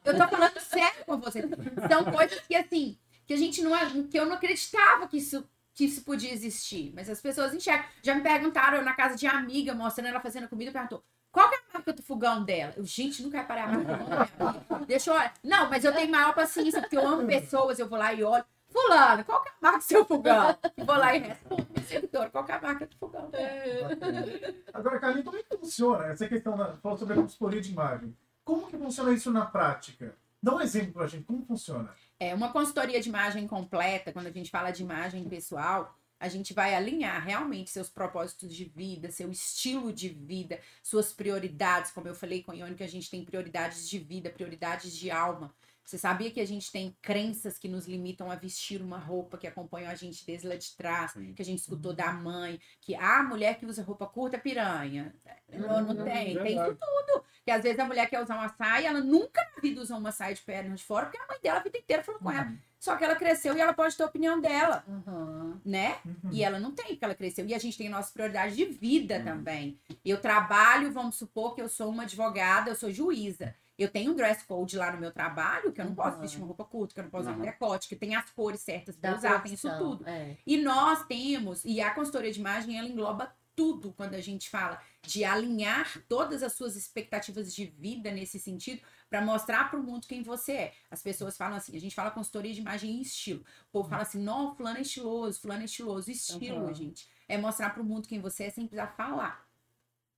eu 0.05 0.17
tô 0.17 0.29
falando 0.29 0.61
sério 0.61 1.05
com 1.07 1.17
você. 1.19 1.43
São 1.89 2.05
coisas 2.12 2.41
que 2.41 2.55
assim, 2.57 2.99
que 3.25 3.33
a 3.33 3.37
gente 3.37 3.62
não 3.62 3.73
que 4.09 4.19
eu 4.19 4.27
não 4.27 4.35
acreditava 4.35 5.07
que 5.07 5.19
isso 5.19 5.49
que 5.73 5.85
isso 5.85 6.03
podia 6.05 6.33
existir, 6.33 6.91
mas 6.95 7.09
as 7.09 7.21
pessoas 7.21 7.55
enxergam. 7.55 7.87
Já 8.03 8.15
me 8.15 8.23
perguntaram 8.23 8.79
eu 8.79 8.85
na 8.85 8.95
casa 8.95 9.15
de 9.15 9.27
amiga, 9.27 9.75
mostrando 9.75 10.09
ela 10.09 10.21
fazendo 10.21 10.49
comida, 10.49 10.73
perguntou: 10.73 11.05
"Qual 11.37 11.51
que 11.51 11.55
é 11.55 11.59
a 11.59 11.75
marca 11.75 11.92
do 11.92 12.03
fogão 12.03 12.42
dela?" 12.42 12.72
Eu, 12.75 12.85
gente, 12.87 13.22
nunca 13.22 13.37
reparei 13.37 13.62
a 13.64 13.66
marca 13.66 13.85
do 13.85 14.07
fogão 14.07 14.53
dela. 14.53 14.85
Deixa 14.87 15.11
eu 15.11 15.14
olhar. 15.14 15.35
Não, 15.44 15.68
mas 15.68 15.85
eu 15.85 15.92
tenho 15.92 16.11
maior 16.11 16.35
paciência 16.35 16.81
porque 16.81 16.96
eu 16.96 17.07
amo 17.07 17.27
pessoas, 17.27 17.79
eu 17.79 17.87
vou 17.87 17.99
lá 17.99 18.14
e 18.14 18.25
olho. 18.25 18.42
Fulano, 18.70 19.22
qual 19.22 19.42
que 19.42 19.51
é 19.51 19.53
a 19.53 19.57
marca 19.61 19.79
do 19.79 19.85
seu 19.85 20.05
fogão? 20.07 20.57
E 20.79 20.83
vou 20.83 20.96
lá 20.96 21.14
e 21.14 21.18
respondo, 21.18 21.66
meu 21.75 21.85
seguidor, 21.85 22.31
qual 22.31 22.42
que 22.42 22.53
é 22.53 22.55
a 22.55 22.61
marca 22.62 22.87
do 22.87 22.96
fogão? 22.96 23.31
Bacana. 23.31 24.25
Agora, 24.72 24.99
Carlinhos, 24.99 25.25
como 25.27 25.37
é 25.37 25.42
que 25.42 25.57
funciona 25.59 26.07
essa 26.07 26.27
questão? 26.27 26.57
Da, 26.57 26.75
falou 26.79 26.96
sobre 26.96 27.12
a 27.12 27.16
consultoria 27.18 27.61
de 27.61 27.70
imagem. 27.70 28.16
Como 28.42 28.66
que 28.66 28.79
funciona 28.79 29.12
isso 29.12 29.31
na 29.31 29.44
prática? 29.44 30.16
Dá 30.42 30.55
um 30.55 30.61
exemplo 30.61 30.94
pra 30.94 31.07
gente, 31.07 31.25
como 31.25 31.44
funciona? 31.44 31.90
É 32.18 32.35
uma 32.35 32.51
consultoria 32.51 32.99
de 32.99 33.11
imagem 33.11 33.46
completa, 33.46 34.11
quando 34.11 34.29
a 34.29 34.31
gente 34.31 34.51
fala 34.51 34.70
de 34.70 34.83
imagem 34.83 35.22
pessoal, 35.29 35.94
a 36.18 36.29
gente 36.29 36.55
vai 36.55 36.74
alinhar 36.74 37.22
realmente 37.24 37.70
seus 37.70 37.88
propósitos 37.88 38.55
de 38.55 38.64
vida, 38.64 39.11
seu 39.11 39.31
estilo 39.31 39.92
de 39.92 40.09
vida, 40.09 40.61
suas 40.83 41.12
prioridades. 41.12 41.90
Como 41.90 42.09
eu 42.09 42.14
falei 42.14 42.42
com 42.42 42.52
a 42.52 42.55
Ione, 42.55 42.74
que 42.74 42.83
a 42.85 42.88
gente 42.88 43.11
tem 43.11 43.24
prioridades 43.24 43.88
de 43.88 43.98
vida, 43.98 44.31
prioridades 44.31 44.94
de 44.96 45.11
alma. 45.11 45.55
Você 45.85 45.96
sabia 45.98 46.33
que 46.33 46.40
a 46.40 46.46
gente 46.46 46.72
tem 46.72 46.96
crenças 47.00 47.59
que 47.59 47.68
nos 47.68 47.87
limitam 47.87 48.29
a 48.29 48.35
vestir 48.35 48.83
uma 48.83 48.98
roupa 48.98 49.38
que 49.38 49.46
acompanham 49.46 49.88
a 49.88 49.94
gente 49.94 50.26
desde 50.26 50.48
lá 50.48 50.57
de 50.57 50.74
trás, 50.74 51.12
Sim. 51.12 51.33
que 51.33 51.40
a 51.42 51.44
gente 51.44 51.61
escutou 51.61 51.92
da 51.92 52.12
mãe, 52.12 52.61
que 52.81 52.94
a 52.96 53.22
mulher 53.22 53.57
que 53.57 53.64
usa 53.66 53.85
roupa 53.85 54.05
curta 54.07 54.37
é 54.37 54.40
piranha. 54.40 55.14
Não, 55.48 55.83
não 55.83 55.94
Uhum, 55.96 56.05
tem, 56.05 56.35
tem 56.35 56.42
verdade. 56.42 56.70
isso 56.72 56.79
tudo. 56.81 57.24
Que 57.44 57.50
às 57.52 57.62
vezes 57.62 57.79
a 57.79 57.85
mulher 57.85 58.11
quer 58.11 58.20
usar 58.20 58.35
uma 58.35 58.48
saia, 58.48 58.88
ela 58.88 59.00
nunca 59.00 59.40
na 59.55 59.61
vida 59.62 59.81
usou 59.81 59.98
uma 59.98 60.11
saia 60.11 60.35
de 60.35 60.42
perna 60.42 60.74
de 60.74 60.83
fora, 60.83 61.07
porque 61.07 61.18
a 61.18 61.26
mãe 61.29 61.38
dela 61.40 61.61
a 61.61 61.62
vida 61.62 61.79
inteira 61.79 62.02
falou 62.02 62.20
com 62.20 62.31
ela. 62.33 62.52
Só 62.79 62.95
que 62.97 63.05
ela 63.05 63.17
cresceu 63.17 63.57
e 63.57 63.61
ela 63.61 63.73
pode 63.73 63.97
ter 63.97 64.03
a 64.03 64.07
opinião 64.07 64.41
dela, 64.41 64.85
Uhum. 64.87 65.59
né? 65.65 65.97
Uhum. 66.05 66.31
E 66.31 66.45
ela 66.45 66.59
não 66.59 66.73
tem, 66.73 66.87
porque 66.89 67.05
ela 67.05 67.15
cresceu. 67.15 67.47
E 67.47 67.55
a 67.55 67.59
gente 67.59 67.77
tem 67.79 67.89
nossas 67.89 68.12
prioridades 68.12 68.57
de 68.57 68.65
vida 68.65 69.19
Uhum. 69.19 69.25
também. 69.25 69.81
Eu 70.05 70.21
trabalho, 70.21 70.93
vamos 70.93 71.17
supor 71.17 71.55
que 71.55 71.62
eu 71.62 71.69
sou 71.69 71.89
uma 71.91 72.03
advogada, 72.05 72.71
eu 72.71 72.75
sou 72.77 72.91
juíza. 72.91 73.55
Eu 73.79 73.91
tenho 73.91 74.12
um 74.12 74.15
dress 74.15 74.43
code 74.45 74.77
lá 74.79 74.91
no 74.93 74.99
meu 74.99 75.11
trabalho, 75.12 75.71
que 75.73 75.81
eu 75.81 75.85
não 75.85 75.95
posso 75.95 76.19
vestir 76.19 76.39
uma 76.39 76.47
roupa 76.47 76.65
curta, 76.65 76.95
que 76.95 77.01
eu 77.01 77.05
não 77.05 77.11
posso 77.11 77.29
usar 77.29 77.37
um 77.37 77.43
decote, 77.43 77.89
que 77.89 77.97
tem 77.97 78.15
as 78.15 78.31
cores 78.31 78.61
certas 78.61 78.97
pra 78.97 79.11
Da 79.11 79.17
usar, 79.19 79.43
tem 79.43 79.53
isso 79.53 79.69
tudo. 79.79 80.09
É. 80.09 80.37
E 80.47 80.57
nós 80.57 81.05
temos, 81.07 81.62
e 81.65 81.79
a 81.81 81.91
consultoria 81.91 82.33
de 82.33 82.41
imagem, 82.41 82.79
ela 82.79 82.89
engloba 82.89 83.31
tudo 83.57 83.92
quando 83.95 84.14
a 84.14 84.21
gente 84.21 84.49
fala 84.51 84.81
de 85.03 85.25
alinhar 85.25 86.05
todas 86.09 86.42
as 86.42 86.53
suas 86.53 86.77
expectativas 86.77 87.53
de 87.55 87.64
vida 87.66 88.11
nesse 88.12 88.38
sentido 88.38 88.83
para 89.11 89.21
mostrar 89.23 89.71
para 89.71 89.81
o 89.81 89.83
mundo 89.83 90.07
quem 90.07 90.23
você 90.23 90.53
é. 90.53 90.75
As 90.90 91.03
pessoas 91.03 91.37
falam 91.37 91.57
assim, 91.57 91.77
a 91.77 91.81
gente 91.81 91.95
fala 91.95 92.11
consultoria 92.11 92.53
de 92.53 92.61
imagem 92.61 92.99
e 92.99 93.03
estilo. 93.03 93.40
O 93.69 93.73
povo 93.73 93.88
fala 93.88 94.03
assim, 94.03 94.21
não, 94.23 94.55
fulano 94.55 94.79
é 94.79 94.83
estiloso, 94.83 95.40
fulano 95.40 95.62
é 95.62 95.64
estiloso. 95.64 96.11
Estilo, 96.11 96.66
Uhum. 96.66 96.75
gente, 96.75 97.09
é 97.27 97.38
mostrar 97.38 97.71
para 97.71 97.83
o 97.83 97.85
mundo 97.87 98.07
quem 98.07 98.21
você 98.21 98.45
é 98.45 98.51
sem 98.51 98.66
precisar 98.66 98.88
falar. 98.97 99.47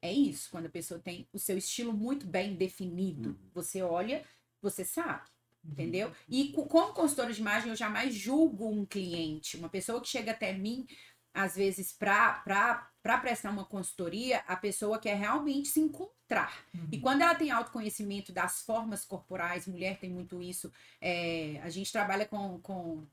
É 0.01 0.13
isso, 0.13 0.51
quando 0.51 0.67
a 0.67 0.71
pessoa 0.71 1.01
tem 1.01 1.29
o 1.33 1.39
seu 1.39 1.59
estilo 1.59 1.93
muito 1.93 2.27
bem 2.27 2.55
definido. 2.55 3.39
Você 3.53 3.83
olha, 3.83 4.25
você 4.63 4.85
sabe. 4.85 5.29
Entendeu? 5.65 6.13
E 6.29 6.53
co- 6.53 6.67
como 6.67 6.93
consultora 6.95 7.33
de 7.33 7.41
imagem, 7.41 7.69
eu 7.71 7.77
jamais 7.77 8.15
julgo 8.15 8.69
um 8.69 8.87
cliente. 8.87 9.57
Uma 9.57 9.69
pessoa 9.69 10.01
que 10.01 10.09
chega 10.09 10.33
até 10.33 10.53
mim, 10.53 10.87
às 11.39 11.55
vezes, 11.55 11.93
para 11.93 12.43
prestar 13.23 13.51
uma 13.51 13.65
consultoria, 13.65 14.39
a 14.47 14.57
pessoa 14.57 14.99
quer 14.99 15.17
realmente 15.17 15.69
se 15.69 15.79
encontrar. 15.81 16.67
E 16.91 16.99
quando 16.99 17.23
ela 17.23 17.35
tem 17.35 17.51
autoconhecimento 17.53 18.33
das 18.33 18.61
formas 18.63 19.05
corporais, 19.05 19.67
mulher 19.69 19.99
tem 20.01 20.11
muito 20.11 20.43
isso, 20.43 20.73
é, 21.01 21.61
a 21.63 21.71
gente 21.71 21.93
trabalha 21.93 22.27
com, 22.27 22.61
com, 22.61 23.07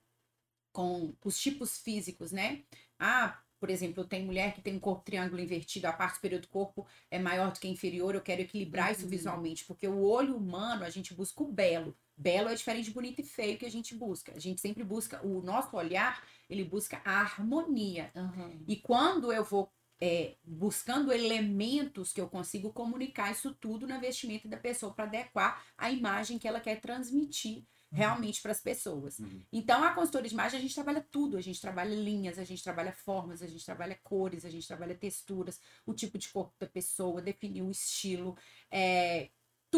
com 0.71 1.15
os 1.23 1.37
tipos 1.39 1.77
físicos, 1.77 2.31
né? 2.31 2.63
Ah, 2.99 3.39
por 3.59 3.69
exemplo, 3.69 4.03
tem 4.05 4.25
mulher 4.25 4.53
que 4.53 4.61
tem 4.61 4.75
um 4.75 4.79
corpo 4.79 5.03
triângulo 5.05 5.41
invertido, 5.41 5.87
a 5.87 5.93
parte 5.93 6.15
superior 6.15 6.41
do 6.41 6.47
corpo 6.47 6.85
é 7.09 7.17
maior 7.19 7.51
do 7.51 7.59
que 7.59 7.67
a 7.67 7.71
inferior, 7.71 8.15
eu 8.15 8.21
quero 8.21 8.41
equilibrar 8.41 8.91
isso 8.91 9.05
Uhum. 9.05 9.09
visualmente, 9.09 9.65
porque 9.65 9.87
o 9.87 10.01
olho 10.03 10.35
humano, 10.35 10.83
a 10.83 10.89
gente 10.89 11.13
busca 11.13 11.43
o 11.43 11.51
belo. 11.51 11.95
Belo 12.17 12.49
é 12.49 12.55
diferente 12.55 12.85
de 12.85 12.91
bonito 12.91 13.19
e 13.21 13.23
feio 13.23 13.57
que 13.57 13.65
a 13.65 13.71
gente 13.71 13.95
busca. 13.95 14.33
A 14.35 14.39
gente 14.39 14.61
sempre 14.61 14.83
busca, 14.83 15.25
o 15.25 15.41
nosso 15.41 15.75
olhar, 15.75 16.23
ele 16.49 16.63
busca 16.63 17.01
a 17.03 17.21
harmonia. 17.21 18.11
Aham. 18.15 18.59
E 18.67 18.75
quando 18.75 19.31
eu 19.31 19.43
vou 19.43 19.71
é, 19.99 20.35
buscando 20.43 21.11
elementos 21.11 22.11
que 22.11 22.19
eu 22.19 22.27
consigo 22.27 22.73
comunicar 22.73 23.31
isso 23.31 23.53
tudo 23.53 23.87
na 23.87 23.97
vestimenta 23.97 24.47
da 24.47 24.57
pessoa 24.57 24.93
para 24.93 25.05
adequar 25.05 25.63
a 25.77 25.89
imagem 25.89 26.37
que 26.37 26.47
ela 26.47 26.59
quer 26.59 26.81
transmitir 26.81 27.65
realmente 27.91 28.41
para 28.41 28.51
as 28.51 28.61
pessoas. 28.61 29.19
Uhum. 29.19 29.41
Então, 29.51 29.83
a 29.83 29.93
consultoria 29.93 30.27
de 30.27 30.33
imagem, 30.33 30.59
a 30.59 30.61
gente 30.61 30.75
trabalha 30.75 31.05
tudo. 31.09 31.37
A 31.37 31.41
gente 31.41 31.61
trabalha 31.61 31.95
linhas, 31.95 32.37
a 32.37 32.43
gente 32.43 32.61
trabalha 32.61 32.91
formas, 32.91 33.41
a 33.41 33.47
gente 33.47 33.65
trabalha 33.65 33.97
cores, 34.03 34.43
a 34.43 34.49
gente 34.49 34.67
trabalha 34.67 34.93
texturas, 34.93 35.61
o 35.85 35.93
tipo 35.93 36.17
de 36.17 36.27
corpo 36.29 36.53
da 36.59 36.67
pessoa, 36.67 37.21
definir 37.21 37.61
o 37.61 37.71
estilo, 37.71 38.37
é, 38.69 39.29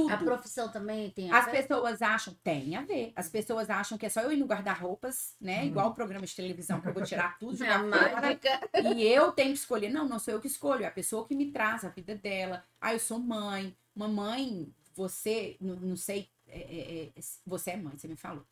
tudo. 0.01 0.13
A 0.13 0.17
profissão 0.17 0.69
também 0.71 1.10
tem 1.12 1.31
a 1.31 1.38
As 1.39 1.45
ver? 1.45 1.51
pessoas 1.51 2.01
acham, 2.01 2.33
tem 2.43 2.75
a 2.75 2.81
ver. 2.81 3.13
As 3.15 3.29
pessoas 3.29 3.69
acham 3.69 3.97
que 3.97 4.05
é 4.05 4.10
só 4.10 4.21
eu 4.21 4.31
ir 4.31 4.38
no 4.38 4.45
guarda-roupas, 4.45 5.36
né? 5.39 5.65
Igual 5.65 5.89
o 5.89 5.93
programa 5.93 6.25
de 6.25 6.36
televisão, 6.36 6.79
que 6.81 6.88
eu 6.88 6.93
vou 6.93 7.03
tirar 7.03 7.38
tudo, 7.39 7.63
É 7.63 7.67
fora, 7.67 8.21
mágica. 8.21 8.60
e 8.95 9.03
eu 9.03 9.31
tenho 9.31 9.51
que 9.53 9.60
escolher. 9.60 9.89
Não, 9.89 10.07
não 10.07 10.19
sou 10.19 10.33
eu 10.33 10.39
que 10.41 10.47
escolho, 10.47 10.83
é 10.83 10.88
a 10.88 10.91
pessoa 10.91 11.25
que 11.27 11.36
me 11.36 11.51
traz 11.51 11.83
a 11.83 11.89
vida 11.89 12.15
dela. 12.15 12.63
Ah, 12.79 12.93
eu 12.93 12.99
sou 12.99 13.19
mãe. 13.19 13.75
Uma 13.95 14.07
mãe, 14.07 14.71
você, 14.95 15.57
não, 15.60 15.75
não 15.75 15.95
sei, 15.95 16.29
é, 16.47 16.60
é, 16.60 17.03
é, 17.17 17.21
você 17.45 17.71
é 17.71 17.77
mãe, 17.77 17.97
você 17.97 18.07
me 18.07 18.15
falou. 18.15 18.45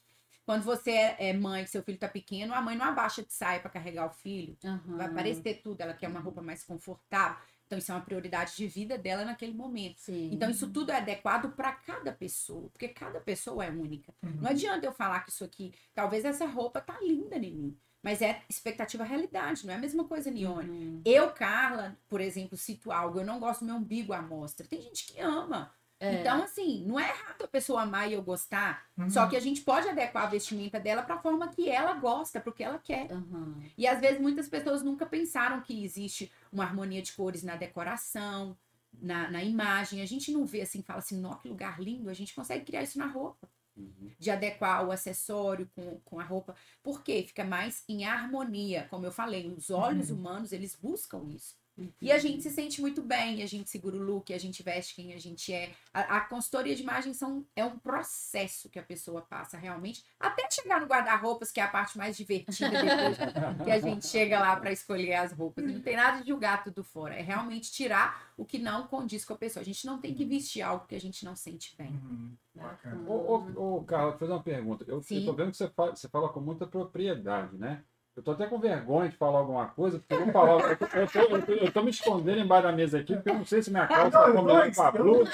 Quando 0.45 0.63
você 0.63 0.91
é 0.91 1.29
é 1.29 1.33
mãe, 1.33 1.63
que 1.63 1.71
seu 1.71 1.81
filho 1.81 1.97
tá 1.97 2.07
pequeno, 2.07 2.53
a 2.53 2.61
mãe 2.61 2.75
não 2.77 2.85
abaixa 2.85 3.23
de 3.23 3.33
saia 3.33 3.59
para 3.59 3.71
carregar 3.71 4.05
o 4.05 4.11
filho. 4.11 4.55
Aham. 4.63 4.97
Vai 4.97 5.07
aparecer 5.07 5.61
tudo, 5.63 5.81
ela 5.81 5.93
quer 5.93 6.07
uma 6.07 6.19
roupa 6.19 6.41
mais 6.41 6.63
confortável. 6.63 7.37
Então, 7.65 7.79
isso 7.79 7.91
é 7.91 7.95
uma 7.95 8.01
prioridade 8.01 8.55
de 8.55 8.67
vida 8.67 8.97
dela 8.97 9.25
naquele 9.25 9.53
momento. 9.53 9.99
Sim. 9.99 10.29
Então, 10.31 10.49
isso 10.49 10.69
tudo 10.71 10.91
é 10.91 10.97
adequado 10.97 11.55
para 11.55 11.71
cada 11.71 12.11
pessoa, 12.11 12.69
porque 12.69 12.87
cada 12.87 13.19
pessoa 13.19 13.65
é 13.65 13.69
única. 13.69 14.13
Uhum. 14.23 14.37
Não 14.41 14.49
adianta 14.51 14.85
eu 14.85 14.93
falar 14.93 15.21
que 15.21 15.31
isso 15.31 15.43
aqui, 15.43 15.73
talvez 15.93 16.23
essa 16.25 16.45
roupa 16.45 16.79
tá 16.79 16.99
linda 17.01 17.35
em 17.37 17.55
mim, 17.55 17.77
mas 18.03 18.21
é 18.21 18.43
expectativa 18.47 19.03
realidade, 19.03 19.65
não 19.65 19.73
é 19.73 19.77
a 19.77 19.79
mesma 19.79 20.03
coisa, 20.03 20.29
Nione. 20.29 20.69
Uhum. 20.69 21.01
Eu, 21.03 21.31
Carla, 21.31 21.97
por 22.07 22.21
exemplo, 22.21 22.55
cito 22.55 22.91
algo, 22.91 23.19
eu 23.19 23.25
não 23.25 23.39
gosto 23.39 23.61
do 23.61 23.65
meu 23.65 23.77
umbigo 23.77 24.13
à 24.13 24.21
mostra. 24.21 24.67
Tem 24.67 24.79
gente 24.79 25.07
que 25.07 25.19
ama. 25.19 25.73
É. 25.99 26.19
Então, 26.19 26.43
assim, 26.43 26.83
não 26.85 26.99
é 26.99 27.09
errado 27.09 27.43
a 27.43 27.47
pessoa 27.47 27.81
amar 27.83 28.09
e 28.09 28.13
eu 28.13 28.21
gostar, 28.21 28.85
Uhum. 28.97 29.09
só 29.09 29.27
que 29.27 29.35
a 29.35 29.39
gente 29.39 29.61
pode 29.61 29.87
adequar 29.87 30.23
a 30.23 30.29
vestimenta 30.29 30.79
dela 30.79 31.01
para 31.01 31.15
a 31.15 31.19
forma 31.21 31.47
que 31.47 31.69
ela 31.69 31.93
gosta, 31.93 32.39
porque 32.41 32.63
ela 32.63 32.77
quer. 32.77 33.11
Aham. 33.11 33.61
E 33.77 33.87
às 33.87 33.99
vezes 33.99 34.19
muitas 34.19 34.49
pessoas 34.49 34.83
nunca 34.83 35.05
pensaram 35.05 35.61
que 35.61 35.83
existe 35.83 36.31
uma 36.51 36.63
harmonia 36.65 37.01
de 37.01 37.13
cores 37.13 37.43
na 37.43 37.55
decoração, 37.55 38.57
na, 39.01 39.29
na 39.31 39.43
imagem. 39.43 40.01
A 40.01 40.05
gente 40.05 40.31
não 40.31 40.45
vê 40.45 40.61
assim, 40.61 40.81
fala 40.81 40.99
assim, 40.99 41.19
nó, 41.19 41.35
que 41.35 41.47
lugar 41.47 41.79
lindo. 41.81 42.09
A 42.09 42.13
gente 42.13 42.33
consegue 42.35 42.65
criar 42.65 42.83
isso 42.83 42.97
na 42.99 43.07
roupa. 43.07 43.47
Uhum. 43.77 44.09
De 44.17 44.31
adequar 44.31 44.85
o 44.85 44.91
acessório 44.91 45.69
com, 45.75 45.99
com 46.05 46.19
a 46.19 46.23
roupa. 46.23 46.55
Por 46.81 47.03
quê? 47.03 47.23
Fica 47.27 47.43
mais 47.43 47.83
em 47.89 48.05
harmonia. 48.05 48.87
Como 48.89 49.05
eu 49.05 49.11
falei, 49.11 49.51
os 49.51 49.69
olhos 49.69 50.09
humanos, 50.09 50.53
eles 50.53 50.75
buscam 50.75 51.23
isso. 51.29 51.55
E 52.01 52.11
a 52.11 52.17
gente 52.17 52.41
se 52.41 52.49
sente 52.49 52.79
muito 52.79 53.01
bem, 53.01 53.43
a 53.43 53.45
gente 53.45 53.69
segura 53.69 53.97
o 53.97 54.01
look, 54.01 54.33
a 54.33 54.37
gente 54.37 54.63
veste 54.63 54.95
quem 54.95 55.13
a 55.13 55.19
gente 55.19 55.51
é. 55.51 55.71
A, 55.93 56.17
a 56.17 56.21
consultoria 56.21 56.75
de 56.75 56.81
imagem 56.81 57.13
são, 57.13 57.45
é 57.55 57.65
um 57.65 57.77
processo 57.77 58.69
que 58.69 58.79
a 58.79 58.83
pessoa 58.83 59.21
passa 59.21 59.57
realmente, 59.57 60.03
até 60.19 60.49
chegar 60.49 60.79
no 60.79 60.87
guarda-roupas, 60.87 61.51
que 61.51 61.59
é 61.59 61.63
a 61.63 61.67
parte 61.67 61.97
mais 61.97 62.15
divertida 62.15 62.69
depois 62.69 63.17
que 63.65 63.71
a 63.71 63.79
gente 63.79 64.07
chega 64.07 64.39
lá 64.39 64.55
para 64.55 64.71
escolher 64.71 65.15
as 65.15 65.33
roupas. 65.33 65.65
Não 65.65 65.81
tem 65.81 65.97
nada 65.97 66.21
de 66.21 66.29
julgar 66.29 66.63
tudo 66.63 66.83
fora, 66.83 67.13
é 67.15 67.21
realmente 67.21 67.71
tirar 67.71 68.33
o 68.37 68.45
que 68.45 68.57
não 68.57 68.87
condiz 68.87 69.25
com 69.25 69.33
a 69.33 69.37
pessoa. 69.37 69.61
A 69.61 69.65
gente 69.65 69.85
não 69.85 69.99
tem 69.99 70.13
que 70.13 70.23
vestir 70.23 70.61
algo 70.61 70.87
que 70.87 70.95
a 70.95 71.01
gente 71.01 71.25
não 71.25 71.35
sente 71.35 71.75
bem. 71.77 71.89
Uhum. 71.89 72.31
Bacana. 72.55 73.09
Ô, 73.09 73.13
ô, 73.57 73.77
ô, 73.77 73.83
Carla, 73.83 74.11
vou 74.11 74.19
fazer 74.19 74.31
uma 74.31 74.43
pergunta. 74.43 74.85
Eu, 74.87 75.01
Sim. 75.01 75.19
eu 75.19 75.25
tô 75.25 75.33
vendo 75.33 75.51
que 75.51 75.57
você 75.57 75.67
fala, 75.69 75.93
você 75.93 76.07
fala 76.07 76.29
com 76.29 76.39
muita 76.39 76.65
propriedade, 76.65 77.57
né? 77.57 77.83
Eu 78.15 78.23
tô 78.23 78.31
até 78.31 78.47
com 78.47 78.57
vergonha 78.57 79.09
de 79.09 79.17
falar 79.17 79.39
alguma 79.39 79.65
coisa, 79.67 79.99
porque 79.99 80.13
eu 80.13 80.23
vou 80.23 80.31
falar. 80.33 80.71
Eu 80.71 80.77
tô, 80.77 80.85
eu 80.85 81.07
tô- 81.07 81.19
eu 81.35 81.41
tô- 81.45 81.51
eu 81.51 81.71
tô 81.71 81.83
me 81.83 81.89
escondendo 81.89 82.39
embaixo 82.39 82.63
da 82.67 82.71
mesa 82.71 82.99
aqui, 82.99 83.13
porque 83.13 83.29
eu 83.29 83.33
não 83.35 83.45
sei 83.45 83.61
se 83.61 83.69
minha 83.69 83.85
calça 83.87 84.11
tá 84.11 84.27
Não, 84.29 84.35
combinando 84.37 84.73
com 84.75 84.81
a 84.81 84.87
eu- 84.87 84.91
blusa. 84.93 85.31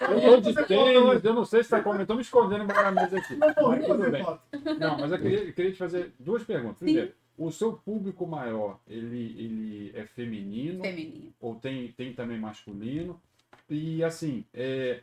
Eu 0.00 0.42
tô 0.42 0.52
de 0.52 0.66
tênis, 0.66 1.24
eu 1.24 1.34
não 1.34 1.44
sei 1.44 1.64
se 1.64 1.70
tá 1.70 1.78
combinando. 1.78 2.02
Eu 2.02 2.06
tô 2.06 2.14
me 2.14 2.22
escondendo 2.22 2.62
embaixo 2.64 2.82
da 2.84 2.92
mesa 2.92 3.18
aqui. 3.18 3.34
Não 3.36 3.48
Mas 3.48 3.86
tudo 3.86 4.10
bem. 4.10 4.22
Não, 4.78 4.98
mas 4.98 5.10
eu 5.12 5.18
queria, 5.18 5.38
eu 5.44 5.52
queria 5.52 5.72
te 5.72 5.78
fazer 5.78 6.14
duas 6.20 6.44
perguntas. 6.44 6.78
Sim. 6.78 6.84
Primeiro, 6.84 7.12
o 7.36 7.50
seu 7.50 7.72
público 7.72 8.24
maior, 8.28 8.78
ele, 8.86 9.34
ele 9.36 9.92
é 9.96 10.04
feminino? 10.06 10.82
Feminino. 10.84 11.32
ou 11.40 11.56
tem, 11.56 11.88
tem 11.92 12.12
também 12.12 12.38
masculino. 12.38 13.20
E 13.68 14.04
assim, 14.04 14.44
é, 14.54 15.00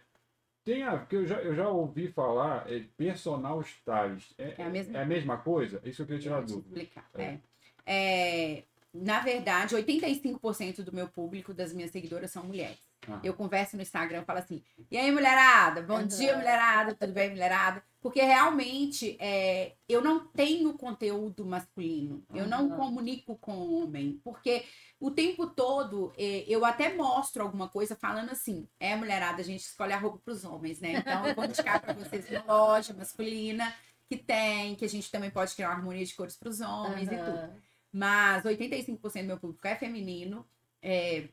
tem 0.63 0.84
a, 0.84 0.97
porque 0.97 1.15
eu 1.15 1.26
já, 1.26 1.41
eu 1.41 1.56
já 1.56 1.69
ouvi 1.69 2.08
falar, 2.12 2.71
é, 2.71 2.86
personal 2.97 3.62
stylist. 3.62 4.34
É, 4.38 4.56
É 4.58 4.63
a 4.63 4.69
mesma 4.69 4.97
é 4.97 5.02
a 5.02 5.06
mesma 5.06 5.38
coisa? 5.38 5.82
Isso 5.84 6.02
eu 6.02 6.06
queria 6.06 6.21
tirar 6.21 6.43
te 6.43 6.54
dúvida. 6.54 6.67
explicar. 6.82 7.10
É. 7.15 7.24
É. 7.24 7.41
É, 7.86 8.63
na 8.93 9.19
verdade, 9.21 9.76
85% 9.76 10.84
do 10.84 10.93
meu 10.93 11.08
público, 11.08 11.54
das 11.54 11.74
minhas 11.74 11.91
seguidoras, 11.91 12.32
são 12.32 12.43
mulheres. 12.43 12.90
Ah. 13.07 13.19
Eu 13.23 13.33
converso 13.33 13.75
no 13.75 13.81
Instagram, 13.81 14.19
eu 14.19 14.25
falo 14.25 14.39
assim: 14.39 14.63
e 14.89 14.97
aí, 14.97 15.11
mulherada? 15.11 15.81
Bom 15.81 15.99
Uhum. 15.99 16.07
dia, 16.07 16.35
mulherada, 16.37 16.93
tudo 16.93 17.13
bem, 17.13 17.29
mulherada? 17.31 17.83
Porque 17.99 18.21
realmente 18.21 19.15
é, 19.19 19.75
eu 19.87 20.01
não 20.01 20.27
tenho 20.27 20.73
conteúdo 20.73 21.45
masculino, 21.45 22.23
eu 22.33 22.47
não 22.47 22.69
Uhum. 22.69 22.75
comunico 22.75 23.35
com 23.37 23.53
homem, 23.83 24.19
porque 24.23 24.65
o 24.99 25.11
tempo 25.11 25.47
todo 25.47 26.11
é, 26.17 26.43
eu 26.47 26.63
até 26.65 26.93
mostro 26.95 27.43
alguma 27.43 27.67
coisa 27.69 27.95
falando 27.95 28.31
assim: 28.31 28.67
é, 28.79 28.95
mulherada, 28.95 29.41
a 29.41 29.45
gente 29.45 29.61
escolhe 29.61 29.93
a 29.93 29.97
roupa 29.99 30.19
para 30.19 30.33
os 30.33 30.43
homens, 30.43 30.79
né? 30.79 30.93
Então 30.93 31.25
eu 31.27 31.35
vou 31.35 31.45
indicar 31.45 31.79
para 31.81 31.93
vocês 31.93 32.27
uma 32.29 32.43
loja 32.45 32.93
masculina 32.93 33.73
que 34.07 34.17
tem, 34.17 34.75
que 34.75 34.83
a 34.85 34.89
gente 34.89 35.09
também 35.09 35.29
pode 35.31 35.55
criar 35.55 35.69
uma 35.69 35.77
harmonia 35.77 36.05
de 36.05 36.13
cores 36.15 36.35
para 36.35 36.49
os 36.49 36.59
homens 36.59 37.07
e 37.11 37.17
tudo. 37.17 37.61
Mas 37.93 38.43
85% 38.43 39.21
do 39.21 39.27
meu 39.27 39.39
público 39.39 39.67
é 39.67 39.75
feminino. 39.75 40.45
É, 40.81 41.27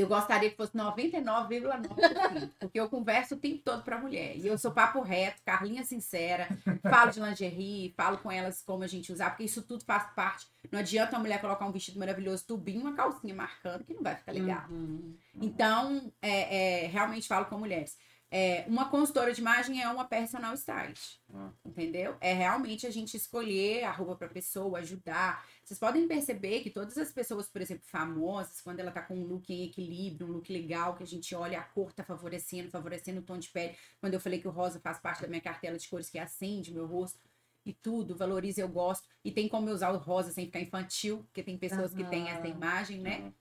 eu 0.00 0.08
gostaria 0.08 0.50
que 0.50 0.56
fosse 0.56 0.76
99,9%, 0.76 2.50
porque 2.58 2.80
eu 2.80 2.88
converso 2.88 3.34
o 3.34 3.38
tempo 3.38 3.62
todo 3.64 3.82
para 3.82 3.98
mulher. 3.98 4.36
E 4.36 4.46
eu 4.46 4.56
sou 4.58 4.70
papo 4.70 5.00
reto, 5.00 5.42
Carlinha 5.44 5.84
sincera, 5.84 6.48
falo 6.82 7.10
de 7.10 7.20
lingerie, 7.20 7.94
falo 7.96 8.18
com 8.18 8.30
elas 8.30 8.62
como 8.62 8.82
a 8.82 8.86
gente 8.86 9.12
usar, 9.12 9.30
porque 9.30 9.44
isso 9.44 9.62
tudo 9.62 9.84
faz 9.84 10.12
parte. 10.14 10.46
Não 10.70 10.78
adianta 10.78 11.16
uma 11.16 11.22
mulher 11.22 11.40
colocar 11.40 11.66
um 11.66 11.72
vestido 11.72 11.98
maravilhoso, 11.98 12.46
tubinho, 12.46 12.80
uma 12.80 12.94
calcinha 12.94 13.34
marcando, 13.34 13.84
que 13.84 13.94
não 13.94 14.02
vai 14.02 14.16
ficar 14.16 14.32
legal. 14.32 14.64
Uhum. 14.70 15.14
Então, 15.40 16.12
é, 16.22 16.84
é, 16.84 16.86
realmente 16.86 17.28
falo 17.28 17.46
com 17.46 17.58
mulheres. 17.58 17.96
É, 18.32 18.64
uma 18.68 18.88
consultora 18.88 19.32
de 19.32 19.40
imagem 19.40 19.82
é 19.82 19.88
uma 19.88 20.04
personal 20.04 20.54
stylist. 20.54 21.18
Ah. 21.34 21.50
Entendeu? 21.64 22.16
É 22.20 22.32
realmente 22.32 22.86
a 22.86 22.90
gente 22.90 23.16
escolher 23.16 23.82
a 23.82 23.90
roupa 23.90 24.14
para 24.14 24.26
a 24.28 24.30
pessoa, 24.30 24.78
ajudar. 24.78 25.44
Vocês 25.64 25.80
podem 25.80 26.06
perceber 26.06 26.60
que 26.60 26.70
todas 26.70 26.96
as 26.96 27.10
pessoas, 27.10 27.48
por 27.48 27.60
exemplo, 27.60 27.82
famosas, 27.86 28.60
quando 28.60 28.78
ela 28.78 28.92
tá 28.92 29.02
com 29.02 29.16
um 29.16 29.24
look 29.24 29.52
em 29.52 29.64
equilíbrio, 29.64 30.28
um 30.28 30.32
look 30.32 30.52
legal, 30.52 30.94
que 30.94 31.02
a 31.02 31.06
gente 31.06 31.34
olha, 31.34 31.58
a 31.58 31.64
cor 31.64 31.92
tá 31.92 32.04
favorecendo, 32.04 32.70
favorecendo 32.70 33.20
o 33.20 33.24
tom 33.24 33.36
de 33.36 33.48
pele. 33.48 33.76
Quando 34.00 34.14
eu 34.14 34.20
falei 34.20 34.40
que 34.40 34.46
o 34.46 34.52
rosa 34.52 34.78
faz 34.78 35.00
parte 35.00 35.22
da 35.22 35.28
minha 35.28 35.40
cartela 35.40 35.76
de 35.76 35.88
cores 35.88 36.08
que 36.08 36.18
acende 36.18 36.72
meu 36.72 36.86
rosto 36.86 37.18
e 37.66 37.72
tudo, 37.72 38.16
valoriza, 38.16 38.60
eu 38.60 38.68
gosto. 38.68 39.08
E 39.24 39.32
tem 39.32 39.48
como 39.48 39.68
eu 39.68 39.74
usar 39.74 39.90
o 39.90 39.98
rosa 39.98 40.30
sem 40.30 40.46
ficar 40.46 40.60
infantil, 40.60 41.24
porque 41.24 41.42
tem 41.42 41.58
pessoas 41.58 41.92
que 41.92 42.04
têm 42.04 42.28
essa 42.28 42.46
imagem, 42.46 43.00
né? 43.00 43.32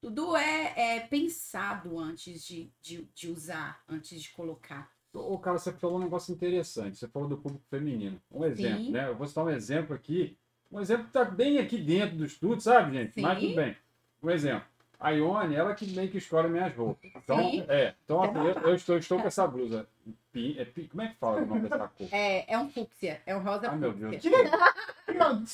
Tudo 0.00 0.36
é, 0.36 0.96
é 0.96 1.00
pensado 1.00 1.98
antes 1.98 2.44
de, 2.44 2.70
de, 2.80 3.08
de 3.14 3.30
usar, 3.30 3.82
antes 3.88 4.22
de 4.22 4.30
colocar. 4.30 4.90
Ô, 5.12 5.38
cara, 5.38 5.58
você 5.58 5.72
falou 5.72 5.96
um 5.96 6.02
negócio 6.02 6.32
interessante. 6.32 6.98
Você 6.98 7.08
falou 7.08 7.28
do 7.28 7.36
público 7.36 7.64
feminino. 7.68 8.20
Um 8.30 8.44
exemplo, 8.44 8.84
Sim. 8.84 8.90
né? 8.92 9.08
Eu 9.08 9.16
vou 9.16 9.26
citar 9.26 9.44
um 9.44 9.50
exemplo 9.50 9.94
aqui. 9.94 10.36
Um 10.70 10.80
exemplo 10.80 11.06
que 11.06 11.12
tá 11.12 11.24
bem 11.24 11.58
aqui 11.58 11.78
dentro 11.78 12.16
do 12.16 12.24
estúdio, 12.24 12.60
sabe, 12.60 12.92
gente? 12.96 13.14
Sim. 13.14 13.22
Mas 13.22 13.40
tudo 13.40 13.54
bem. 13.56 13.76
Um 14.22 14.30
exemplo. 14.30 14.66
A 15.00 15.10
Ione, 15.10 15.54
ela 15.54 15.74
que 15.74 15.86
meio 15.86 16.10
que 16.10 16.18
escolhe 16.18 16.48
minhas 16.48 16.74
roupas. 16.74 17.10
Então, 17.16 17.38
Sim. 17.50 17.64
é. 17.68 17.94
Então, 18.04 18.24
eu, 18.24 18.52
eu 18.62 18.74
estou, 18.74 18.98
estou 18.98 19.20
com 19.20 19.28
essa 19.28 19.46
blusa. 19.46 19.88
É 20.34 20.64
como 20.88 21.02
é 21.02 21.08
que 21.08 21.16
fala 21.16 21.42
o 21.42 21.46
nome 21.46 21.62
dessa 21.62 21.88
cor? 21.88 22.08
É, 22.12 22.52
é 22.52 22.58
um 22.58 22.70
fúcsia, 22.70 23.20
é 23.26 23.34
um 23.34 23.42
rosa 23.42 23.70
Ai, 23.70 23.76
meu 23.76 23.92
fúcsia. 23.92 24.30
Deus. 24.30 24.50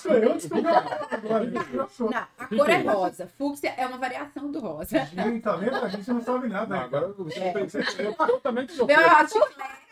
Eu 0.05 0.35
descobri 0.35 0.67
agora. 0.67 1.51
Não, 1.51 2.27
a 2.39 2.47
cor 2.47 2.71
é 2.71 2.79
rosa. 2.79 3.27
Fúcsia 3.27 3.75
é 3.77 3.87
uma 3.87 3.99
variação 3.99 4.51
do 4.51 4.61
rosa. 4.61 5.05
Gente, 5.07 5.41
tá 5.41 5.57
vendo? 5.57 5.77
A 5.77 5.89
gente 5.89 6.11
não 6.11 6.23
sabe 6.23 6.49
nada. 6.49 6.75
Não, 6.77 6.83
agora 6.83 7.09
você, 7.13 7.53
você, 7.53 7.83
eu 8.07 8.15
totalmente 8.15 8.81
O 8.81 8.87
meu 8.87 9.01
é 9.01 9.09
rosa 9.09 9.29
chiclete. 9.29 9.85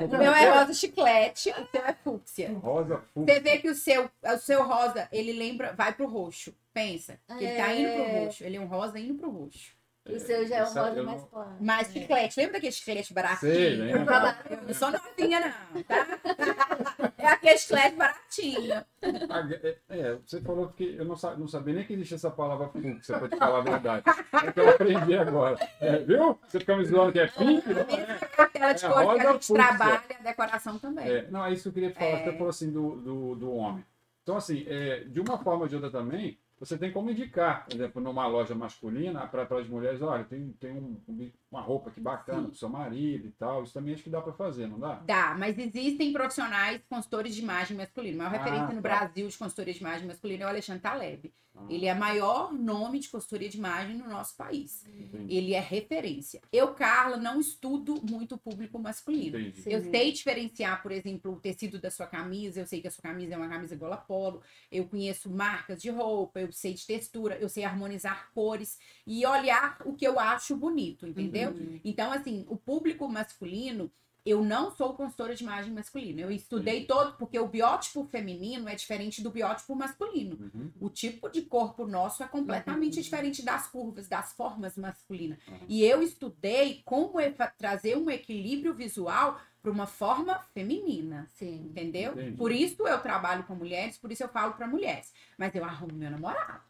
O 0.00 0.18
meu 0.18 0.32
é 0.32 0.50
rosa 0.58 0.74
chiclete, 0.74 1.50
o 1.50 1.66
seu 1.70 1.84
é 1.84 1.92
fúcsia. 1.92 2.58
Rosa 2.62 2.96
Você 2.96 3.04
fúcsia. 3.14 3.40
vê 3.42 3.58
que 3.58 3.68
o 3.68 3.74
seu, 3.74 4.10
o 4.24 4.38
seu 4.38 4.62
rosa, 4.66 5.08
ele 5.12 5.32
lembra, 5.32 5.72
vai 5.74 5.92
pro 5.92 6.06
roxo. 6.06 6.54
Pensa. 6.72 7.18
que 7.38 7.44
Ele 7.44 7.56
tá 7.56 7.74
indo 7.74 7.92
pro 7.92 8.02
É. 8.02 8.20
roxo. 8.24 8.44
Ele 8.44 8.56
é 8.56 8.60
um 8.60 8.66
rosa 8.66 8.98
indo 8.98 9.14
pro 9.14 9.30
roxo. 9.30 9.75
O 10.08 10.20
seu 10.20 10.46
já 10.46 10.56
é 10.58 10.64
um 10.64 10.76
eu 10.96 11.04
mais 11.04 11.20
não- 11.20 11.28
claro. 11.28 11.50
Mas 11.60 11.92
chiclete, 11.92 12.38
lembra 12.38 12.52
daquele 12.54 12.72
chiclete 12.72 13.12
baratinho? 13.14 13.52
Sei, 13.52 13.76
lembro. 13.76 14.14
Eu 14.50 14.62
não 14.62 14.74
sou 14.74 14.90
novinha, 14.90 15.40
não, 15.40 15.82
tá? 15.82 16.06
É 17.18 17.26
aquele 17.28 17.58
chiclete 17.58 17.96
baratinho. 17.96 18.74
A- 18.74 19.48
é, 19.62 19.76
é, 19.88 20.18
você 20.24 20.40
falou 20.40 20.68
que 20.68 20.94
eu 20.96 21.04
não, 21.04 21.16
sa- 21.16 21.34
não 21.36 21.48
sabia 21.48 21.74
nem 21.74 21.84
que 21.84 21.92
existia 21.94 22.16
essa 22.16 22.30
palavra 22.30 22.68
fluxo, 22.68 23.12
pra 23.18 23.28
te 23.28 23.36
falar 23.36 23.58
a 23.58 23.62
verdade. 23.62 24.04
É 24.46 24.52
que 24.52 24.60
eu 24.60 24.68
aprendi 24.70 25.16
agora. 25.18 25.58
É, 25.80 25.98
viu? 25.98 26.38
Você 26.46 26.60
fica 26.60 26.76
me 26.76 26.84
zoando 26.84 27.12
que 27.12 27.18
é 27.18 27.26
pink? 27.26 27.64
é? 27.72 28.42
Aquela 28.42 28.72
de 28.72 28.84
É, 28.84 28.88
cor 28.88 28.96
que 28.98 29.02
a 29.02 29.04
rosa 29.04 29.22
gente 29.32 29.46
fúcsia. 29.46 29.54
trabalha, 29.54 30.02
a 30.20 30.22
decoração 30.22 30.78
também. 30.78 31.08
É, 31.10 31.26
não, 31.30 31.44
é 31.44 31.52
isso 31.52 31.62
que 31.64 31.68
eu 31.70 31.72
queria 31.72 31.90
te 31.90 31.98
falar. 31.98 32.10
É. 32.20 32.24
Você 32.24 32.32
falou 32.32 32.48
assim 32.48 32.70
do, 32.70 32.96
do, 32.96 33.34
do 33.34 33.52
homem. 33.54 33.84
Então, 34.22 34.36
assim, 34.36 34.64
é, 34.68 35.00
de 35.00 35.20
uma 35.20 35.38
forma 35.38 35.62
ou 35.62 35.68
de 35.68 35.74
outra 35.74 35.90
também, 35.90 36.38
você 36.58 36.78
tem 36.78 36.92
como 36.92 37.10
indicar, 37.10 37.64
por 37.66 37.74
exemplo, 37.74 38.02
numa 38.02 38.26
loja 38.26 38.54
masculina, 38.54 39.26
para 39.26 39.42
as 39.42 39.68
mulheres, 39.68 40.00
olha, 40.00 40.24
tem, 40.24 40.52
tem 40.60 40.72
um- 40.72 40.96
um- 41.08 41.30
uma 41.50 41.60
roupa 41.60 41.90
que 41.90 42.00
bacana 42.00 42.48
pro 42.48 42.56
seu 42.56 42.68
marido 42.68 43.28
e 43.28 43.30
tal. 43.32 43.62
Isso 43.62 43.72
também 43.72 43.94
acho 43.94 44.02
que 44.02 44.10
dá 44.10 44.20
para 44.20 44.32
fazer, 44.32 44.66
não 44.66 44.78
dá? 44.78 44.94
Dá, 45.06 45.34
mas 45.38 45.56
existem 45.58 46.12
profissionais 46.12 46.80
consultores 46.88 47.34
de 47.34 47.40
imagem 47.42 47.76
masculina. 47.76 48.26
A 48.26 48.30
maior 48.30 48.40
Ah, 48.40 48.44
referência 48.44 48.74
no 48.74 48.82
tá. 48.82 48.88
Brasil 48.88 49.28
de 49.28 49.38
consultoria 49.38 49.74
de 49.74 49.80
imagem 49.80 50.06
masculina 50.06 50.42
é 50.42 50.46
o 50.46 50.50
Alexandre 50.50 50.82
Taleb. 50.82 51.32
Ah, 51.58 51.64
Ele 51.70 51.86
é 51.86 51.94
o 51.94 51.98
maior 51.98 52.52
nome 52.52 52.98
de 52.98 53.08
consultoria 53.08 53.48
de 53.48 53.56
imagem 53.56 53.96
no 53.96 54.06
nosso 54.08 54.36
país. 54.36 54.84
entendi. 54.86 55.34
Ele 55.34 55.54
é 55.54 55.60
referência. 55.60 56.42
Eu, 56.52 56.74
Carla, 56.74 57.16
não 57.16 57.40
estudo 57.40 57.94
muito 58.06 58.34
o 58.34 58.38
público 58.38 58.78
masculino. 58.78 59.38
Entendi. 59.38 59.62
Sim. 59.62 59.70
Eu 59.70 59.82
sei 59.90 60.12
diferenciar, 60.12 60.82
por 60.82 60.92
exemplo, 60.92 61.32
o 61.32 61.40
tecido 61.40 61.78
da 61.80 61.90
sua 61.90 62.06
camisa. 62.06 62.60
Eu 62.60 62.66
sei 62.66 62.82
que 62.82 62.88
a 62.88 62.90
sua 62.90 63.00
camisa 63.02 63.32
é 63.34 63.36
uma 63.38 63.48
camisa 63.48 63.74
gola 63.74 63.96
polo. 63.96 64.42
Eu 64.70 64.84
conheço 64.86 65.30
marcas 65.30 65.80
de 65.80 65.88
roupa. 65.88 66.40
Eu 66.40 66.52
sei 66.52 66.74
de 66.74 66.86
textura. 66.86 67.36
Eu 67.38 67.48
sei 67.48 67.64
harmonizar 67.64 68.30
cores 68.34 68.78
e 69.06 69.24
olhar 69.24 69.78
o 69.86 69.94
que 69.94 70.06
eu 70.06 70.20
acho 70.20 70.54
bonito, 70.56 71.06
entendeu? 71.06 71.35
Uhum. 71.44 71.80
Então, 71.84 72.12
assim, 72.12 72.44
o 72.48 72.56
público 72.56 73.08
masculino, 73.08 73.90
eu 74.24 74.42
não 74.42 74.72
sou 74.72 74.94
consultora 74.94 75.36
de 75.36 75.44
imagem 75.44 75.72
masculina. 75.72 76.20
Eu 76.20 76.32
estudei 76.32 76.84
todo, 76.84 77.16
porque 77.16 77.38
o 77.38 77.46
biótipo 77.46 78.04
feminino 78.04 78.68
é 78.68 78.74
diferente 78.74 79.22
do 79.22 79.30
biótipo 79.30 79.74
masculino. 79.76 80.36
Uhum. 80.52 80.70
O 80.80 80.90
tipo 80.90 81.28
de 81.28 81.42
corpo 81.42 81.86
nosso 81.86 82.24
é 82.24 82.26
completamente 82.26 82.96
Uhum. 82.96 83.02
diferente 83.02 83.42
das 83.44 83.68
curvas, 83.68 84.08
das 84.08 84.32
formas 84.32 84.76
masculinas. 84.76 85.38
Uhum. 85.46 85.58
E 85.68 85.84
eu 85.84 86.02
estudei 86.02 86.82
como 86.84 87.20
é 87.20 87.30
trazer 87.56 87.96
um 87.96 88.10
equilíbrio 88.10 88.74
visual 88.74 89.38
para 89.62 89.70
uma 89.70 89.86
forma 89.86 90.40
feminina. 90.54 91.28
Sim. 91.34 91.66
Entendeu? 91.70 92.12
Entendi. 92.12 92.36
Por 92.36 92.50
isso 92.50 92.86
eu 92.86 92.98
trabalho 93.00 93.44
com 93.44 93.54
mulheres, 93.54 93.96
por 93.96 94.10
isso 94.10 94.24
eu 94.24 94.28
falo 94.28 94.54
para 94.54 94.66
mulheres. 94.66 95.12
Mas 95.38 95.54
eu 95.54 95.64
arrumo 95.64 95.94
meu 95.94 96.10
namorado. 96.10 96.62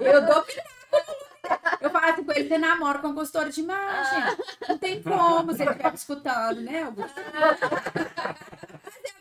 Eu 0.00 0.26
dou 0.26 0.44
Eu 1.84 1.90
falo 1.90 2.06
assim 2.06 2.24
com 2.24 2.32
ele, 2.32 2.48
você 2.48 2.56
namora 2.56 2.98
com 2.98 3.14
consultora 3.14 3.50
de 3.50 3.60
imagem. 3.60 4.36
Não 4.66 4.78
tem 4.78 5.02
como, 5.02 5.52
se 5.52 5.60
ele 5.60 5.70
estiver 5.72 5.92
escutando, 5.92 6.62
né? 6.62 6.90
Mas 6.96 7.10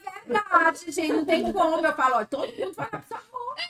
é 0.06 0.22
verdade, 0.26 0.92
gente, 0.92 1.12
não 1.12 1.26
tem 1.26 1.52
como. 1.52 1.86
Eu 1.86 1.94
falo, 1.94 2.16
ó, 2.16 2.26
todo 2.26 2.48
mundo 2.54 2.74
lá 2.78 2.86
pra 2.86 3.02
sua 3.02 3.22
roupa. 3.30 3.62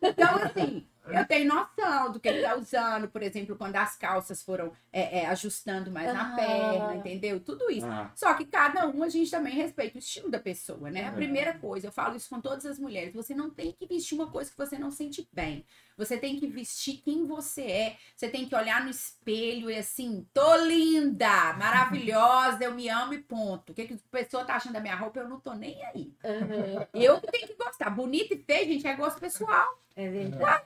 Então, 0.00 0.34
assim, 0.36 0.86
eu 1.12 1.26
tenho 1.26 1.52
noção 1.54 2.12
do 2.12 2.20
que 2.20 2.28
ele 2.28 2.42
tá 2.42 2.56
usando, 2.56 3.08
por 3.08 3.22
exemplo, 3.22 3.56
quando 3.56 3.76
as 3.76 3.96
calças 3.96 4.42
foram 4.42 4.72
é, 4.92 5.20
é, 5.20 5.26
ajustando 5.26 5.90
mais 5.90 6.12
na 6.12 6.32
Ah. 6.32 6.36
perna, 6.36 6.96
entendeu? 6.96 7.38
Tudo 7.40 7.70
isso. 7.70 7.86
Ah, 7.86 8.10
Só 8.14 8.34
que 8.34 8.44
cada 8.44 8.86
um 8.88 9.02
a 9.02 9.08
gente 9.08 9.30
também 9.30 9.54
respeita 9.54 9.96
o 9.96 9.98
estilo 9.98 10.28
da 10.30 10.38
pessoa, 10.40 10.90
né? 10.90 11.04
A 11.04 11.08
É. 11.08 11.12
primeira 11.12 11.54
coisa, 11.58 11.86
eu 11.88 11.92
falo 11.92 12.16
isso 12.16 12.28
com 12.28 12.40
todas 12.40 12.66
as 12.66 12.78
mulheres, 12.78 13.14
você 13.14 13.34
não 13.34 13.50
tem 13.50 13.72
que 13.72 13.86
vestir 13.86 14.14
uma 14.14 14.28
coisa 14.30 14.50
que 14.50 14.58
você 14.58 14.78
não 14.78 14.90
sente 14.90 15.28
bem. 15.32 15.64
Você 15.96 16.16
tem 16.16 16.40
que 16.40 16.46
vestir 16.46 17.02
quem 17.04 17.26
você 17.26 17.62
é. 17.62 17.96
Você 18.16 18.28
tem 18.28 18.48
que 18.48 18.54
olhar 18.54 18.82
no 18.82 18.90
espelho 18.90 19.70
e 19.70 19.76
assim, 19.76 20.26
tô 20.32 20.56
linda, 20.56 21.52
maravilhosa, 21.54 22.64
eu 22.64 22.72
me 22.74 22.88
amo 22.88 23.12
e 23.14 23.18
ponto. 23.18 23.70
O 23.72 23.74
que, 23.74 23.86
que 23.86 23.94
a 23.94 23.98
pessoa 24.10 24.44
tá 24.44 24.54
achando 24.54 24.72
da 24.72 24.80
minha 24.80 24.96
roupa, 24.96 25.20
eu 25.20 25.28
não 25.28 25.38
tô 25.38 25.52
nem 25.54 25.84
aí. 25.86 26.12
Uhum. 26.24 26.86
Eu 26.94 27.20
que 27.20 27.26
tenho 27.30 27.46
que 27.48 27.54
gostar. 27.54 27.90
Bonita 27.90 28.32
e 28.34 28.38
feia, 28.38 28.64
gente, 28.64 28.86
é 28.86 28.94
gosto 28.96 29.20
pessoal. 29.20 29.68
É 29.94 30.08
verdade. 30.08 30.64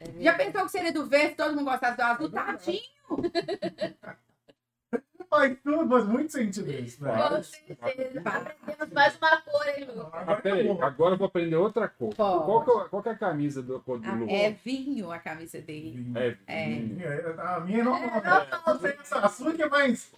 É 0.00 0.22
Já 0.22 0.34
pensou 0.34 0.62
que 0.64 0.70
seria 0.70 0.92
do 0.92 1.06
verde, 1.06 1.34
todo 1.34 1.54
mundo 1.54 1.64
gostasse 1.70 1.96
do 1.96 2.02
azul? 2.02 2.30
Tadinho. 2.30 2.80
Faz 5.28 5.56
tudo, 5.62 5.88
faz 5.88 6.04
muito 6.06 6.32
sentido 6.32 6.68
isso, 6.72 7.04
né? 7.04 7.12
Com 7.28 7.40
certeza. 7.40 8.20
Aprendemos 8.24 8.92
mais 8.92 9.16
uma 9.16 9.40
cor, 9.42 9.68
hein, 9.68 9.84
Lu? 9.94 10.10
ah, 10.12 10.34
peraí, 10.34 10.68
agora 10.80 11.14
eu 11.14 11.18
vou 11.18 11.28
aprender 11.28 11.54
outra 11.54 11.86
cor. 11.88 12.12
Pode. 12.16 12.44
Qual 12.46 12.64
que, 12.64 12.70
é, 12.72 12.88
qual 12.88 13.02
que 13.04 13.08
é 13.10 13.12
a 13.12 13.16
camisa 13.16 13.62
do 13.62 13.78
cor 13.78 14.00
do 14.00 14.12
Lu? 14.12 14.26
É 14.28 14.50
vinho 14.50 15.12
a 15.12 15.20
camisa 15.20 15.60
dele. 15.60 16.04
É, 16.16 16.36
É. 16.48 16.66
hum, 16.66 16.98
A 17.38 17.60
minha 17.60 17.84
não. 17.84 17.92
Não 18.66 18.80
sei 18.80 18.90
essa- 19.00 19.20
A 19.20 19.28
sua 19.28 19.54
que 19.54 19.62
é 19.62 19.68
mais. 19.68 20.10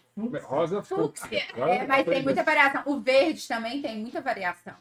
rosa 0.45 0.83
fúcsia. 0.83 1.43
É, 1.59 1.87
mas 1.87 2.07
tem 2.07 2.23
muita 2.23 2.43
variação. 2.43 2.83
O 2.87 2.99
verde 3.01 3.47
também 3.47 3.83
tem 3.83 3.99
muita 3.99 4.23
variação. 4.23 4.77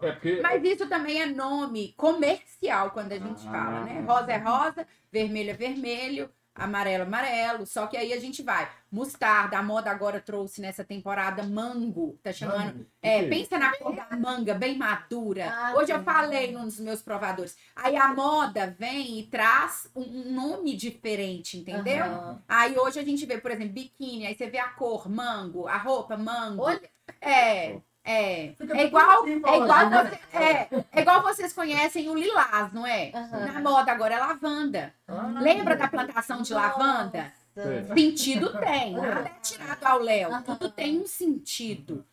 É 0.00 0.12
porque 0.12 0.40
Mas 0.42 0.62
isso 0.64 0.88
também 0.88 1.20
é 1.20 1.26
nome 1.26 1.92
comercial 1.96 2.90
quando 2.92 3.12
a 3.12 3.18
gente 3.18 3.46
Ah. 3.48 3.50
fala, 3.50 3.80
né? 3.84 4.04
Rosa 4.06 4.32
é 4.32 4.36
rosa, 4.38 4.86
vermelho 5.10 5.50
é 5.50 5.54
vermelho, 5.54 6.30
amarelo 6.54 7.02
é 7.02 7.06
amarelo. 7.06 7.66
Só 7.66 7.86
que 7.86 7.96
aí 7.96 8.12
a 8.12 8.20
gente 8.20 8.42
vai. 8.42 8.68
Mostarda, 8.90 9.58
a 9.58 9.62
moda 9.62 9.90
agora 9.90 10.20
trouxe 10.20 10.60
nessa 10.60 10.82
temporada 10.84 11.42
mango, 11.42 12.18
tá 12.22 12.32
chamando. 12.32 12.74
Mango. 12.74 12.86
É, 13.02 13.22
Que? 13.24 13.28
pensa 13.28 13.58
na 13.58 13.76
cor 13.76 13.94
da 13.94 14.08
manga, 14.16 14.54
bem 14.54 14.76
madura. 14.78 15.50
Ah, 15.52 15.74
Hoje 15.76 15.92
eu 15.92 16.02
falei 16.02 16.52
num 16.52 16.64
dos 16.64 16.80
meus 16.80 17.02
provadores. 17.02 17.56
Aí 17.76 17.96
a 17.96 18.08
moda 18.14 18.74
vem 18.78 19.18
e 19.18 19.26
traz 19.26 19.90
um 19.94 20.32
nome 20.32 20.74
diferente, 20.76 21.58
entendeu? 21.58 22.04
Aham. 22.04 22.42
Aí 22.48 22.78
hoje 22.78 22.98
a 22.98 23.04
gente 23.04 23.26
vê, 23.26 23.38
por 23.38 23.50
exemplo, 23.50 23.72
biquíni, 23.74 24.26
aí 24.26 24.34
você 24.34 24.48
vê 24.48 24.58
a 24.58 24.68
cor, 24.68 25.08
mango, 25.10 25.66
a 25.68 25.76
roupa, 25.76 26.16
mango. 26.16 26.62
Olha. 26.62 26.88
É, 27.20 27.78
é. 28.10 28.54
Fica 28.56 28.76
É 28.76 28.84
igual, 28.86 29.22
assim, 29.22 29.32
é 29.32 29.36
igual, 29.36 29.68
falando, 29.68 30.08
você- 30.08 30.36
é, 30.36 30.68
é 30.92 31.00
igual 31.00 31.22
vocês 31.22 31.52
conhecem 31.52 32.08
o 32.08 32.14
lilás, 32.14 32.72
não 32.72 32.86
é? 32.86 33.12
Aham. 33.14 33.46
Na 33.52 33.60
moda 33.60 33.92
agora 33.92 34.14
é 34.14 34.18
lavanda. 34.18 34.94
Ah, 35.06 35.34
Lembra 35.40 35.76
da 35.76 35.88
plantação 35.88 36.42
de 36.42 36.52
lavanda? 36.54 37.32
Nossa. 37.54 37.94
Sentido 37.94 38.52
tem, 38.60 38.92
nada 38.94 39.28
é 39.28 39.40
tirado 39.42 39.84
ao 39.84 39.98
léu, 39.98 40.30
Aham. 40.32 40.42
tudo 40.42 40.70
tem 40.70 41.00
um 41.00 41.06
sentido. 41.06 42.04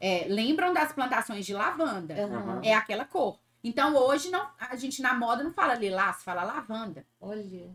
É, 0.00 0.26
lembram 0.28 0.72
das 0.74 0.92
plantações 0.92 1.46
de 1.46 1.54
lavanda? 1.54 2.14
É 2.62 2.74
aquela 2.74 3.04
cor. 3.04 3.38
Então 3.64 3.96
hoje 3.96 4.30
não, 4.30 4.46
a 4.58 4.76
gente 4.76 5.00
na 5.02 5.14
moda 5.14 5.42
não 5.42 5.52
fala 5.52 5.74
lilás, 5.74 6.22
fala 6.22 6.42
lavanda. 6.44 7.04
Olha. 7.20 7.68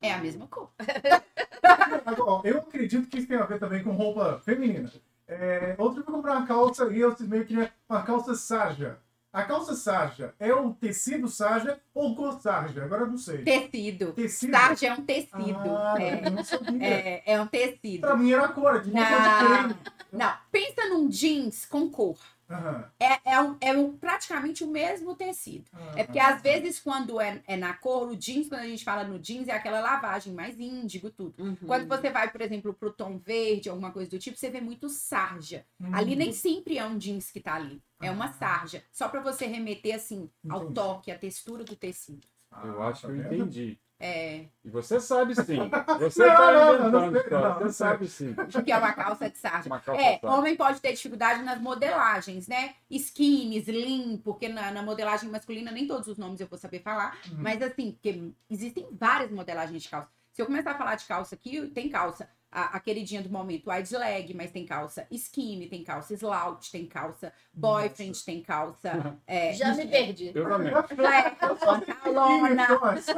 É 0.00 0.12
a 0.12 0.18
mesma 0.18 0.46
cor. 0.46 0.70
Eu 2.44 2.58
acredito 2.58 3.08
que 3.08 3.18
isso 3.18 3.28
tem 3.28 3.36
a 3.36 3.44
ver 3.44 3.58
também 3.58 3.82
com 3.82 3.90
roupa 3.92 4.40
feminina. 4.44 4.90
É, 5.28 5.74
outro 5.78 5.94
dia 5.94 6.00
eu 6.00 6.04
fui 6.04 6.14
comprar 6.14 6.36
uma 6.36 6.46
calça 6.46 6.84
e 6.92 7.00
eu 7.00 7.14
meio 7.20 7.42
que 7.42 7.54
queria 7.54 7.72
uma 7.88 8.02
calça 8.02 8.34
sarja. 8.34 8.98
A 9.32 9.42
calça 9.42 9.74
sarja 9.74 10.34
é 10.38 10.54
o 10.54 10.72
tecido 10.72 11.28
sarja 11.28 11.78
ou 11.92 12.14
cor 12.16 12.40
sarja? 12.40 12.84
Agora 12.84 13.02
eu 13.02 13.08
não 13.08 13.18
sei. 13.18 13.42
Tecido. 13.42 14.12
Tecido? 14.12 14.52
Sarja 14.52 14.86
é 14.86 14.94
um 14.94 15.04
tecido. 15.04 15.76
Ah, 15.76 15.94
é, 15.98 16.26
eu 16.26 16.30
não 16.30 16.44
sabia. 16.44 16.86
é, 16.86 17.22
é 17.26 17.40
um 17.40 17.46
tecido. 17.46 18.00
Pra 18.00 18.16
mim 18.16 18.32
era 18.32 18.46
a 18.46 18.48
cor, 18.48 18.82
Não, 18.86 19.76
não, 20.12 20.32
pensa 20.50 20.88
num 20.88 21.08
jeans 21.08 21.66
com 21.66 21.90
cor. 21.90 22.16
Aham. 22.48 22.90
É, 23.00 23.32
é, 23.32 23.40
um- 23.40 23.56
é 23.60 23.76
um- 23.76 23.96
praticamente 23.96 24.62
o 24.62 24.68
mesmo 24.68 25.14
tecido. 25.16 25.68
É 25.96 26.04
porque 26.04 26.18
às 26.18 26.40
vezes, 26.40 26.78
quando 26.80 27.20
é, 27.20 27.42
é 27.46 27.56
na 27.56 27.74
cor, 27.74 28.08
o 28.08 28.16
jeans, 28.16 28.48
quando 28.48 28.60
a 28.60 28.66
gente 28.68 28.84
fala 28.84 29.02
no 29.04 29.18
jeans, 29.18 29.48
é 29.48 29.52
aquela 29.52 29.80
lavagem 29.80 30.32
mais 30.32 30.58
índigo, 30.58 31.10
tudo. 31.10 31.34
Uhum. 31.42 31.56
Quando 31.66 31.88
você 31.88 32.08
vai, 32.10 32.30
por 32.30 32.40
exemplo, 32.40 32.72
pro 32.72 32.92
tom 32.92 33.18
verde, 33.18 33.68
alguma 33.68 33.90
coisa 33.90 34.08
do 34.10 34.18
tipo, 34.18 34.36
você 34.36 34.48
vê 34.48 34.60
muito 34.60 34.88
sarja. 34.88 35.66
Ali 35.92 36.14
nem 36.14 36.32
sempre 36.32 36.78
é 36.78 36.86
um 36.86 36.96
jeans 36.98 37.30
que 37.30 37.40
tá 37.40 37.54
ali. 37.54 37.82
É 38.00 38.10
uma 38.10 38.32
sarja. 38.32 38.82
Só 38.92 39.08
pra 39.08 39.20
você 39.20 39.46
remeter, 39.46 39.94
assim, 39.96 40.30
ao 40.48 40.58
Entendi. 40.60 40.74
toque, 40.74 41.10
à 41.10 41.18
textura 41.18 41.64
do 41.64 41.74
tecido. 41.74 42.26
eu 42.64 42.82
acho 42.82 43.06
que 43.06 43.12
eu 43.12 43.22
Tá 43.22 43.34
entendi. 43.34 43.78
É, 43.98 44.44
E 44.62 44.68
você 44.68 45.00
sabe 45.00 45.34
sim. 45.34 45.56
Você 46.00 46.26
Não, 46.26 46.36
tá 46.36 46.52
não, 46.52 46.90
não, 46.90 47.06
inventando 47.06 47.12
não 47.12 47.20
história. 47.20 47.48
não, 47.48 47.60
não 47.60 47.66
Você 47.66 47.72
sabe 47.72 48.08
sim. 48.08 48.34
o 48.36 48.62
que 48.62 48.70
é 48.70 48.76
uma 48.76 48.92
calça 48.92 49.30
de 49.30 49.38
sarja. 49.38 49.66
Uma 49.68 49.80
calça 49.80 50.02
É, 50.02 50.18
sarja. 50.18 50.36
homem 50.36 50.54
pode 50.54 50.80
ter 50.80 50.92
dificuldade 50.92 51.42
nas 51.42 51.60
modelagens, 51.60 52.46
né? 52.46 52.74
Skinny, 52.90 53.56
slim, 53.58 54.20
porque 54.22 54.48
na, 54.48 54.70
na 54.70 54.82
modelagem 54.82 55.30
masculina 55.30 55.70
nem 55.70 55.86
todos 55.86 56.08
os 56.08 56.18
nomes 56.18 56.40
eu 56.40 56.46
vou 56.46 56.58
saber 56.58 56.80
falar. 56.82 57.16
Uhum. 57.30 57.36
Mas 57.38 57.62
assim, 57.62 57.92
porque 57.92 58.32
existem 58.50 58.86
várias 58.92 59.30
modelagens 59.30 59.82
de 59.82 59.88
calça. 59.88 60.08
Se 60.32 60.42
eu 60.42 60.46
começar 60.46 60.72
a 60.72 60.78
falar 60.78 60.96
de 60.96 61.06
calça 61.06 61.34
aqui, 61.34 61.66
tem 61.68 61.88
calça, 61.88 62.28
a, 62.50 62.76
a 62.76 62.80
queridinha 62.80 63.22
do 63.22 63.28
momento, 63.28 63.70
wide 63.70 63.96
leg, 63.96 64.34
mas 64.34 64.50
tem 64.50 64.64
calça 64.64 65.06
skinny, 65.10 65.66
tem 65.68 65.84
calça 65.84 66.16
slouch, 66.16 66.70
tem 66.70 66.86
calça 66.86 67.32
boyfriend, 67.52 68.24
tem 68.24 68.42
calça. 68.42 69.16
É, 69.26 69.52
Já 69.54 69.74
me 69.74 69.86
perdi. 69.86 70.30
Eu 70.34 70.48
também. 70.48 70.72
pantalona. 70.72 72.68
Nossa. 72.68 73.12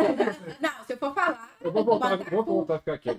Não, 0.61 0.85
se 0.85 0.93
eu 0.95 0.99
for 0.99 1.15
falar. 1.15 1.51
Eu 1.61 1.71
vou 1.71 1.85
voltar, 1.85 2.17
vou 2.31 2.45
voltar 2.45 2.77
a 2.77 2.79
ficar 2.79 2.95
aqui. 2.95 3.11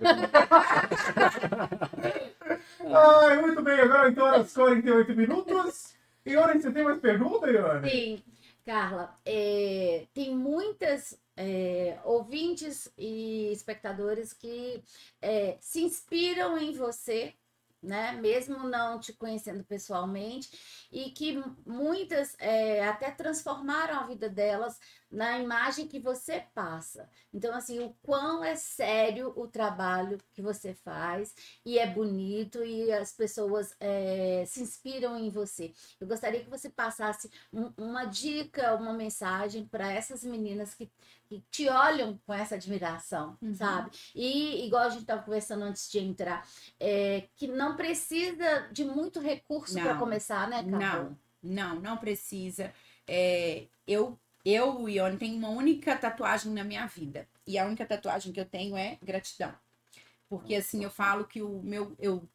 Ai, 2.81 3.41
muito 3.41 3.61
bem, 3.61 3.79
agora 3.79 4.09
então 4.09 4.25
horas 4.25 4.53
48 4.53 5.15
minutos. 5.15 5.93
E 6.25 6.35
hora 6.35 6.59
você 6.59 6.71
tem 6.71 6.83
mais 6.83 6.99
pergunta, 6.99 7.49
Ione? 7.49 7.89
Sim, 7.89 8.23
Carla, 8.65 9.15
é, 9.25 10.05
tem 10.13 10.35
muitas 10.35 11.17
é, 11.41 11.97
ouvintes 12.03 12.91
e 12.97 13.49
espectadores 13.53 14.33
que 14.33 14.83
é, 15.21 15.57
se 15.61 15.81
inspiram 15.81 16.57
em 16.57 16.73
você 16.73 17.33
né? 17.81 18.11
Mesmo 18.13 18.67
não 18.67 18.99
te 18.99 19.13
conhecendo 19.13 19.63
pessoalmente, 19.63 20.49
e 20.91 21.11
que 21.11 21.41
muitas 21.65 22.35
é, 22.39 22.85
até 22.85 23.09
transformaram 23.09 23.99
a 23.99 24.05
vida 24.05 24.29
delas 24.29 24.77
na 25.11 25.39
imagem 25.39 25.87
que 25.87 25.99
você 25.99 26.43
passa. 26.53 27.09
Então, 27.33 27.53
assim, 27.55 27.79
o 27.79 27.95
quão 28.03 28.43
é 28.43 28.55
sério 28.55 29.33
o 29.35 29.47
trabalho 29.47 30.19
que 30.31 30.41
você 30.41 30.73
faz 30.73 31.33
e 31.65 31.79
é 31.79 31.87
bonito 31.87 32.63
e 32.63 32.91
as 32.91 33.11
pessoas 33.11 33.75
é, 33.79 34.43
se 34.45 34.61
inspiram 34.61 35.17
em 35.17 35.29
você. 35.29 35.73
Eu 35.99 36.07
gostaria 36.07 36.43
que 36.43 36.49
você 36.49 36.69
passasse 36.69 37.29
um, 37.51 37.71
uma 37.77 38.05
dica, 38.05 38.75
uma 38.75 38.93
mensagem 38.93 39.65
para 39.65 39.91
essas 39.91 40.23
meninas 40.23 40.75
que, 40.75 40.91
que, 41.27 41.43
te 41.49 41.67
olham 41.67 42.19
com 42.25 42.33
essa 42.33 42.55
admiração, 42.55 43.35
uhum. 43.41 43.53
sabe? 43.55 43.91
E, 44.13 44.65
igual 44.65 44.83
a 44.83 44.89
gente 44.89 45.01
estava 45.01 45.23
conversando 45.23 45.63
antes 45.63 45.89
de 45.89 45.99
entrar, 45.99 46.47
é, 46.79 47.27
que 47.35 47.47
não 47.47 47.75
precisa 47.75 48.67
de 48.71 48.85
muito 48.85 49.19
recurso 49.19 49.73
para 49.73 49.97
começar, 49.97 50.47
né, 50.47 50.63
Carol? 50.63 50.79
Não, 50.79 51.17
não, 51.41 51.81
não 51.81 51.97
precisa. 51.97 52.71
É, 53.07 53.67
eu 53.87 54.19
eu, 54.45 54.87
Ione, 54.87 55.17
tenho 55.17 55.37
uma 55.37 55.49
única 55.49 55.97
tatuagem 55.97 56.51
na 56.53 56.63
minha 56.63 56.85
vida. 56.85 57.27
E 57.45 57.57
a 57.57 57.65
única 57.65 57.85
tatuagem 57.85 58.31
que 58.31 58.39
eu 58.39 58.45
tenho 58.45 58.77
é 58.77 58.97
gratidão. 59.01 59.53
Porque 60.27 60.55
assim, 60.55 60.83
eu 60.83 60.89
falo 60.89 61.25
que 61.25 61.41
o 61.41 61.61
meu. 61.61 61.95
Eu, 61.99 62.27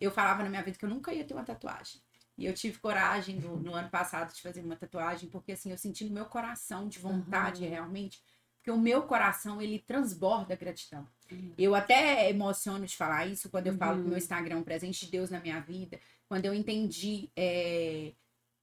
eu 0.00 0.10
falava 0.10 0.42
na 0.42 0.48
minha 0.48 0.62
vida 0.62 0.78
que 0.78 0.84
eu 0.84 0.88
nunca 0.88 1.12
ia 1.12 1.24
ter 1.24 1.34
uma 1.34 1.44
tatuagem. 1.44 2.00
E 2.36 2.46
eu 2.46 2.52
tive 2.52 2.78
coragem 2.78 3.36
no, 3.36 3.56
no 3.56 3.74
ano 3.74 3.88
passado 3.88 4.34
de 4.34 4.42
fazer 4.42 4.60
uma 4.60 4.74
tatuagem, 4.74 5.28
porque 5.28 5.52
assim, 5.52 5.70
eu 5.70 5.78
senti 5.78 6.04
no 6.04 6.12
meu 6.12 6.24
coração 6.24 6.88
de 6.88 6.98
vontade 6.98 7.62
uhum. 7.62 7.70
realmente. 7.70 8.22
Porque 8.56 8.70
o 8.70 8.80
meu 8.80 9.02
coração, 9.02 9.60
ele 9.60 9.78
transborda 9.78 10.56
gratidão. 10.56 11.06
Uhum. 11.30 11.52
Eu 11.56 11.74
até 11.74 12.28
emociono 12.30 12.86
de 12.86 12.96
falar 12.96 13.26
isso 13.26 13.50
quando 13.50 13.66
eu 13.66 13.76
falo 13.76 13.96
que 13.96 14.00
o 14.00 14.04
meu 14.04 14.12
uhum. 14.12 14.18
Instagram 14.18 14.56
é 14.56 14.58
um 14.58 14.64
presente 14.64 15.04
de 15.04 15.12
Deus 15.12 15.30
na 15.30 15.38
minha 15.38 15.60
vida. 15.60 16.00
Quando 16.26 16.46
eu 16.46 16.54
entendi. 16.54 17.30
É 17.36 18.12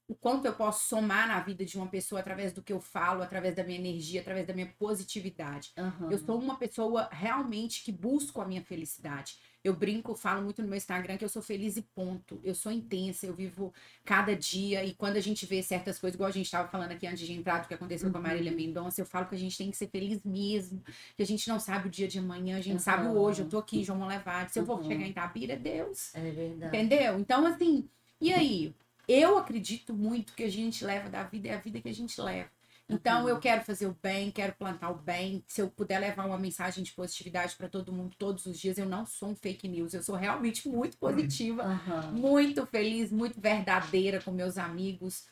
o 0.08 0.14
quanto 0.14 0.46
eu 0.46 0.52
posso 0.52 0.88
somar 0.88 1.28
na 1.28 1.40
vida 1.40 1.64
de 1.64 1.76
uma 1.76 1.86
pessoa 1.86 2.20
através 2.20 2.52
do 2.52 2.62
que 2.62 2.72
eu 2.72 2.80
falo, 2.80 3.22
através 3.22 3.54
da 3.54 3.64
minha 3.64 3.78
energia, 3.78 4.20
através 4.20 4.46
da 4.46 4.52
minha 4.52 4.72
positividade. 4.78 5.72
Uhum. 5.76 6.10
Eu 6.10 6.18
sou 6.18 6.38
uma 6.38 6.56
pessoa 6.56 7.08
realmente 7.10 7.82
que 7.82 7.92
busco 7.92 8.40
a 8.40 8.44
minha 8.44 8.62
felicidade. 8.62 9.38
Eu 9.64 9.74
brinco, 9.74 10.16
falo 10.16 10.42
muito 10.42 10.60
no 10.60 10.66
meu 10.66 10.76
Instagram 10.76 11.16
que 11.16 11.24
eu 11.24 11.28
sou 11.28 11.40
feliz 11.40 11.76
e 11.76 11.82
ponto. 11.82 12.40
Eu 12.42 12.52
sou 12.52 12.72
intensa, 12.72 13.26
eu 13.26 13.32
vivo 13.32 13.72
cada 14.04 14.34
dia. 14.34 14.84
E 14.84 14.92
quando 14.92 15.16
a 15.16 15.20
gente 15.20 15.46
vê 15.46 15.62
certas 15.62 16.00
coisas, 16.00 16.16
igual 16.16 16.28
a 16.28 16.32
gente 16.32 16.46
estava 16.46 16.68
falando 16.68 16.90
aqui 16.90 17.06
antes 17.06 17.24
de 17.24 17.32
entrar, 17.32 17.60
do 17.60 17.68
que 17.68 17.74
aconteceu 17.74 18.08
uhum. 18.08 18.12
com 18.12 18.18
a 18.18 18.22
Marília 18.22 18.50
uhum. 18.50 18.56
Mendonça, 18.56 19.00
eu 19.00 19.06
falo 19.06 19.26
que 19.26 19.36
a 19.36 19.38
gente 19.38 19.56
tem 19.56 19.70
que 19.70 19.76
ser 19.76 19.86
feliz 19.86 20.20
mesmo. 20.24 20.82
Que 21.16 21.22
a 21.22 21.26
gente 21.26 21.48
não 21.48 21.60
sabe 21.60 21.86
o 21.86 21.90
dia 21.90 22.08
de 22.08 22.18
amanhã, 22.18 22.58
a 22.58 22.60
gente 22.60 22.74
uhum. 22.74 22.80
sabe 22.80 23.06
o 23.06 23.12
hoje. 23.12 23.42
Eu 23.42 23.48
tô 23.48 23.58
aqui, 23.58 23.84
João 23.84 24.00
Molevade. 24.00 24.52
Se 24.52 24.58
eu 24.58 24.64
vou 24.64 24.82
chegar 24.82 25.06
em 25.06 25.10
Itabira, 25.10 25.52
é 25.52 25.56
Deus. 25.56 26.12
É 26.12 26.30
verdade. 26.30 26.76
Entendeu? 26.76 27.20
Então, 27.20 27.46
assim, 27.46 27.88
e 28.20 28.32
aí? 28.32 28.74
Eu 29.08 29.36
acredito 29.36 29.94
muito 29.94 30.34
que 30.34 30.44
a 30.44 30.50
gente 30.50 30.84
leva 30.84 31.08
da 31.08 31.22
vida 31.22 31.48
é 31.48 31.54
a 31.54 31.60
vida 31.60 31.80
que 31.80 31.88
a 31.88 31.94
gente 31.94 32.20
leva. 32.20 32.50
Então, 32.88 33.22
uhum. 33.22 33.28
eu 33.28 33.38
quero 33.38 33.64
fazer 33.64 33.86
o 33.86 33.96
bem, 34.02 34.30
quero 34.30 34.54
plantar 34.54 34.90
o 34.90 34.96
bem. 34.96 35.42
Se 35.46 35.62
eu 35.62 35.70
puder 35.70 35.98
levar 35.98 36.26
uma 36.26 36.38
mensagem 36.38 36.84
de 36.84 36.92
positividade 36.92 37.56
para 37.56 37.68
todo 37.68 37.92
mundo 37.92 38.14
todos 38.18 38.44
os 38.44 38.58
dias, 38.58 38.76
eu 38.76 38.86
não 38.86 39.06
sou 39.06 39.30
um 39.30 39.36
fake 39.36 39.66
news. 39.68 39.94
Eu 39.94 40.02
sou 40.02 40.14
realmente 40.14 40.68
muito 40.68 40.98
positiva, 40.98 41.64
uhum. 41.64 42.12
muito 42.12 42.66
feliz, 42.66 43.10
muito 43.10 43.40
verdadeira 43.40 44.20
com 44.20 44.30
meus 44.30 44.58
amigos. 44.58 45.26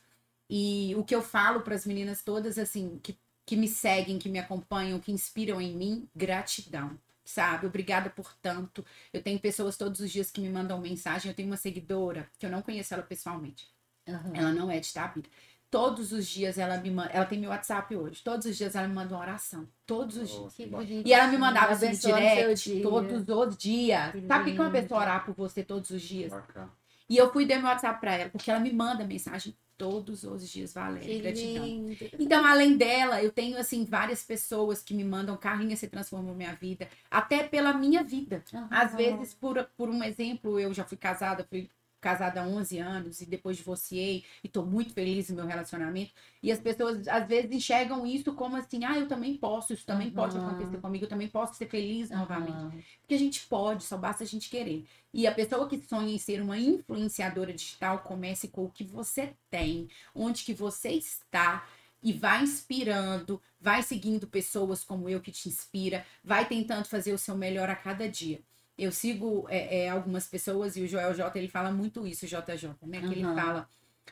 E 0.49 0.95
o 0.97 1.05
que 1.05 1.15
eu 1.15 1.23
falo 1.23 1.61
para 1.61 1.75
as 1.75 1.85
meninas 1.85 2.23
todas, 2.23 2.59
assim, 2.59 2.99
que, 3.03 3.19
que 3.45 3.57
me 3.57 3.69
seguem, 3.69 4.19
que 4.19 4.29
me 4.29 4.39
acompanham, 4.39 4.99
que 4.99 5.13
inspiram 5.13 5.61
em 5.61 5.77
mim, 5.77 6.09
gratidão 6.15 6.99
sabe? 7.31 7.67
Obrigada 7.67 8.11
por 8.11 8.35
tanto. 8.43 8.85
Eu 9.13 9.23
tenho 9.23 9.39
pessoas 9.39 9.77
todos 9.77 10.01
os 10.01 10.11
dias 10.11 10.31
que 10.31 10.41
me 10.41 10.49
mandam 10.49 10.81
mensagem. 10.81 11.31
Eu 11.31 11.35
tenho 11.35 11.49
uma 11.49 11.57
seguidora, 11.57 12.29
que 12.39 12.47
eu 12.47 12.51
não 12.51 12.63
conheço 12.63 12.93
ela 12.93 13.03
pessoalmente. 13.03 13.69
Uhum. 14.07 14.33
Ela 14.35 14.53
não 14.53 14.71
é 14.71 14.81
de 14.81 14.93
Tabira. 14.93 15.29
Todos 15.71 16.11
os 16.11 16.27
dias 16.27 16.59
ela 16.59 16.79
me 16.79 16.91
manda. 16.91 17.11
Ela 17.11 17.25
tem 17.25 17.39
meu 17.39 17.51
WhatsApp 17.51 17.95
hoje. 17.95 18.21
Todos 18.25 18.45
os 18.47 18.57
dias 18.57 18.75
ela 18.75 18.89
me 18.89 18.95
manda 18.95 19.15
uma 19.15 19.21
oração. 19.21 19.69
Todos 19.87 20.17
os 20.17 20.35
oh, 20.35 20.49
dias. 20.83 21.05
E 21.07 21.13
ela 21.13 21.29
me 21.29 21.39
mandava 21.39 21.73
assim, 21.73 21.93
direct 21.93 22.83
todos 22.83 23.29
os 23.29 23.57
dias. 23.57 24.11
Que 24.11 24.27
Sabe 24.27 24.51
o 24.51 24.55
que 24.55 24.59
é 24.59 24.63
uma 24.63 24.71
pessoa 24.71 25.01
orar 25.01 25.25
por 25.25 25.35
você 25.35 25.63
todos 25.63 25.91
os 25.91 26.03
dias? 26.03 26.33
Bacana. 26.33 26.73
E 27.09 27.17
eu 27.17 27.33
fui 27.33 27.47
dar 27.47 27.57
meu 27.57 27.67
WhatsApp 27.67 28.01
pra 28.01 28.15
ela, 28.15 28.31
porque 28.31 28.51
ela 28.51 28.61
me 28.61 28.73
manda 28.73 29.05
mensagem 29.05 29.57
todos 29.81 30.25
os 30.25 30.47
dias, 30.47 30.75
Valéria. 30.75 31.23
Gratidão. 31.23 31.65
Lindo. 31.65 32.11
Então, 32.19 32.45
além 32.45 32.77
dela, 32.77 33.23
eu 33.23 33.33
tenho, 33.33 33.59
assim, 33.59 33.87
várias 33.87 34.23
pessoas 34.23 34.83
que 34.83 34.93
me 34.93 35.03
mandam, 35.03 35.35
Carlinha, 35.39 35.75
você 35.75 35.89
transformou 35.89 36.35
minha 36.35 36.55
vida. 36.55 36.87
Até 37.11 37.43
pela 37.45 37.73
minha 37.73 38.05
vida. 38.05 38.45
Uhum. 38.53 38.69
Às 38.71 38.95
vezes, 38.95 39.33
por, 39.33 39.65
por 39.79 39.89
um 39.89 40.05
exemplo, 40.05 40.61
eu 40.61 40.75
já 40.75 40.85
fui 40.85 40.99
casada, 40.99 41.47
fui 41.49 41.71
casada 42.01 42.41
há 42.41 42.47
11 42.47 42.79
anos 42.79 43.21
e 43.21 43.27
depois 43.27 43.57
divorciei 43.57 44.25
e 44.43 44.49
tô 44.49 44.65
muito 44.65 44.93
feliz 44.93 45.29
no 45.29 45.37
meu 45.37 45.47
relacionamento. 45.47 46.13
E 46.43 46.51
as 46.51 46.59
pessoas 46.59 47.07
às 47.07 47.27
vezes 47.29 47.51
enxergam 47.51 48.07
isso 48.07 48.33
como 48.35 48.57
assim: 48.57 48.85
"Ah, 48.85 48.99
eu 48.99 49.07
também 49.07 49.37
posso, 49.37 49.73
isso 49.73 49.85
também 49.85 50.09
uhum. 50.09 50.15
pode 50.15 50.37
acontecer 50.37 50.79
comigo, 50.79 51.05
eu 51.05 51.09
também 51.09 51.29
posso 51.29 51.55
ser 51.55 51.69
feliz 51.69 52.11
uhum. 52.11 52.19
novamente". 52.19 52.85
Porque 53.01 53.15
a 53.15 53.19
gente 53.19 53.47
pode, 53.47 53.85
só 53.85 53.97
basta 53.97 54.25
a 54.25 54.27
gente 54.27 54.49
querer. 54.49 54.87
E 55.13 55.27
a 55.27 55.35
pessoa 55.35 55.69
que 55.69 55.79
sonha 55.79 56.15
em 56.15 56.19
ser 56.19 56.41
uma 56.41 56.59
influenciadora 56.59 57.53
digital, 57.53 58.01
comece 58.01 58.49
com 58.49 58.65
o 58.65 58.71
que 58.71 58.85
você 58.85 59.35
tem, 59.51 59.89
onde 60.15 60.45
que 60.45 60.55
você 60.55 60.91
está 60.91 61.67
e 62.03 62.13
vai 62.13 62.43
inspirando, 62.43 63.41
vai 63.61 63.83
seguindo 63.83 64.27
pessoas 64.27 64.83
como 64.83 65.09
eu 65.09 65.21
que 65.21 65.31
te 65.31 65.49
inspira, 65.49 66.05
vai 66.25 66.47
tentando 66.49 66.87
fazer 66.87 67.13
o 67.13 67.19
seu 67.19 67.37
melhor 67.37 67.69
a 67.69 67.77
cada 67.77 68.09
dia. 68.09 68.41
Eu 68.81 68.91
sigo 68.93 69.47
é, 69.49 69.83
é, 69.83 69.89
algumas 69.91 70.27
pessoas 70.27 70.77
e 70.77 70.83
o 70.83 70.89
Joel 70.89 71.13
J, 71.13 71.39
ele 71.39 71.49
fala 71.49 71.71
muito 71.71 72.07
isso, 72.07 72.27
JJ, 72.27 72.71
né? 72.83 73.01
Que 73.01 73.07
uhum. 73.07 73.13
ele 73.13 73.23
fala, 73.23 73.69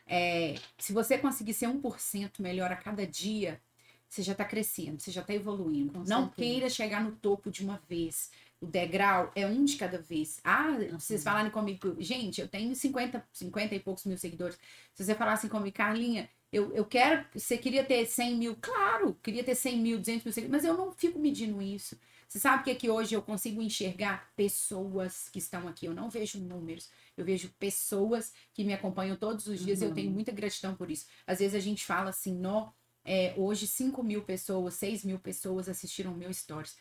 é, 0.07 0.57
se 0.77 0.93
você 0.93 1.17
conseguir 1.17 1.55
ser 1.55 1.69
1% 1.69 2.41
melhor 2.41 2.71
a 2.71 2.77
cada 2.77 3.07
dia, 3.07 3.61
você 4.09 4.23
já 4.23 4.33
está 4.33 4.45
crescendo, 4.45 5.01
você 5.01 5.11
já 5.11 5.21
está 5.21 5.35
evoluindo. 5.35 5.93
Com 5.93 5.99
Não 6.01 6.27
certeza. 6.27 6.35
queira 6.35 6.71
chegar 6.71 7.03
no 7.03 7.13
topo 7.13 7.51
de 7.51 7.65
uma 7.65 7.81
vez. 7.89 8.31
O 8.61 8.67
degrau 8.67 9.31
é 9.35 9.47
um 9.47 9.65
de 9.65 9.77
cada 9.77 9.99
vez. 9.99 10.41
Ah, 10.45 10.77
uhum. 10.79 10.99
vocês 10.99 11.23
falarem 11.23 11.51
comigo, 11.51 11.97
gente, 11.99 12.41
eu 12.41 12.49
tenho 12.49 12.75
50, 12.75 13.25
50 13.33 13.75
e 13.75 13.81
poucos 13.81 14.05
mil 14.05 14.19
seguidores. 14.19 14.59
Se 14.93 15.05
você 15.05 15.15
falassem 15.15 15.49
comigo, 15.49 15.77
Carlinha, 15.77 16.29
eu, 16.53 16.75
eu 16.75 16.85
quero, 16.85 17.25
você 17.35 17.57
queria 17.59 17.85
ter 17.85 18.05
100 18.07 18.37
mil, 18.37 18.57
claro, 18.61 19.17
queria 19.23 19.45
ter 19.45 19.55
100 19.55 19.79
mil, 19.79 19.99
200 19.99 20.25
mil 20.25 20.33
seguidores, 20.33 20.63
mas 20.63 20.69
eu 20.69 20.77
não 20.77 20.93
fico 20.93 21.19
medindo 21.19 21.61
isso. 21.61 21.97
Você 22.29 22.39
sabe 22.39 22.65
que 22.65 22.71
aqui 22.71 22.91
hoje 22.91 23.15
eu 23.15 23.23
consigo 23.23 23.63
enxergar 23.63 24.31
pessoas 24.37 25.31
que 25.31 25.39
estão 25.39 25.67
aqui. 25.67 25.87
Eu 25.87 25.95
não 25.95 26.11
vejo 26.11 26.39
números, 26.39 26.91
eu 27.17 27.25
vejo 27.25 27.49
pessoas 27.59 28.33
que 28.53 28.63
me 28.65 28.75
acompanham 28.75 29.17
todos 29.17 29.47
os 29.47 29.59
dias 29.59 29.81
uhum. 29.81 29.87
e 29.87 29.89
eu 29.91 29.95
tenho 29.95 30.09
uhum. 30.09 30.15
muita 30.15 30.31
gratidão 30.31 30.75
por 30.75 30.91
isso. 30.91 31.07
Às 31.27 31.39
vezes 31.39 31.55
a 31.55 31.61
gente 31.61 31.87
fala 31.87 32.11
assim, 32.11 32.35
nó, 32.35 32.71
é, 33.03 33.33
hoje 33.37 33.67
5 33.67 34.03
mil 34.03 34.23
pessoas, 34.23 34.75
6 34.75 35.05
mil 35.05 35.19
pessoas 35.19 35.71
assistiram 35.71 36.13
meu 36.13 36.33
stories. 36.33 36.77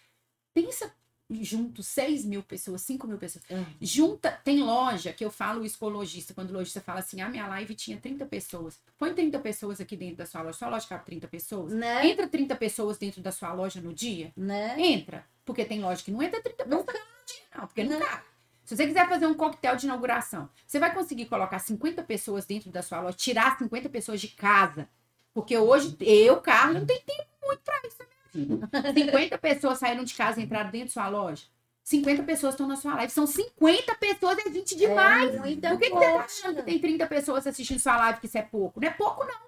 Pensa 0.53 0.93
junto 1.29 1.83
6 1.83 2.25
mil 2.25 2.41
pessoas, 2.41 2.81
5 2.81 3.07
mil 3.07 3.17
pessoas. 3.17 3.43
Uhum. 3.49 3.65
Junta, 3.81 4.31
tem 4.43 4.61
loja 4.61 5.13
que 5.13 5.23
eu 5.23 5.29
falo 5.29 5.63
isso 5.63 5.77
com 5.77 5.85
o 5.85 5.89
lojista, 5.89 6.33
quando 6.33 6.49
o 6.49 6.53
lojista 6.53 6.81
fala 6.81 6.99
assim, 6.99 7.21
a 7.21 7.29
minha 7.29 7.47
live 7.47 7.75
tinha 7.75 7.97
30 7.97 8.25
pessoas. 8.25 8.79
Põe 8.97 9.13
30 9.13 9.39
pessoas 9.39 9.79
aqui 9.79 9.95
dentro 9.95 10.17
da 10.17 10.25
sua 10.25 10.41
loja. 10.41 10.57
Sua 10.57 10.69
loja 10.69 10.87
cabe 10.87 11.05
30 11.05 11.27
pessoas? 11.27 11.73
Né? 11.73 12.07
Entra 12.07 12.27
30 12.27 12.55
pessoas 12.55 12.97
dentro 12.97 13.21
da 13.21 13.31
sua 13.31 13.53
loja 13.53 13.81
no 13.81 13.93
dia? 13.93 14.31
Né? 14.35 14.79
Entra. 14.79 15.25
Porque 15.47 15.63
tem 15.63 15.81
loja 15.81 16.03
que 16.03 16.11
não 16.11 16.21
entra 16.21 16.41
30 16.41 16.65
pessoas 16.65 16.85
no 16.85 16.93
dia, 17.25 17.43
não, 17.55 17.65
porque 17.67 17.83
não, 17.85 17.97
não 17.97 18.05
cabe. 18.05 18.23
Se 18.65 18.75
você 18.75 18.85
quiser 18.85 19.07
fazer 19.07 19.25
um 19.25 19.33
coquetel 19.33 19.77
de 19.77 19.85
inauguração, 19.85 20.49
você 20.67 20.77
vai 20.77 20.93
conseguir 20.93 21.25
colocar 21.27 21.57
50 21.57 22.03
pessoas 22.03 22.45
dentro 22.45 22.69
da 22.69 22.81
sua 22.81 22.99
loja, 22.99 23.15
tirar 23.15 23.57
50 23.57 23.87
pessoas 23.87 24.19
de 24.19 24.27
casa. 24.27 24.89
Porque 25.33 25.57
hoje, 25.57 25.95
eu, 26.01 26.41
Carlos, 26.41 26.81
não 26.81 26.85
tem 26.85 26.99
tempo 26.99 27.29
muito 27.45 27.61
pra 27.61 27.79
isso 27.87 27.95
na 27.97 28.05
minha 28.43 28.57
vida. 28.57 28.69
50 28.93 29.37
pessoas 29.37 29.79
saíram 29.79 30.03
de 30.03 30.13
casa 30.13 30.41
e 30.41 30.43
entraram 30.43 30.69
dentro 30.69 30.87
da 30.87 30.93
sua 30.93 31.07
loja. 31.07 31.45
50 31.81 32.23
pessoas 32.23 32.53
estão 32.55 32.67
na 32.67 32.75
sua 32.75 32.95
live. 32.95 33.13
São 33.13 33.25
50 33.25 33.95
pessoas, 33.95 34.37
é 34.39 34.51
gente 34.51 34.75
demais. 34.75 35.33
É 35.33 35.69
Por 35.69 35.79
que, 35.79 35.89
que 35.89 35.95
você 35.95 36.11
tá 36.11 36.19
achando 36.19 36.55
que 36.57 36.63
tem 36.63 36.79
30 36.79 37.07
pessoas 37.07 37.47
assistindo 37.47 37.79
sua 37.79 37.95
live 37.95 38.19
que 38.19 38.25
isso 38.25 38.37
é 38.37 38.41
pouco? 38.41 38.81
Não 38.81 38.87
é 38.89 38.91
pouco, 38.91 39.23
não. 39.23 39.47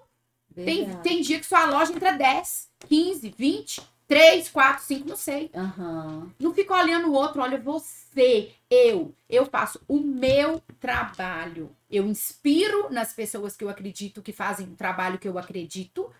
Tem, 0.54 0.96
tem 1.02 1.20
dia 1.20 1.38
que 1.38 1.44
sua 1.44 1.66
loja 1.66 1.92
entra 1.92 2.12
10, 2.12 2.70
15, 2.88 3.34
20. 3.36 3.82
Três, 4.10 4.48
quatro, 4.48 4.82
cinco, 4.82 5.08
não 5.08 5.16
sei. 5.16 5.52
Uhum. 5.54 6.32
Não 6.40 6.52
fica 6.52 6.74
olhando 6.74 7.06
o 7.06 7.12
outro, 7.12 7.40
olha 7.40 7.60
você, 7.60 8.50
eu. 8.68 9.14
Eu 9.28 9.46
faço 9.46 9.80
o 9.86 10.00
meu 10.00 10.60
trabalho. 10.80 11.70
Eu 11.88 12.04
inspiro 12.08 12.90
nas 12.90 13.12
pessoas 13.12 13.56
que 13.56 13.62
eu 13.62 13.68
acredito 13.68 14.20
que 14.20 14.32
fazem 14.32 14.66
o 14.66 14.74
trabalho 14.74 15.16
que 15.16 15.28
eu 15.28 15.38
acredito. 15.38 16.10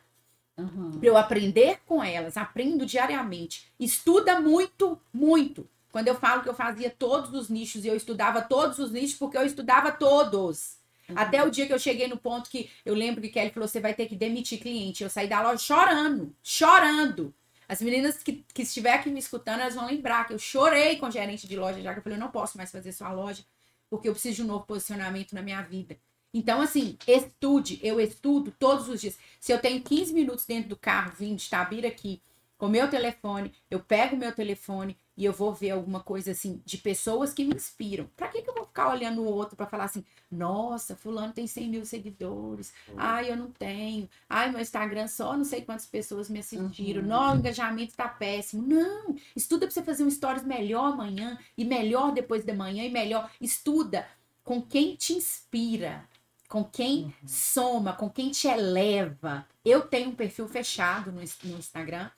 Uhum. 0.56 1.00
Para 1.00 1.08
eu 1.08 1.16
aprender 1.16 1.80
com 1.84 2.00
elas. 2.00 2.36
Aprendo 2.36 2.86
diariamente. 2.86 3.66
Estuda 3.80 4.40
muito, 4.40 4.96
muito. 5.12 5.68
Quando 5.90 6.06
eu 6.06 6.14
falo 6.14 6.44
que 6.44 6.48
eu 6.48 6.54
fazia 6.54 6.90
todos 6.90 7.34
os 7.34 7.48
nichos 7.48 7.84
e 7.84 7.88
eu 7.88 7.96
estudava 7.96 8.40
todos 8.40 8.78
os 8.78 8.92
nichos, 8.92 9.18
porque 9.18 9.36
eu 9.36 9.44
estudava 9.44 9.90
todos. 9.90 10.76
Uhum. 11.08 11.18
Até 11.18 11.42
o 11.42 11.50
dia 11.50 11.66
que 11.66 11.72
eu 11.72 11.78
cheguei 11.78 12.06
no 12.06 12.16
ponto 12.16 12.50
que 12.50 12.70
eu 12.86 12.94
lembro 12.94 13.20
que 13.20 13.30
Kelly 13.30 13.50
falou: 13.50 13.68
você 13.68 13.80
vai 13.80 13.94
ter 13.94 14.06
que 14.06 14.14
demitir 14.14 14.60
cliente. 14.60 15.02
Eu 15.02 15.10
saí 15.10 15.26
da 15.26 15.42
loja 15.42 15.58
chorando, 15.58 16.32
chorando. 16.40 17.34
As 17.70 17.80
meninas 17.80 18.20
que, 18.20 18.44
que 18.52 18.62
estiver 18.62 18.94
aqui 18.94 19.08
me 19.08 19.20
escutando, 19.20 19.60
elas 19.60 19.76
vão 19.76 19.86
lembrar 19.86 20.26
que 20.26 20.32
eu 20.32 20.38
chorei 20.40 20.96
com 20.96 21.06
o 21.06 21.10
gerente 21.10 21.46
de 21.46 21.56
loja 21.56 21.80
já, 21.80 21.92
que 21.92 22.00
eu 22.00 22.02
falei, 22.02 22.16
eu 22.18 22.20
não 22.20 22.28
posso 22.32 22.56
mais 22.56 22.68
fazer 22.72 22.90
sua 22.90 23.12
loja. 23.12 23.44
porque 23.88 24.08
eu 24.08 24.12
preciso 24.12 24.36
de 24.36 24.42
um 24.42 24.46
novo 24.46 24.66
posicionamento 24.66 25.34
na 25.34 25.40
minha 25.40 25.62
vida. 25.62 25.96
Então, 26.34 26.60
assim, 26.60 26.98
estude. 27.06 27.78
Eu 27.80 28.00
estudo 28.00 28.52
todos 28.58 28.88
os 28.88 29.00
dias. 29.00 29.16
Se 29.38 29.52
eu 29.52 29.60
tenho 29.60 29.80
15 29.82 30.12
minutos 30.12 30.44
dentro 30.44 30.68
do 30.70 30.76
carro, 30.76 31.12
vindo 31.16 31.38
de 31.38 31.48
Tabira 31.48 31.86
aqui, 31.86 32.20
com 32.58 32.68
meu 32.68 32.90
telefone, 32.90 33.52
eu 33.70 33.78
pego 33.78 34.16
meu 34.16 34.32
telefone 34.32 34.96
e 35.16 35.24
eu 35.24 35.32
vou 35.32 35.52
ver 35.52 35.70
alguma 35.70 36.00
coisa 36.00 36.30
assim 36.30 36.62
de 36.64 36.78
pessoas 36.78 37.32
que 37.34 37.44
me 37.44 37.54
inspiram. 37.54 38.08
Pra 38.16 38.28
que, 38.28 38.40
que 38.42 38.48
eu 38.48 38.54
vou 38.54 38.64
ficar 38.64 38.88
olhando 38.90 39.20
o 39.22 39.26
outro 39.26 39.56
para 39.56 39.66
falar 39.66 39.84
assim, 39.84 40.04
nossa, 40.30 40.96
fulano 40.96 41.32
tem 41.32 41.46
100 41.46 41.68
mil 41.68 41.84
seguidores, 41.84 42.72
ai, 42.96 43.30
eu 43.30 43.36
não 43.36 43.50
tenho, 43.50 44.08
ai, 44.28 44.50
meu 44.50 44.60
Instagram 44.60 45.08
só 45.08 45.36
não 45.36 45.44
sei 45.44 45.62
quantas 45.62 45.86
pessoas 45.86 46.30
me 46.30 46.38
assistiram, 46.38 47.02
Uhum. 47.02 47.08
não, 47.08 47.34
o 47.34 47.38
engajamento 47.38 47.94
tá 47.94 48.08
péssimo. 48.08 48.62
Não, 48.66 49.14
estuda 49.36 49.66
pra 49.66 49.74
você 49.74 49.82
fazer 49.82 50.04
um 50.04 50.10
stories 50.10 50.44
melhor 50.44 50.92
amanhã 50.92 51.38
e 51.56 51.64
melhor 51.64 52.12
depois 52.12 52.44
de 52.44 52.52
manhã 52.52 52.84
e 52.84 52.90
melhor. 52.90 53.30
Estuda 53.40 54.06
com 54.44 54.62
quem 54.62 54.94
te 54.96 55.12
inspira, 55.12 56.08
com 56.48 56.64
quem 56.64 57.14
soma, 57.26 57.92
com 57.92 58.08
quem 58.08 58.30
te 58.30 58.48
eleva. 58.48 59.46
Eu 59.64 59.82
tenho 59.82 60.10
um 60.10 60.14
perfil 60.14 60.48
fechado 60.48 61.12
no, 61.12 61.20
no 61.20 61.58
Instagram 61.58 62.10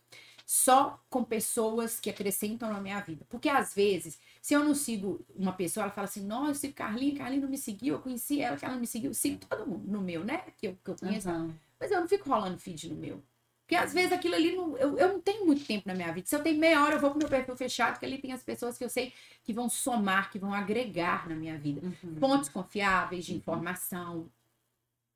só 0.52 1.02
com 1.08 1.24
pessoas 1.24 1.98
que 1.98 2.10
acrescentam 2.10 2.70
na 2.70 2.78
minha 2.78 3.00
vida. 3.00 3.24
Porque 3.30 3.48
às 3.48 3.74
vezes, 3.74 4.20
se 4.42 4.52
eu 4.52 4.62
não 4.62 4.74
sigo 4.74 5.24
uma 5.34 5.54
pessoa, 5.54 5.84
ela 5.84 5.92
fala 5.92 6.04
assim: 6.04 6.26
Nossa, 6.26 6.50
eu 6.50 6.54
sigo 6.54 6.74
Carlinha, 6.74 7.16
Carlinha 7.16 7.40
não 7.40 7.48
me 7.48 7.56
seguiu, 7.56 7.94
eu 7.94 8.02
conheci 8.02 8.42
ela, 8.42 8.58
que 8.58 8.62
ela 8.66 8.74
não 8.74 8.80
me 8.82 8.86
seguiu. 8.86 9.12
Eu 9.12 9.14
sigo 9.14 9.38
todo 9.46 9.66
mundo 9.66 9.90
no 9.90 10.02
meu, 10.02 10.22
né? 10.22 10.44
Que 10.58 10.68
eu, 10.68 10.78
que 10.84 10.90
eu 10.90 10.94
conheço. 10.94 11.30
Aham. 11.30 11.54
Mas 11.80 11.90
eu 11.90 11.98
não 12.02 12.06
fico 12.06 12.28
rolando 12.28 12.58
feed 12.58 12.90
no 12.90 12.96
meu. 12.96 13.22
Porque 13.62 13.74
às 13.74 13.94
vezes 13.94 14.12
aquilo 14.12 14.34
ali, 14.34 14.54
não, 14.54 14.76
eu, 14.76 14.98
eu 14.98 15.14
não 15.14 15.22
tenho 15.22 15.46
muito 15.46 15.64
tempo 15.64 15.88
na 15.88 15.94
minha 15.94 16.12
vida. 16.12 16.26
Se 16.26 16.36
eu 16.36 16.42
tenho 16.42 16.58
meia 16.58 16.84
hora, 16.84 16.96
eu 16.96 17.00
vou 17.00 17.08
pro 17.12 17.18
meu 17.18 17.28
perfil 17.28 17.56
fechado, 17.56 17.98
que 17.98 18.04
ali 18.04 18.18
tem 18.18 18.34
as 18.34 18.42
pessoas 18.42 18.76
que 18.76 18.84
eu 18.84 18.90
sei 18.90 19.10
que 19.42 19.54
vão 19.54 19.70
somar, 19.70 20.30
que 20.30 20.38
vão 20.38 20.52
agregar 20.52 21.26
na 21.30 21.34
minha 21.34 21.56
vida. 21.56 21.80
Uhum. 21.82 22.16
Fontes 22.20 22.50
confiáveis 22.50 23.24
de 23.24 23.34
informação. 23.34 24.28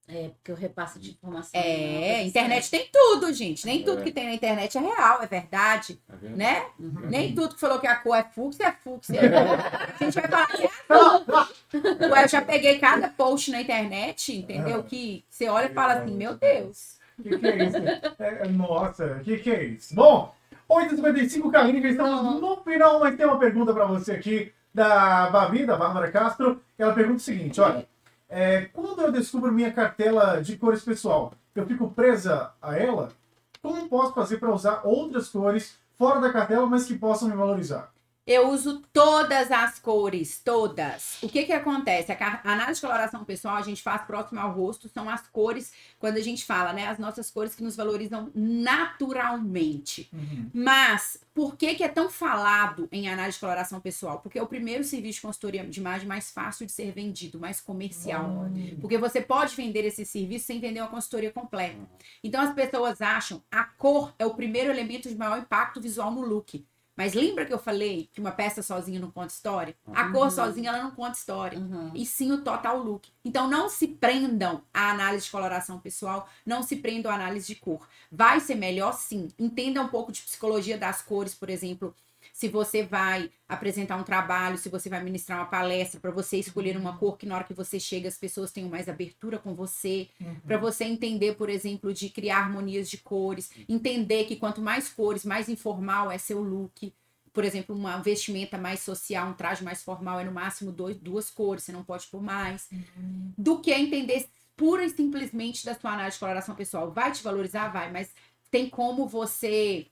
É, 0.08 0.28
porque 0.28 0.52
o 0.52 0.54
repasse 0.54 1.00
de 1.00 1.10
informação. 1.10 1.50
É, 1.60 2.22
internet 2.22 2.70
tem 2.70 2.88
tudo, 2.92 3.32
gente. 3.32 3.66
Nem 3.66 3.80
É. 3.80 3.84
tudo 3.84 4.02
que 4.04 4.12
tem 4.12 4.24
na 4.26 4.34
internet 4.34 4.78
é 4.78 4.80
real, 4.80 5.20
é 5.20 5.26
verdade, 5.26 6.00
É 6.08 6.12
verdade. 6.16 6.36
né? 6.38 6.66
Uhum. 6.78 7.06
Nem 7.08 7.34
tudo 7.34 7.54
que 7.54 7.60
falou 7.60 7.80
que 7.80 7.88
a 7.88 7.96
cor 7.96 8.16
é 8.16 8.22
fúcsia 8.22 8.68
é 8.68 8.72
fúcsia. 8.72 9.20
A 10.00 10.04
gente 10.04 10.14
vai 10.14 10.28
falar 10.28 10.46
que 10.46 10.62
é 10.64 10.70
cor. 10.86 11.48
Ué, 12.12 12.24
eu 12.24 12.28
já 12.28 12.40
peguei 12.40 12.78
cada 12.78 13.08
post 13.08 13.50
na 13.50 13.60
internet, 13.60 14.32
entendeu? 14.36 14.82
Que 14.84 15.24
você 15.28 15.48
olha 15.48 15.66
e 15.66 15.74
fala 15.74 15.94
assim, 15.94 16.14
meu 16.14 16.36
Deus. 16.36 16.96
Que 17.20 17.38
que 17.38 17.46
é 17.46 17.64
isso? 17.64 17.76
É, 18.18 18.48
nossa, 18.48 19.20
que 19.24 19.38
que 19.38 19.50
é 19.50 19.64
isso? 19.64 19.94
Bom, 19.94 20.32
8h55, 20.70 21.50
Carlinhos, 21.50 21.84
estamos 21.90 22.40
no 22.40 22.56
final, 22.62 23.00
mas 23.00 23.16
tem 23.16 23.26
uma 23.26 23.38
pergunta 23.38 23.72
para 23.74 23.86
você 23.86 24.12
aqui 24.12 24.52
da 24.72 25.30
Babi, 25.30 25.64
da 25.66 25.76
Bárbara 25.76 26.10
Castro. 26.12 26.62
Ela 26.78 26.92
pergunta 26.92 27.16
o 27.16 27.20
seguinte, 27.20 27.60
olha, 27.60 27.88
é, 28.28 28.66
quando 28.66 29.00
eu 29.02 29.12
descubro 29.12 29.52
minha 29.52 29.72
cartela 29.72 30.42
de 30.42 30.56
cores 30.56 30.82
pessoal, 30.82 31.32
eu 31.54 31.66
fico 31.66 31.90
presa 31.90 32.52
a 32.60 32.76
ela? 32.76 33.10
Como 33.62 33.88
posso 33.88 34.14
fazer 34.14 34.38
para 34.38 34.54
usar 34.54 34.82
outras 34.84 35.28
cores 35.28 35.78
fora 35.96 36.20
da 36.20 36.32
cartela, 36.32 36.66
mas 36.66 36.84
que 36.84 36.98
possam 36.98 37.28
me 37.28 37.34
valorizar? 37.36 37.92
Eu 38.26 38.50
uso 38.50 38.82
todas 38.92 39.52
as 39.52 39.78
cores, 39.78 40.40
todas. 40.44 41.22
O 41.22 41.28
que 41.28 41.44
que 41.44 41.52
acontece? 41.52 42.10
A 42.10 42.40
análise 42.42 42.80
de 42.80 42.86
coloração 42.86 43.24
pessoal 43.24 43.54
a 43.54 43.62
gente 43.62 43.80
faz 43.80 44.02
próximo 44.02 44.40
ao 44.40 44.50
rosto, 44.50 44.88
são 44.88 45.08
as 45.08 45.28
cores, 45.28 45.72
quando 46.00 46.16
a 46.16 46.20
gente 46.20 46.44
fala, 46.44 46.72
né? 46.72 46.88
As 46.88 46.98
nossas 46.98 47.30
cores 47.30 47.54
que 47.54 47.62
nos 47.62 47.76
valorizam 47.76 48.28
naturalmente. 48.34 50.10
Mas, 50.52 51.20
por 51.32 51.56
que 51.56 51.76
que 51.76 51.84
é 51.84 51.88
tão 51.88 52.10
falado 52.10 52.88
em 52.90 53.08
análise 53.08 53.36
de 53.36 53.40
coloração 53.40 53.80
pessoal? 53.80 54.18
Porque 54.18 54.40
é 54.40 54.42
o 54.42 54.48
primeiro 54.48 54.82
serviço 54.82 55.20
de 55.20 55.22
consultoria 55.22 55.64
de 55.64 55.78
imagem 55.78 56.08
mais 56.08 56.28
fácil 56.30 56.66
de 56.66 56.72
ser 56.72 56.90
vendido, 56.90 57.38
mais 57.38 57.60
comercial. 57.60 58.48
Porque 58.80 58.98
você 58.98 59.20
pode 59.20 59.54
vender 59.54 59.84
esse 59.84 60.04
serviço 60.04 60.46
sem 60.46 60.58
vender 60.58 60.80
uma 60.80 60.88
consultoria 60.88 61.30
completa. 61.30 61.78
Então 62.24 62.40
as 62.40 62.52
pessoas 62.52 63.00
acham 63.00 63.40
a 63.50 63.62
cor 63.62 64.12
é 64.18 64.26
o 64.26 64.34
primeiro 64.34 64.68
elemento 64.70 65.08
de 65.08 65.14
maior 65.14 65.38
impacto 65.38 65.80
visual 65.80 66.10
no 66.10 66.22
look. 66.22 66.66
Mas 66.96 67.12
lembra 67.12 67.44
que 67.44 67.52
eu 67.52 67.58
falei 67.58 68.08
que 68.12 68.20
uma 68.20 68.32
peça 68.32 68.62
sozinha 68.62 68.98
não 68.98 69.10
conta 69.10 69.28
história? 69.32 69.76
A 69.92 70.10
cor 70.10 70.30
sozinha 70.30 70.70
ela 70.70 70.82
não 70.82 70.92
conta 70.92 71.18
história. 71.18 71.58
Uhum. 71.58 71.90
E 71.94 72.06
sim 72.06 72.32
o 72.32 72.42
total 72.42 72.78
look. 72.82 73.08
Então 73.22 73.48
não 73.48 73.68
se 73.68 73.86
prendam 73.86 74.62
à 74.72 74.90
análise 74.90 75.26
de 75.26 75.30
coloração 75.30 75.78
pessoal, 75.78 76.26
não 76.44 76.62
se 76.62 76.76
prendam 76.76 77.12
à 77.12 77.14
análise 77.14 77.46
de 77.46 77.56
cor. 77.56 77.86
Vai 78.10 78.40
ser 78.40 78.54
melhor 78.54 78.94
sim. 78.94 79.28
Entenda 79.38 79.82
um 79.82 79.88
pouco 79.88 80.10
de 80.10 80.22
psicologia 80.22 80.78
das 80.78 81.02
cores, 81.02 81.34
por 81.34 81.50
exemplo. 81.50 81.94
Se 82.32 82.48
você 82.48 82.82
vai 82.82 83.30
apresentar 83.48 83.96
um 83.96 84.02
trabalho, 84.02 84.58
se 84.58 84.68
você 84.68 84.90
vai 84.90 85.02
ministrar 85.02 85.38
uma 85.38 85.46
palestra, 85.46 86.00
para 86.00 86.10
você 86.10 86.36
escolher 86.38 86.76
uma 86.76 86.98
cor 86.98 87.16
que 87.16 87.24
na 87.24 87.34
hora 87.34 87.44
que 87.44 87.54
você 87.54 87.80
chega 87.80 88.08
as 88.08 88.18
pessoas 88.18 88.52
tenham 88.52 88.68
mais 88.68 88.88
abertura 88.88 89.38
com 89.38 89.54
você, 89.54 90.08
para 90.44 90.58
você 90.58 90.84
entender, 90.84 91.36
por 91.36 91.48
exemplo, 91.48 91.94
de 91.94 92.10
criar 92.10 92.40
harmonias 92.40 92.90
de 92.90 92.98
cores, 92.98 93.50
entender 93.68 94.24
que 94.24 94.36
quanto 94.36 94.60
mais 94.60 94.88
cores, 94.88 95.24
mais 95.24 95.48
informal 95.48 96.10
é 96.10 96.18
seu 96.18 96.42
look. 96.42 96.85
Por 97.36 97.44
exemplo, 97.44 97.76
uma 97.76 97.98
vestimenta 97.98 98.56
mais 98.56 98.80
social, 98.80 99.28
um 99.28 99.34
traje 99.34 99.62
mais 99.62 99.82
formal 99.82 100.18
é 100.18 100.24
no 100.24 100.32
máximo 100.32 100.72
dois, 100.72 100.96
duas 100.96 101.28
cores, 101.30 101.64
você 101.64 101.70
não 101.70 101.84
pode 101.84 102.06
pôr 102.06 102.22
mais. 102.22 102.66
Do 103.36 103.60
que 103.60 103.70
entender 103.74 104.26
pura 104.56 104.82
e 104.86 104.88
simplesmente 104.88 105.62
da 105.62 105.74
sua 105.74 105.92
análise 105.92 106.14
de 106.16 106.20
coloração 106.20 106.54
pessoal. 106.54 106.90
Vai 106.90 107.12
te 107.12 107.22
valorizar? 107.22 107.68
Vai, 107.68 107.92
mas 107.92 108.08
tem 108.50 108.70
como 108.70 109.06
você 109.06 109.86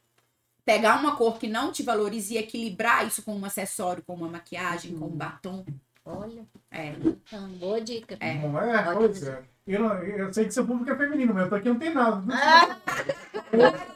pegar 0.65 0.99
uma 0.99 1.17
cor 1.17 1.39
que 1.39 1.47
não 1.47 1.71
te 1.71 1.83
valorize 1.83 2.33
e 2.33 2.39
equilibrar 2.39 3.07
isso 3.07 3.23
com 3.23 3.37
um 3.37 3.45
acessório, 3.45 4.03
com 4.07 4.15
uma 4.15 4.29
maquiagem, 4.29 4.97
com 4.97 5.05
um 5.05 5.11
batom. 5.15 5.67
Olha, 6.03 6.47
É. 6.71 6.95
então, 6.99 7.47
boa 7.59 7.79
dica. 7.79 8.17
É. 8.21 8.37
Não 8.39 8.59
é? 8.59 8.95
Pois 8.95 9.23
é. 9.23 9.43
Eu, 9.67 9.81
não- 9.81 10.03
eu 10.03 10.33
sei 10.33 10.47
que 10.47 10.51
seu 10.55 10.67
público 10.67 10.91
é 10.91 10.97
feminino, 10.97 11.35
mas 11.35 11.43
eu 11.45 11.49
tô 11.51 11.57
aqui 11.57 11.69
não 11.69 11.79
tem 11.79 11.93
nada. 11.93 12.23
Ah, 13.53 13.94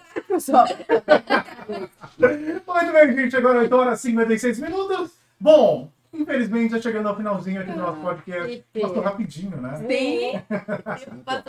Muito 2.18 2.92
bem, 2.92 3.12
gente. 3.16 3.36
Agora 3.36 3.58
8 3.60 3.76
horas 3.76 3.98
e 4.00 4.02
56 4.08 4.60
minutos. 4.60 5.12
Bom, 5.40 5.90
infelizmente 6.12 6.72
já 6.72 6.80
chegando 6.82 7.08
ao 7.08 7.16
finalzinho 7.16 7.60
aqui 7.60 7.70
do 7.72 7.78
nosso 7.78 8.00
podcast. 8.00 8.64
Passou 8.80 9.00
rapidinho, 9.00 9.56
né? 9.60 9.76
Sim. 9.88 10.42
Passou 11.24 11.48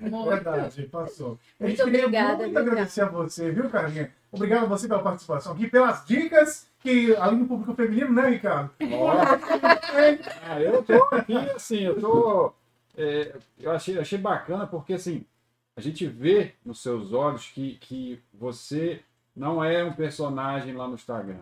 muito- 0.00 0.28
Verdade, 0.30 0.82
passou. 0.84 1.38
A 1.60 1.66
gente 1.66 1.76
Muito 1.82 1.84
queria 1.84 2.06
obrigada, 2.06 2.36
muito 2.38 2.50
viu, 2.50 2.58
agradecer 2.72 3.02
a 3.02 3.08
você, 3.08 3.50
viu, 3.50 3.68
Carlinha? 3.68 4.10
Obrigado 4.32 4.64
a 4.64 4.66
você 4.66 4.88
pela 4.88 5.02
participação 5.02 5.52
aqui, 5.52 5.68
pelas 5.68 6.04
dicas 6.06 6.66
que, 6.80 7.14
além 7.16 7.40
do 7.40 7.44
público 7.46 7.74
feminino, 7.74 8.12
né, 8.12 8.28
Ricardo? 8.30 8.70
Ah, 10.48 10.60
eu 10.60 10.82
tô 10.82 10.94
aqui, 11.14 11.36
assim, 11.54 11.80
eu 11.84 12.00
tô. 12.00 12.52
é, 12.96 13.34
eu 13.60 13.70
achei, 13.70 13.98
achei 13.98 14.18
bacana 14.18 14.66
porque, 14.66 14.94
assim, 14.94 15.24
a 15.78 15.80
gente 15.80 16.08
vê 16.08 16.54
nos 16.64 16.80
seus 16.82 17.12
olhos 17.12 17.46
que, 17.46 17.76
que 17.76 18.20
você 18.34 19.00
não 19.34 19.62
é 19.62 19.84
um 19.84 19.92
personagem 19.92 20.74
lá 20.74 20.88
no 20.88 20.94
Instagram. 20.94 21.38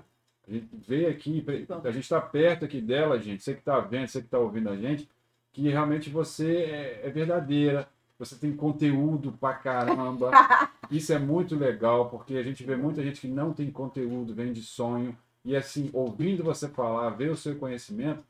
A 0.46 0.52
gente 0.52 0.68
vê 0.86 1.06
aqui, 1.06 1.42
a 1.82 1.90
gente 1.90 2.02
está 2.02 2.20
perto 2.20 2.66
aqui 2.66 2.82
dela, 2.82 3.18
gente, 3.18 3.42
você 3.42 3.54
que 3.54 3.60
está 3.60 3.80
vendo, 3.80 4.08
você 4.08 4.20
que 4.20 4.26
está 4.26 4.38
ouvindo 4.38 4.68
a 4.68 4.76
gente, 4.76 5.08
que 5.54 5.70
realmente 5.70 6.10
você 6.10 6.54
é, 6.54 7.06
é 7.06 7.10
verdadeira, 7.10 7.88
você 8.18 8.36
tem 8.36 8.54
conteúdo 8.54 9.32
pra 9.32 9.54
caramba. 9.54 10.30
Isso 10.90 11.14
é 11.14 11.18
muito 11.18 11.56
legal, 11.56 12.10
porque 12.10 12.36
a 12.36 12.42
gente 12.42 12.62
vê 12.62 12.76
muita 12.76 13.02
gente 13.02 13.22
que 13.22 13.28
não 13.28 13.54
tem 13.54 13.70
conteúdo, 13.70 14.34
vem 14.34 14.52
de 14.52 14.60
sonho, 14.60 15.16
e 15.46 15.56
assim, 15.56 15.88
ouvindo 15.94 16.44
você 16.44 16.68
falar, 16.68 17.08
ver 17.08 17.30
o 17.30 17.36
seu 17.36 17.56
conhecimento, 17.56 18.22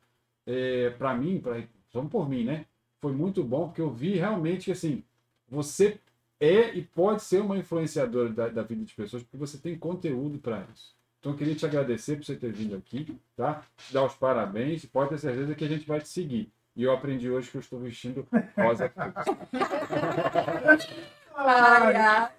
é, 0.46 0.90
para 0.90 1.16
mim, 1.16 1.40
pra, 1.40 1.60
vamos 1.92 2.12
por 2.12 2.28
mim, 2.28 2.44
né? 2.44 2.64
Foi 3.00 3.10
muito 3.10 3.42
bom, 3.42 3.66
porque 3.66 3.80
eu 3.80 3.90
vi 3.90 4.14
realmente 4.14 4.66
que 4.66 4.70
assim, 4.70 5.02
você 5.48 5.98
é 6.40 6.74
e 6.74 6.82
pode 6.82 7.22
ser 7.22 7.40
uma 7.40 7.56
influenciadora 7.56 8.28
da, 8.28 8.48
da 8.48 8.62
vida 8.62 8.84
de 8.84 8.94
pessoas, 8.94 9.22
porque 9.22 9.36
você 9.36 9.58
tem 9.58 9.78
conteúdo 9.78 10.38
para 10.38 10.66
isso. 10.72 10.94
Então 11.20 11.32
eu 11.32 11.38
queria 11.38 11.54
te 11.54 11.66
agradecer 11.66 12.16
por 12.16 12.24
você 12.24 12.36
ter 12.36 12.52
vindo 12.52 12.76
aqui, 12.76 13.18
tá? 13.36 13.62
Te 13.76 13.92
dar 13.92 14.04
os 14.04 14.14
parabéns, 14.14 14.84
e 14.84 14.86
pode 14.86 15.10
ter 15.10 15.18
certeza 15.18 15.54
que 15.54 15.64
a 15.64 15.68
gente 15.68 15.86
vai 15.86 16.00
te 16.00 16.08
seguir. 16.08 16.52
E 16.74 16.82
eu 16.82 16.92
aprendi 16.92 17.30
hoje 17.30 17.50
que 17.50 17.56
eu 17.56 17.60
estou 17.60 17.80
vestindo 17.80 18.26
rosa. 18.56 18.92
Ai. 21.34 22.30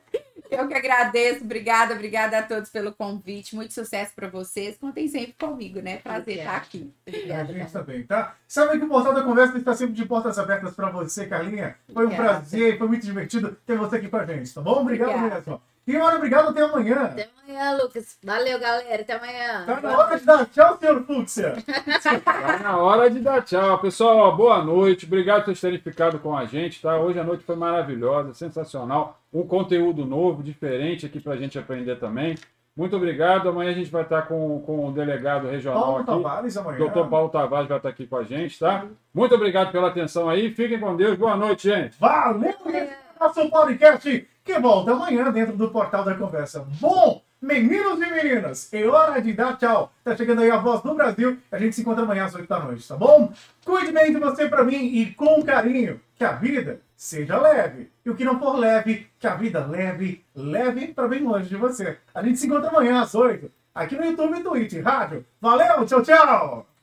Eu 0.50 0.68
que 0.68 0.74
agradeço. 0.74 1.44
Obrigada, 1.44 1.94
obrigada 1.94 2.40
a 2.40 2.44
todos 2.44 2.70
pelo 2.70 2.94
convite. 2.94 3.56
Muito 3.56 3.74
sucesso 3.74 4.14
para 4.16 4.30
vocês. 4.30 4.78
Contem 4.78 5.08
sempre 5.08 5.34
comigo, 5.34 5.82
né? 5.82 5.98
Prazer 5.98 6.40
estar 6.40 6.56
aqui. 6.56 6.92
A 7.06 7.10
Obrigada. 7.10 7.54
gente 7.54 7.72
também, 7.72 8.04
tá? 8.04 8.36
Sabe 8.48 8.78
que 8.80 8.86
o 8.86 8.90
Portal 8.90 9.14
da 9.14 9.24
Conversa 9.24 9.58
está 9.58 9.74
sempre 9.76 9.96
de 9.96 10.06
portas 10.06 10.38
abertas 10.40 10.74
para 10.76 10.90
você, 10.90 11.26
Carlinha. 11.26 11.76
Foi 11.94 12.04
um 12.04 12.08
Obrigada. 12.08 12.30
prazer, 12.40 12.78
foi 12.78 12.88
muito 12.88 13.06
divertido 13.06 13.58
ter 13.66 13.78
você 13.78 13.98
aqui 13.98 14.08
com 14.10 14.18
a 14.18 14.26
gente, 14.26 14.54
tá 14.54 14.62
bom? 14.62 14.82
Obrigado 14.82 15.10
Obrigada. 15.10 15.36
mesmo. 15.36 15.62
E 15.88 15.96
olha, 15.96 16.18
obrigado, 16.18 16.50
até 16.50 16.62
amanhã. 16.62 17.04
Até 17.06 17.30
amanhã, 17.48 17.78
Lucas. 17.82 18.18
Valeu, 18.22 18.60
galera. 18.60 19.02
Até 19.02 19.14
amanhã. 19.14 19.64
Tá 19.66 19.80
na 19.80 19.98
hora 19.98 20.20
de 20.20 20.26
dar 20.26 20.46
tchau, 20.48 20.78
senhor 20.78 21.04
Fúcsia. 21.06 21.56
Tá 22.26 22.60
na 22.62 22.78
hora 22.78 23.10
de 23.10 23.22
dar 23.22 23.42
tchau. 23.42 23.80
Pessoal, 23.80 24.36
boa 24.36 24.62
noite. 24.62 25.06
Obrigado 25.06 25.46
por 25.46 25.46
vocês 25.46 25.62
terem 25.62 25.80
ficado 25.80 26.20
com 26.20 26.36
a 26.36 26.44
gente, 26.44 26.82
tá? 26.82 26.98
Hoje 26.98 27.18
a 27.18 27.24
noite 27.24 27.46
foi 27.46 27.56
maravilhosa, 27.56 28.34
sensacional. 28.34 29.18
Um 29.32 29.48
conteúdo 29.48 30.06
novo, 30.06 30.44
diferente 30.44 31.06
aqui 31.06 31.22
pra 31.22 31.38
gente 31.38 31.58
aprender 31.58 31.96
também. 31.96 32.36
Muito 32.76 32.98
obrigado. 32.98 33.48
Amanhã 33.48 33.72
a 33.72 33.76
gente 33.76 33.90
vai 33.90 34.04
estar 34.04 34.24
com, 34.24 34.62
com 34.66 34.90
o 34.90 34.92
delegado 34.92 35.48
regional 35.48 35.82
Paulo 35.82 35.98
aqui. 36.00 36.06
Tavares 36.08 36.58
amanhã. 36.58 36.78
Doutor 36.80 37.08
Paulo 37.08 37.30
Tavares 37.30 37.70
vai 37.70 37.78
estar 37.78 37.90
aqui 37.90 38.06
com 38.06 38.18
a 38.18 38.24
gente, 38.24 38.60
tá? 38.60 38.86
Muito 39.14 39.34
obrigado 39.34 39.72
pela 39.72 39.88
atenção 39.88 40.30
aí. 40.30 40.54
Fiquem 40.54 40.82
com 40.82 40.98
Deus. 40.98 41.18
Boa 41.18 41.38
noite, 41.38 41.70
gente. 41.70 41.98
Valeu, 41.98 42.54
nosso 43.18 43.50
podcast 43.50 44.28
que 44.48 44.58
volta 44.60 44.94
amanhã 44.94 45.30
dentro 45.30 45.58
do 45.58 45.70
Portal 45.70 46.06
da 46.06 46.16
Conversa. 46.16 46.66
Bom, 46.80 47.22
meninos 47.42 48.00
e 48.00 48.10
meninas, 48.10 48.74
é 48.74 48.88
hora 48.88 49.22
de 49.22 49.34
dar 49.34 49.58
tchau. 49.58 49.92
Tá 50.06 50.16
chegando 50.16 50.42
aí 50.42 50.50
a 50.50 50.58
voz 50.58 50.82
do 50.82 50.96
Brasil. 50.96 51.38
A 51.52 51.60
gente 51.60 51.76
se 51.76 51.82
encontra 51.82 52.04
amanhã 52.04 52.24
às 52.24 52.34
8 52.34 52.48
da 52.48 52.60
noite, 52.60 52.88
tá 52.88 52.96
bom? 52.96 53.32
Cuide 53.66 53.92
bem 53.92 54.14
de 54.14 54.20
você 54.20 54.48
pra 54.48 54.64
mim 54.64 54.78
e 54.78 55.14
com 55.14 55.44
carinho. 55.44 56.00
Que 56.16 56.24
a 56.24 56.32
vida 56.32 56.80
seja 56.96 57.38
leve. 57.38 57.92
E 58.06 58.10
o 58.10 58.16
que 58.16 58.24
não 58.24 58.40
for 58.40 58.58
leve, 58.58 59.08
que 59.20 59.28
a 59.28 59.36
vida 59.36 59.66
leve, 59.66 60.24
leve 60.34 60.88
pra 60.88 61.10
bem 61.10 61.20
longe 61.20 61.50
de 61.50 61.58
você. 61.58 61.98
A 62.16 62.24
gente 62.24 62.40
se 62.40 62.48
encontra 62.48 62.70
amanhã 62.70 63.02
às 63.02 63.14
8. 63.14 63.52
Aqui 63.76 63.98
no 63.98 64.06
YouTube, 64.06 64.42
Twitch, 64.42 64.82
rádio. 64.82 65.26
Valeu, 65.42 65.86
tchau, 65.86 66.02
tchau! 66.02 66.77